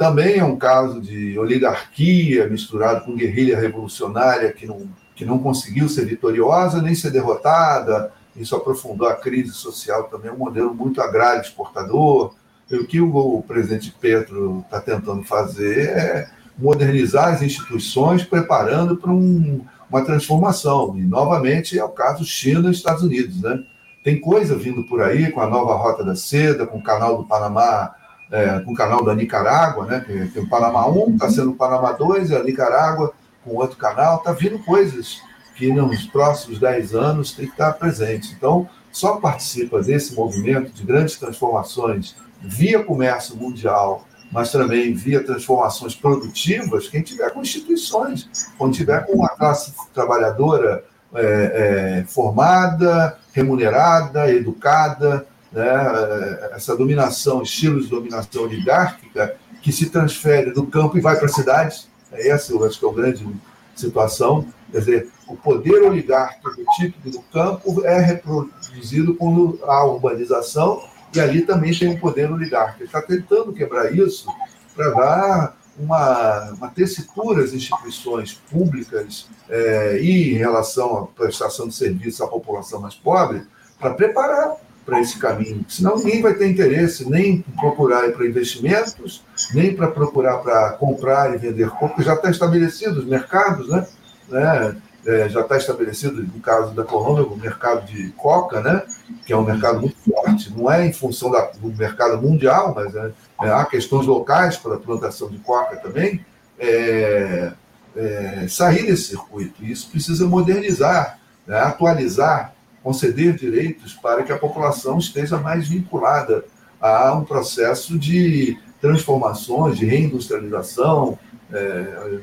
também 0.00 0.38
é 0.38 0.44
um 0.44 0.56
caso 0.56 0.98
de 0.98 1.38
oligarquia 1.38 2.48
misturado 2.48 3.04
com 3.04 3.14
guerrilha 3.14 3.60
revolucionária 3.60 4.50
que 4.50 4.66
não, 4.66 4.88
que 5.14 5.26
não 5.26 5.38
conseguiu 5.38 5.90
ser 5.90 6.06
vitoriosa 6.06 6.80
nem 6.80 6.94
ser 6.94 7.10
derrotada. 7.10 8.10
Isso 8.34 8.56
aprofundou 8.56 9.06
a 9.06 9.14
crise 9.14 9.52
social 9.52 10.04
também, 10.04 10.30
é 10.30 10.32
um 10.32 10.38
modelo 10.38 10.72
muito 10.72 11.02
agrário 11.02 11.42
exportador. 11.42 12.32
E 12.70 12.76
o 12.76 12.86
que 12.86 12.98
o, 12.98 13.44
presidente 13.46 13.94
Petro 14.00 14.64
está 14.64 14.80
tentando 14.80 15.22
fazer 15.22 15.90
é 15.90 16.30
modernizar 16.56 17.34
as 17.34 17.42
instituições, 17.42 18.24
preparando 18.24 18.96
para 18.96 19.10
um, 19.10 19.60
uma 19.90 20.02
transformação. 20.02 20.96
E, 20.96 21.02
novamente, 21.02 21.78
é 21.78 21.84
o 21.84 21.90
caso 21.90 22.24
China 22.24 22.70
e 22.70 22.72
Estados 22.72 23.02
Unidos. 23.02 23.42
Né? 23.42 23.62
Tem 24.02 24.18
coisa 24.18 24.56
vindo 24.56 24.82
por 24.84 25.02
aí 25.02 25.30
com 25.30 25.42
a 25.42 25.46
nova 25.46 25.74
Rota 25.74 26.02
da 26.02 26.16
Seda, 26.16 26.66
com 26.66 26.78
o 26.78 26.82
canal 26.82 27.18
do 27.18 27.28
Panamá, 27.28 27.94
é, 28.30 28.60
com 28.60 28.72
o 28.72 28.74
canal 28.74 29.04
da 29.04 29.14
Nicarágua, 29.14 29.86
né? 29.86 30.04
tem 30.32 30.42
o 30.42 30.48
Panamá 30.48 30.86
1, 30.88 31.14
está 31.14 31.30
sendo 31.30 31.50
o 31.50 31.56
Panamá 31.56 31.92
2, 31.92 32.30
e 32.30 32.36
a 32.36 32.42
Nicarágua 32.42 33.12
com 33.44 33.56
outro 33.56 33.76
canal. 33.76 34.18
Está 34.18 34.32
vindo 34.32 34.58
coisas 34.60 35.20
que 35.56 35.72
nos 35.72 36.06
próximos 36.06 36.58
10 36.58 36.94
anos 36.94 37.32
tem 37.32 37.46
que 37.46 37.52
estar 37.52 37.72
presente. 37.72 38.32
Então, 38.36 38.68
só 38.92 39.16
participa 39.16 39.82
desse 39.82 40.14
movimento 40.14 40.72
de 40.72 40.84
grandes 40.84 41.16
transformações 41.16 42.16
via 42.40 42.82
comércio 42.82 43.36
mundial 43.36 44.06
mas 44.30 44.52
também 44.52 44.94
via 44.94 45.22
transformações 45.22 45.94
produtivas, 45.94 46.88
quem 46.88 47.02
tiver 47.02 47.30
com 47.30 47.42
instituições, 47.42 48.28
quando 48.56 48.74
tiver 48.74 49.04
com 49.04 49.14
uma 49.14 49.28
classe 49.30 49.74
trabalhadora 49.92 50.84
é, 51.12 52.00
é, 52.00 52.04
formada, 52.06 53.18
remunerada, 53.32 54.32
educada, 54.32 55.26
né, 55.52 55.66
é, 55.66 56.50
essa 56.54 56.76
dominação, 56.76 57.42
estilos 57.42 57.84
de 57.84 57.90
dominação 57.90 58.44
oligárquica, 58.44 59.36
que 59.62 59.72
se 59.72 59.90
transfere 59.90 60.52
do 60.52 60.66
campo 60.66 60.96
e 60.96 61.00
vai 61.00 61.16
para 61.16 61.26
as 61.26 61.34
cidades, 61.34 61.88
é 62.12 62.28
essa 62.28 62.52
eu 62.52 62.64
acho 62.64 62.78
que 62.78 62.86
é 62.86 62.88
a 62.88 62.92
grande 62.92 63.26
situação, 63.74 64.46
quer 64.70 64.78
dizer, 64.78 65.08
o 65.28 65.36
poder 65.36 65.82
oligárquico 65.82 66.62
típico 66.76 67.10
do 67.10 67.20
campo 67.22 67.84
é 67.84 68.00
reproduzido 68.00 69.14
com 69.14 69.58
a 69.62 69.84
urbanização 69.84 70.82
e 71.14 71.20
ali 71.20 71.42
também 71.42 71.76
tem 71.76 71.88
um 71.88 71.98
poder 71.98 72.30
oligarca. 72.30 72.76
Ele 72.78 72.86
está 72.86 73.02
tentando 73.02 73.52
quebrar 73.52 73.94
isso 73.94 74.26
para 74.74 74.90
dar 74.90 75.56
uma, 75.78 76.50
uma 76.52 76.68
tessitura 76.68 77.42
às 77.42 77.52
instituições 77.52 78.34
públicas 78.50 79.28
é, 79.48 79.98
e 80.00 80.34
em 80.34 80.36
relação 80.36 80.98
à 80.98 81.06
prestação 81.06 81.68
de 81.68 81.74
serviço 81.74 82.22
à 82.22 82.28
população 82.28 82.80
mais 82.80 82.94
pobre, 82.94 83.42
para 83.78 83.94
preparar 83.94 84.56
para 84.90 85.00
esse 85.00 85.18
caminho. 85.18 85.64
Senão 85.68 85.96
ninguém 85.96 86.20
vai 86.20 86.34
ter 86.34 86.50
interesse 86.50 87.08
nem 87.08 87.36
em 87.36 87.42
procurar 87.42 88.10
para 88.10 88.26
investimentos, 88.26 89.22
nem 89.54 89.74
para 89.74 89.86
procurar 89.86 90.38
para 90.38 90.72
comprar 90.72 91.32
e 91.32 91.38
vender, 91.38 91.70
porque 91.78 92.02
já 92.02 92.14
está 92.14 92.28
estabelecido 92.28 92.98
os 92.98 93.06
mercados, 93.06 93.68
né? 93.68 93.86
né? 94.28 94.76
é, 95.06 95.28
já 95.28 95.40
está 95.42 95.56
estabelecido, 95.56 96.22
no 96.22 96.40
caso 96.40 96.74
da 96.74 96.82
Colômbia, 96.82 97.24
o 97.24 97.36
mercado 97.36 97.86
de 97.86 98.10
coca, 98.10 98.60
né, 98.60 98.82
que 99.24 99.32
é 99.32 99.36
um 99.36 99.44
mercado 99.44 99.80
muito 99.80 99.96
forte, 99.96 100.52
não 100.54 100.70
é 100.70 100.86
em 100.86 100.92
função 100.92 101.30
da, 101.30 101.50
do 101.52 101.68
mercado 101.68 102.20
mundial, 102.20 102.74
mas 102.74 102.94
é, 102.94 103.12
é, 103.42 103.50
há 103.50 103.64
questões 103.64 104.06
locais 104.06 104.56
para 104.56 104.74
a 104.74 104.78
plantação 104.78 105.28
de 105.28 105.38
coca 105.38 105.76
também, 105.76 106.24
é, 106.58 107.52
é, 107.96 108.46
sair 108.48 108.86
desse 108.86 109.04
circuito. 109.04 109.64
Isso 109.64 109.88
precisa 109.90 110.26
modernizar, 110.26 111.18
né, 111.46 111.58
atualizar, 111.58 112.54
conceder 112.82 113.34
direitos 113.34 113.94
para 113.94 114.22
que 114.22 114.32
a 114.32 114.38
população 114.38 114.98
esteja 114.98 115.38
mais 115.38 115.68
vinculada 115.68 116.44
a 116.80 117.14
um 117.14 117.24
processo 117.24 117.98
de 117.98 118.58
transformações, 118.80 119.78
de 119.78 119.84
reindustrialização, 119.84 121.18
é, 121.52 122.20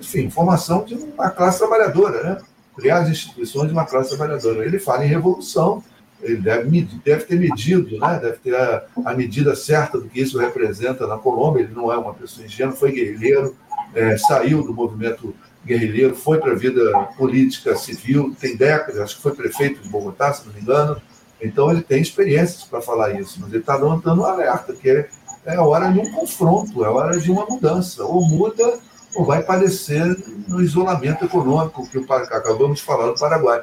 enfim, 0.00 0.28
formação 0.28 0.84
de 0.84 0.94
uma 0.94 1.30
classe 1.30 1.58
trabalhadora, 1.58 2.22
né? 2.22 2.38
criar 2.76 3.00
as 3.00 3.10
instituições 3.10 3.68
de 3.68 3.72
uma 3.72 3.84
classe 3.84 4.16
trabalhadora. 4.16 4.64
Ele 4.64 4.78
fala 4.78 5.04
em 5.04 5.08
revolução, 5.08 5.84
ele 6.20 6.36
deve, 6.36 6.82
deve 7.04 7.24
ter 7.24 7.38
medido, 7.38 7.98
né? 7.98 8.18
deve 8.20 8.38
ter 8.38 8.56
a, 8.56 8.84
a, 9.04 9.14
medida 9.14 9.54
certa 9.54 9.98
do 9.98 10.08
que 10.08 10.20
isso 10.20 10.38
representa 10.38 11.06
na 11.06 11.18
Colômbia. 11.18 11.62
Ele 11.62 11.74
não 11.74 11.92
é 11.92 11.96
uma 11.96 12.14
pessoa 12.14 12.46
ingênua, 12.46 12.74
foi 12.74 12.92
guerrilheiro, 12.92 13.54
é, 13.94 14.16
saiu 14.16 14.64
do 14.64 14.72
movimento 14.72 15.34
guerrilheiro, 15.64 16.14
foi 16.14 16.38
para 16.38 16.52
a 16.52 16.56
vida 16.56 16.92
política 17.16 17.76
civil, 17.76 18.34
tem 18.40 18.56
décadas, 18.56 19.00
acho 19.00 19.16
que 19.16 19.22
foi 19.22 19.32
prefeito 19.32 19.80
de 19.80 19.88
Bogotá, 19.88 20.32
se 20.32 20.46
não 20.46 20.52
me 20.52 20.60
engano. 20.60 21.00
Então 21.40 21.70
ele 21.70 21.82
tem 21.82 22.00
experiências 22.00 22.64
para 22.64 22.80
falar 22.80 23.18
isso, 23.20 23.38
mas 23.40 23.50
ele 23.50 23.60
está 23.60 23.76
dando 23.76 24.20
um 24.20 24.24
alerta, 24.24 24.72
que 24.72 24.90
é 24.90 25.08
é 25.44 25.58
hora 25.58 25.90
de 25.90 25.98
um 25.98 26.10
confronto, 26.12 26.84
é 26.84 26.88
hora 26.88 27.18
de 27.18 27.30
uma 27.30 27.44
mudança. 27.46 28.04
Ou 28.04 28.26
muda 28.26 28.78
ou 29.14 29.24
vai 29.24 29.42
parecer 29.42 30.04
no 30.48 30.62
isolamento 30.62 31.24
econômico 31.24 31.86
que 31.88 31.98
acabamos 32.10 32.78
de 32.78 32.84
falar 32.84 33.08
do 33.08 33.18
Paraguai. 33.18 33.62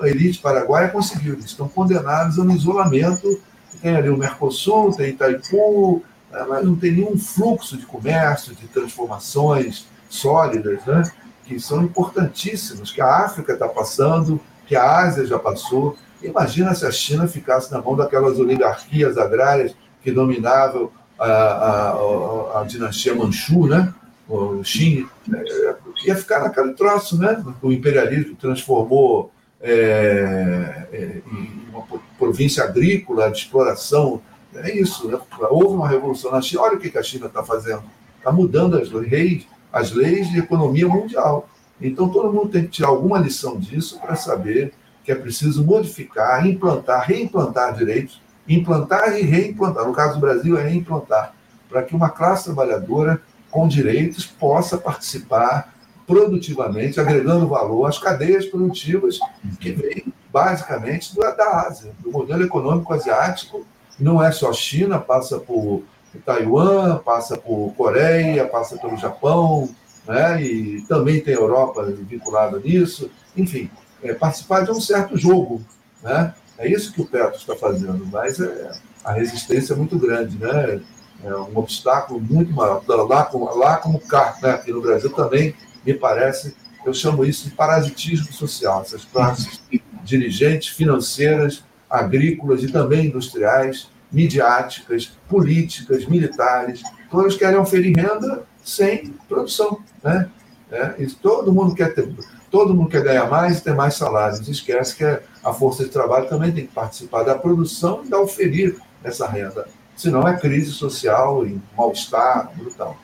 A 0.00 0.08
elite 0.08 0.40
paraguaia 0.40 0.88
conseguiu, 0.88 1.34
eles 1.34 1.44
estão 1.44 1.68
condenados 1.68 2.38
ao 2.38 2.48
isolamento. 2.50 3.40
Tem 3.80 3.94
ali 3.94 4.08
o 4.08 4.16
Mercosul, 4.16 4.92
tem 4.92 5.10
Itaipu, 5.10 6.02
né, 6.30 6.44
mas 6.48 6.64
não 6.64 6.74
tem 6.74 6.92
nenhum 6.92 7.18
fluxo 7.18 7.76
de 7.76 7.86
comércio, 7.86 8.54
de 8.54 8.66
transformações 8.68 9.86
sólidas, 10.12 10.84
né? 10.84 11.02
que 11.44 11.58
são 11.58 11.82
importantíssimos, 11.82 12.92
que 12.92 13.00
a 13.00 13.24
África 13.24 13.52
está 13.52 13.68
passando, 13.68 14.40
que 14.66 14.76
a 14.76 14.98
Ásia 14.98 15.26
já 15.26 15.38
passou. 15.38 15.96
Imagina 16.22 16.74
se 16.74 16.86
a 16.86 16.90
China 16.90 17.26
ficasse 17.26 17.72
na 17.72 17.80
mão 17.80 17.96
daquelas 17.96 18.38
oligarquias 18.38 19.18
agrárias 19.18 19.74
que 20.02 20.12
dominava 20.12 20.88
a, 21.18 21.26
a, 21.26 22.60
a 22.60 22.64
dinastia 22.64 23.14
Manchu, 23.14 23.66
né? 23.66 23.92
o 24.28 24.62
Qing, 24.62 25.06
é, 25.34 25.74
ia 26.06 26.16
ficar 26.16 26.40
naquele 26.40 26.72
troço, 26.74 27.18
né? 27.18 27.44
O 27.60 27.72
imperialismo 27.72 28.36
transformou 28.36 29.32
é, 29.60 30.86
é, 30.92 31.22
em 31.26 31.62
uma 31.70 31.84
província 32.18 32.64
agrícola 32.64 33.30
de 33.30 33.38
exploração. 33.38 34.22
É 34.54 34.74
isso, 34.74 35.08
né? 35.08 35.18
houve 35.50 35.74
uma 35.74 35.88
revolução 35.88 36.30
na 36.30 36.40
China. 36.40 36.62
Olha 36.62 36.76
o 36.76 36.80
que 36.80 36.96
a 36.96 37.02
China 37.02 37.26
está 37.26 37.42
fazendo. 37.42 37.82
Está 38.18 38.30
mudando 38.30 38.78
as 38.78 38.90
leis, 38.90 39.46
as 39.72 39.92
leis 39.92 40.30
de 40.30 40.38
economia 40.38 40.88
mundial. 40.88 41.48
Então, 41.80 42.08
todo 42.08 42.32
mundo 42.32 42.50
tem 42.50 42.64
que 42.64 42.70
tirar 42.70 42.88
alguma 42.88 43.18
lição 43.18 43.58
disso 43.58 43.98
para 44.00 44.14
saber 44.14 44.72
que 45.04 45.10
é 45.10 45.14
preciso 45.14 45.64
modificar, 45.64 46.46
implantar, 46.46 47.06
reimplantar 47.06 47.74
direitos 47.74 48.20
implantar 48.48 49.18
e 49.18 49.22
reimplantar. 49.22 49.86
No 49.86 49.92
caso 49.92 50.14
do 50.14 50.20
Brasil, 50.20 50.58
é 50.58 50.62
reimplantar, 50.62 51.34
para 51.68 51.82
que 51.82 51.94
uma 51.94 52.10
classe 52.10 52.44
trabalhadora 52.44 53.20
com 53.50 53.68
direitos 53.68 54.26
possa 54.26 54.78
participar 54.78 55.72
produtivamente, 56.06 57.00
agregando 57.00 57.46
valor 57.46 57.86
às 57.86 57.98
cadeias 57.98 58.46
produtivas 58.46 59.18
que 59.60 59.70
vêm 59.70 60.12
basicamente 60.32 61.14
da 61.14 61.66
Ásia, 61.66 61.92
do 62.00 62.10
modelo 62.10 62.42
econômico 62.42 62.92
asiático. 62.92 63.66
Não 63.98 64.22
é 64.22 64.32
só 64.32 64.52
China, 64.52 64.98
passa 64.98 65.38
por 65.38 65.82
Taiwan, 66.18 66.98
passa 66.98 67.36
por 67.36 67.72
Coreia, 67.76 68.46
passa 68.46 68.76
pelo 68.76 68.96
Japão, 68.96 69.68
né? 70.06 70.42
e 70.42 70.82
também 70.82 71.20
tem 71.20 71.34
Europa 71.34 71.84
vinculada 71.84 72.58
nisso. 72.58 73.10
Enfim, 73.36 73.70
é 74.02 74.12
participar 74.12 74.60
de 74.64 74.70
um 74.70 74.80
certo 74.80 75.16
jogo, 75.16 75.62
né? 76.02 76.34
É 76.58 76.68
isso 76.68 76.92
que 76.92 77.00
o 77.00 77.06
Petro 77.06 77.36
está 77.36 77.56
fazendo, 77.56 78.06
mas 78.06 78.38
é, 78.38 78.72
a 79.04 79.12
resistência 79.12 79.72
é 79.72 79.76
muito 79.76 79.98
grande, 79.98 80.38
né? 80.38 80.80
É 81.24 81.34
um 81.36 81.56
obstáculo 81.56 82.20
muito 82.20 82.52
maior. 82.52 82.82
Lá 82.86 83.24
como, 83.24 83.44
lá 83.56 83.76
como 83.76 84.00
cá, 84.00 84.36
né? 84.42 84.50
aqui 84.50 84.72
no 84.72 84.82
Brasil 84.82 85.10
também, 85.10 85.54
me 85.84 85.94
parece, 85.94 86.54
eu 86.84 86.92
chamo 86.92 87.24
isso 87.24 87.48
de 87.48 87.54
parasitismo 87.54 88.32
social. 88.32 88.82
Essas 88.82 89.04
classes 89.04 89.62
dirigentes, 90.04 90.68
financeiras, 90.74 91.64
agrícolas 91.88 92.62
e 92.62 92.72
também 92.72 93.06
industriais, 93.06 93.88
midiáticas, 94.12 95.16
políticas, 95.28 96.04
militares, 96.06 96.82
todas 97.10 97.36
querem 97.36 97.58
oferir 97.58 97.96
renda 97.96 98.44
sem 98.62 99.14
produção. 99.28 99.78
Né? 100.02 100.28
É, 100.70 100.94
e 100.98 101.06
todo 101.06 101.52
mundo 101.52 101.74
quer 101.74 101.94
ter 101.94 102.08
todo 102.50 102.74
mundo 102.74 102.90
quer 102.90 103.02
ganhar 103.02 103.28
mais 103.28 103.58
e 103.58 103.64
ter 103.64 103.74
mais 103.74 103.94
salários. 103.94 104.46
Esquece 104.46 104.94
que 104.94 105.04
a 105.04 105.54
força 105.54 105.84
de 105.84 105.90
trabalho 105.90 106.28
também 106.28 106.52
tem 106.52 106.66
que 106.66 106.72
participar 106.72 107.22
da 107.22 107.34
produção 107.34 108.02
e 108.04 108.08
da 108.08 108.20
oferir 108.20 108.76
essa 109.02 109.26
renda. 109.26 109.66
Senão 109.96 110.28
é 110.28 110.36
crise 110.38 110.70
social 110.70 111.46
e 111.46 111.58
mal-estar 111.76 112.52
brutal. 112.54 112.96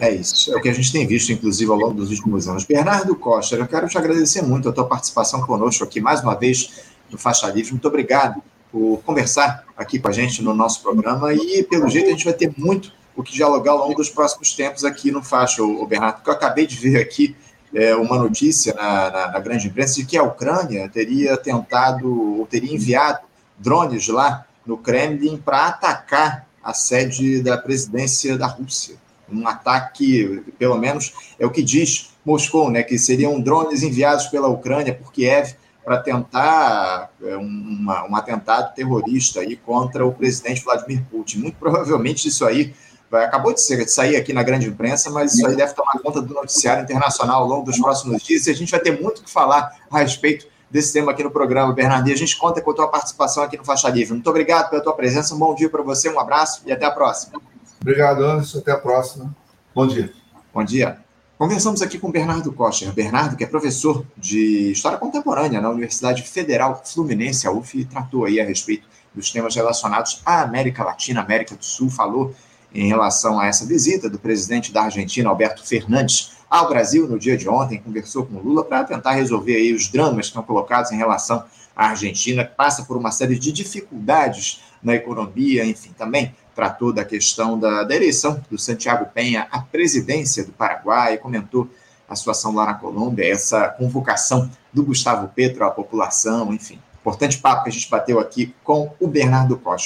É 0.00 0.10
isso, 0.10 0.52
é 0.52 0.56
o 0.56 0.60
que 0.60 0.68
a 0.68 0.74
gente 0.74 0.92
tem 0.92 1.06
visto, 1.06 1.32
inclusive, 1.32 1.70
ao 1.70 1.76
longo 1.76 1.94
dos 1.94 2.10
últimos 2.10 2.46
anos. 2.46 2.64
Bernardo 2.64 3.16
Costa, 3.16 3.56
eu 3.56 3.66
quero 3.66 3.88
te 3.88 3.96
agradecer 3.96 4.42
muito 4.42 4.68
a 4.68 4.72
tua 4.72 4.84
participação 4.84 5.40
conosco 5.46 5.82
aqui, 5.84 6.00
mais 6.00 6.20
uma 6.22 6.34
vez, 6.34 6.84
no 7.10 7.16
Faixa 7.16 7.48
Livre. 7.48 7.72
Muito 7.72 7.88
obrigado 7.88 8.42
por 8.76 9.02
conversar 9.06 9.64
aqui 9.74 9.98
com 9.98 10.08
a 10.08 10.12
gente 10.12 10.42
no 10.42 10.52
nosso 10.52 10.82
programa 10.82 11.32
e, 11.32 11.62
pelo 11.62 11.88
jeito, 11.88 12.08
a 12.08 12.10
gente 12.10 12.26
vai 12.26 12.34
ter 12.34 12.52
muito 12.58 12.92
o 13.16 13.22
que 13.22 13.32
dialogar 13.32 13.72
ao 13.72 13.78
longo 13.78 13.94
dos 13.94 14.10
próximos 14.10 14.52
tempos 14.52 14.84
aqui 14.84 15.10
no 15.10 15.22
Faixa, 15.22 15.62
o 15.62 15.86
Bernardo, 15.86 16.16
porque 16.16 16.28
eu 16.28 16.34
acabei 16.34 16.66
de 16.66 16.76
ver 16.76 17.00
aqui 17.00 17.34
é, 17.74 17.96
uma 17.96 18.18
notícia 18.18 18.74
na, 18.74 19.10
na, 19.10 19.32
na, 19.32 19.40
grande 19.40 19.68
imprensa 19.68 19.94
de 19.94 20.04
que 20.04 20.18
a 20.18 20.22
Ucrânia 20.22 20.90
teria 20.90 21.38
tentado, 21.38 22.38
ou 22.38 22.46
teria 22.46 22.74
enviado 22.74 23.20
drones 23.56 24.08
lá 24.08 24.44
no 24.66 24.76
Kremlin 24.76 25.38
para 25.38 25.68
atacar 25.68 26.46
a 26.62 26.74
sede 26.74 27.42
da 27.42 27.56
presidência 27.56 28.36
da 28.36 28.46
Rússia. 28.46 28.96
Um 29.26 29.48
ataque, 29.48 30.44
pelo 30.58 30.76
menos, 30.76 31.14
é 31.38 31.46
o 31.46 31.50
que 31.50 31.62
diz 31.62 32.10
Moscou, 32.22 32.70
né, 32.70 32.82
que 32.82 32.98
seriam 32.98 33.40
drones 33.40 33.82
enviados 33.82 34.26
pela 34.26 34.48
Ucrânia 34.48 34.92
por 34.92 35.10
Kiev 35.14 35.54
para 35.86 35.98
tentar 35.98 37.12
é, 37.22 37.36
uma, 37.36 38.10
um 38.10 38.16
atentado 38.16 38.74
terrorista 38.74 39.38
aí 39.38 39.54
contra 39.54 40.04
o 40.04 40.12
presidente 40.12 40.64
Vladimir 40.64 41.04
Putin. 41.08 41.38
Muito 41.38 41.56
provavelmente 41.58 42.26
isso 42.26 42.44
aí 42.44 42.74
vai, 43.08 43.24
acabou 43.24 43.54
de, 43.54 43.60
ser, 43.60 43.76
de 43.84 43.92
sair 43.92 44.16
aqui 44.16 44.32
na 44.32 44.42
grande 44.42 44.66
imprensa, 44.66 45.10
mas 45.10 45.34
isso 45.34 45.46
aí 45.46 45.54
deve 45.54 45.72
tomar 45.74 45.96
conta 46.00 46.20
do 46.20 46.34
noticiário 46.34 46.82
internacional 46.82 47.42
ao 47.42 47.48
longo 47.48 47.66
dos 47.66 47.78
próximos 47.78 48.20
dias 48.20 48.48
e 48.48 48.50
a 48.50 48.54
gente 48.54 48.68
vai 48.68 48.80
ter 48.80 49.00
muito 49.00 49.22
que 49.22 49.30
falar 49.30 49.76
a 49.88 49.98
respeito 50.00 50.48
desse 50.68 50.92
tema 50.92 51.12
aqui 51.12 51.22
no 51.22 51.30
programa, 51.30 51.72
Bernardo. 51.72 52.08
E 52.08 52.12
a 52.12 52.16
gente 52.16 52.36
conta 52.36 52.60
com 52.60 52.72
a 52.72 52.74
tua 52.74 52.88
participação 52.88 53.44
aqui 53.44 53.56
no 53.56 53.64
Faixa 53.64 53.88
Livre. 53.88 54.12
Muito 54.12 54.28
obrigado 54.28 54.68
pela 54.70 54.82
tua 54.82 54.92
presença, 54.92 55.36
um 55.36 55.38
bom 55.38 55.54
dia 55.54 55.70
para 55.70 55.84
você, 55.84 56.10
um 56.10 56.18
abraço 56.18 56.62
e 56.66 56.72
até 56.72 56.84
a 56.84 56.90
próxima. 56.90 57.40
Obrigado, 57.80 58.24
Anderson. 58.24 58.58
Até 58.58 58.72
a 58.72 58.76
próxima. 58.76 59.32
Bom 59.72 59.86
dia. 59.86 60.12
Bom 60.52 60.64
dia. 60.64 61.05
Conversamos 61.38 61.82
aqui 61.82 61.98
com 61.98 62.10
Bernardo 62.10 62.50
Costa. 62.50 62.90
Bernardo, 62.92 63.36
que 63.36 63.44
é 63.44 63.46
professor 63.46 64.06
de 64.16 64.72
História 64.72 64.96
Contemporânea 64.96 65.60
na 65.60 65.68
Universidade 65.68 66.22
Federal 66.22 66.82
Fluminense, 66.82 67.46
a 67.46 67.52
UF, 67.52 67.78
e 67.78 67.84
tratou 67.84 68.24
aí 68.24 68.40
a 68.40 68.44
respeito 68.44 68.88
dos 69.14 69.30
temas 69.30 69.54
relacionados 69.54 70.22
à 70.24 70.40
América 70.40 70.82
Latina, 70.82 71.20
América 71.20 71.54
do 71.54 71.62
Sul, 71.62 71.90
falou 71.90 72.34
em 72.74 72.88
relação 72.88 73.38
a 73.38 73.48
essa 73.48 73.66
visita 73.66 74.08
do 74.08 74.18
presidente 74.18 74.72
da 74.72 74.84
Argentina, 74.84 75.28
Alberto 75.28 75.62
Fernandes, 75.62 76.32
ao 76.48 76.70
Brasil 76.70 77.06
no 77.06 77.18
dia 77.18 77.36
de 77.36 77.46
ontem, 77.50 77.82
conversou 77.82 78.24
com 78.24 78.38
Lula 78.38 78.64
para 78.64 78.84
tentar 78.84 79.12
resolver 79.12 79.56
aí 79.56 79.74
os 79.74 79.88
dramas 79.88 80.20
que 80.20 80.30
estão 80.30 80.42
colocados 80.42 80.90
em 80.90 80.96
relação 80.96 81.44
à 81.76 81.88
Argentina, 81.88 82.46
que 82.46 82.54
passa 82.54 82.84
por 82.84 82.96
uma 82.96 83.10
série 83.10 83.38
de 83.38 83.52
dificuldades 83.52 84.62
na 84.82 84.94
economia, 84.94 85.66
enfim, 85.66 85.90
também 85.98 86.34
tratou 86.56 86.92
da 86.92 87.04
questão 87.04 87.58
da, 87.58 87.84
da 87.84 87.94
eleição 87.94 88.42
do 88.50 88.58
Santiago 88.58 89.06
Penha 89.14 89.46
à 89.50 89.60
presidência 89.60 90.42
do 90.42 90.52
Paraguai, 90.52 91.18
comentou 91.18 91.68
a 92.08 92.16
situação 92.16 92.54
lá 92.54 92.64
na 92.64 92.74
Colômbia, 92.74 93.30
essa 93.30 93.68
convocação 93.68 94.50
do 94.72 94.82
Gustavo 94.82 95.28
Petro 95.28 95.64
à 95.64 95.70
população, 95.70 96.52
enfim. 96.54 96.80
Importante 97.00 97.38
papo 97.38 97.64
que 97.64 97.68
a 97.68 97.72
gente 97.72 97.90
bateu 97.90 98.18
aqui 98.18 98.54
com 98.64 98.90
o 98.98 99.06
Bernardo 99.06 99.56
Costa. 99.58 99.84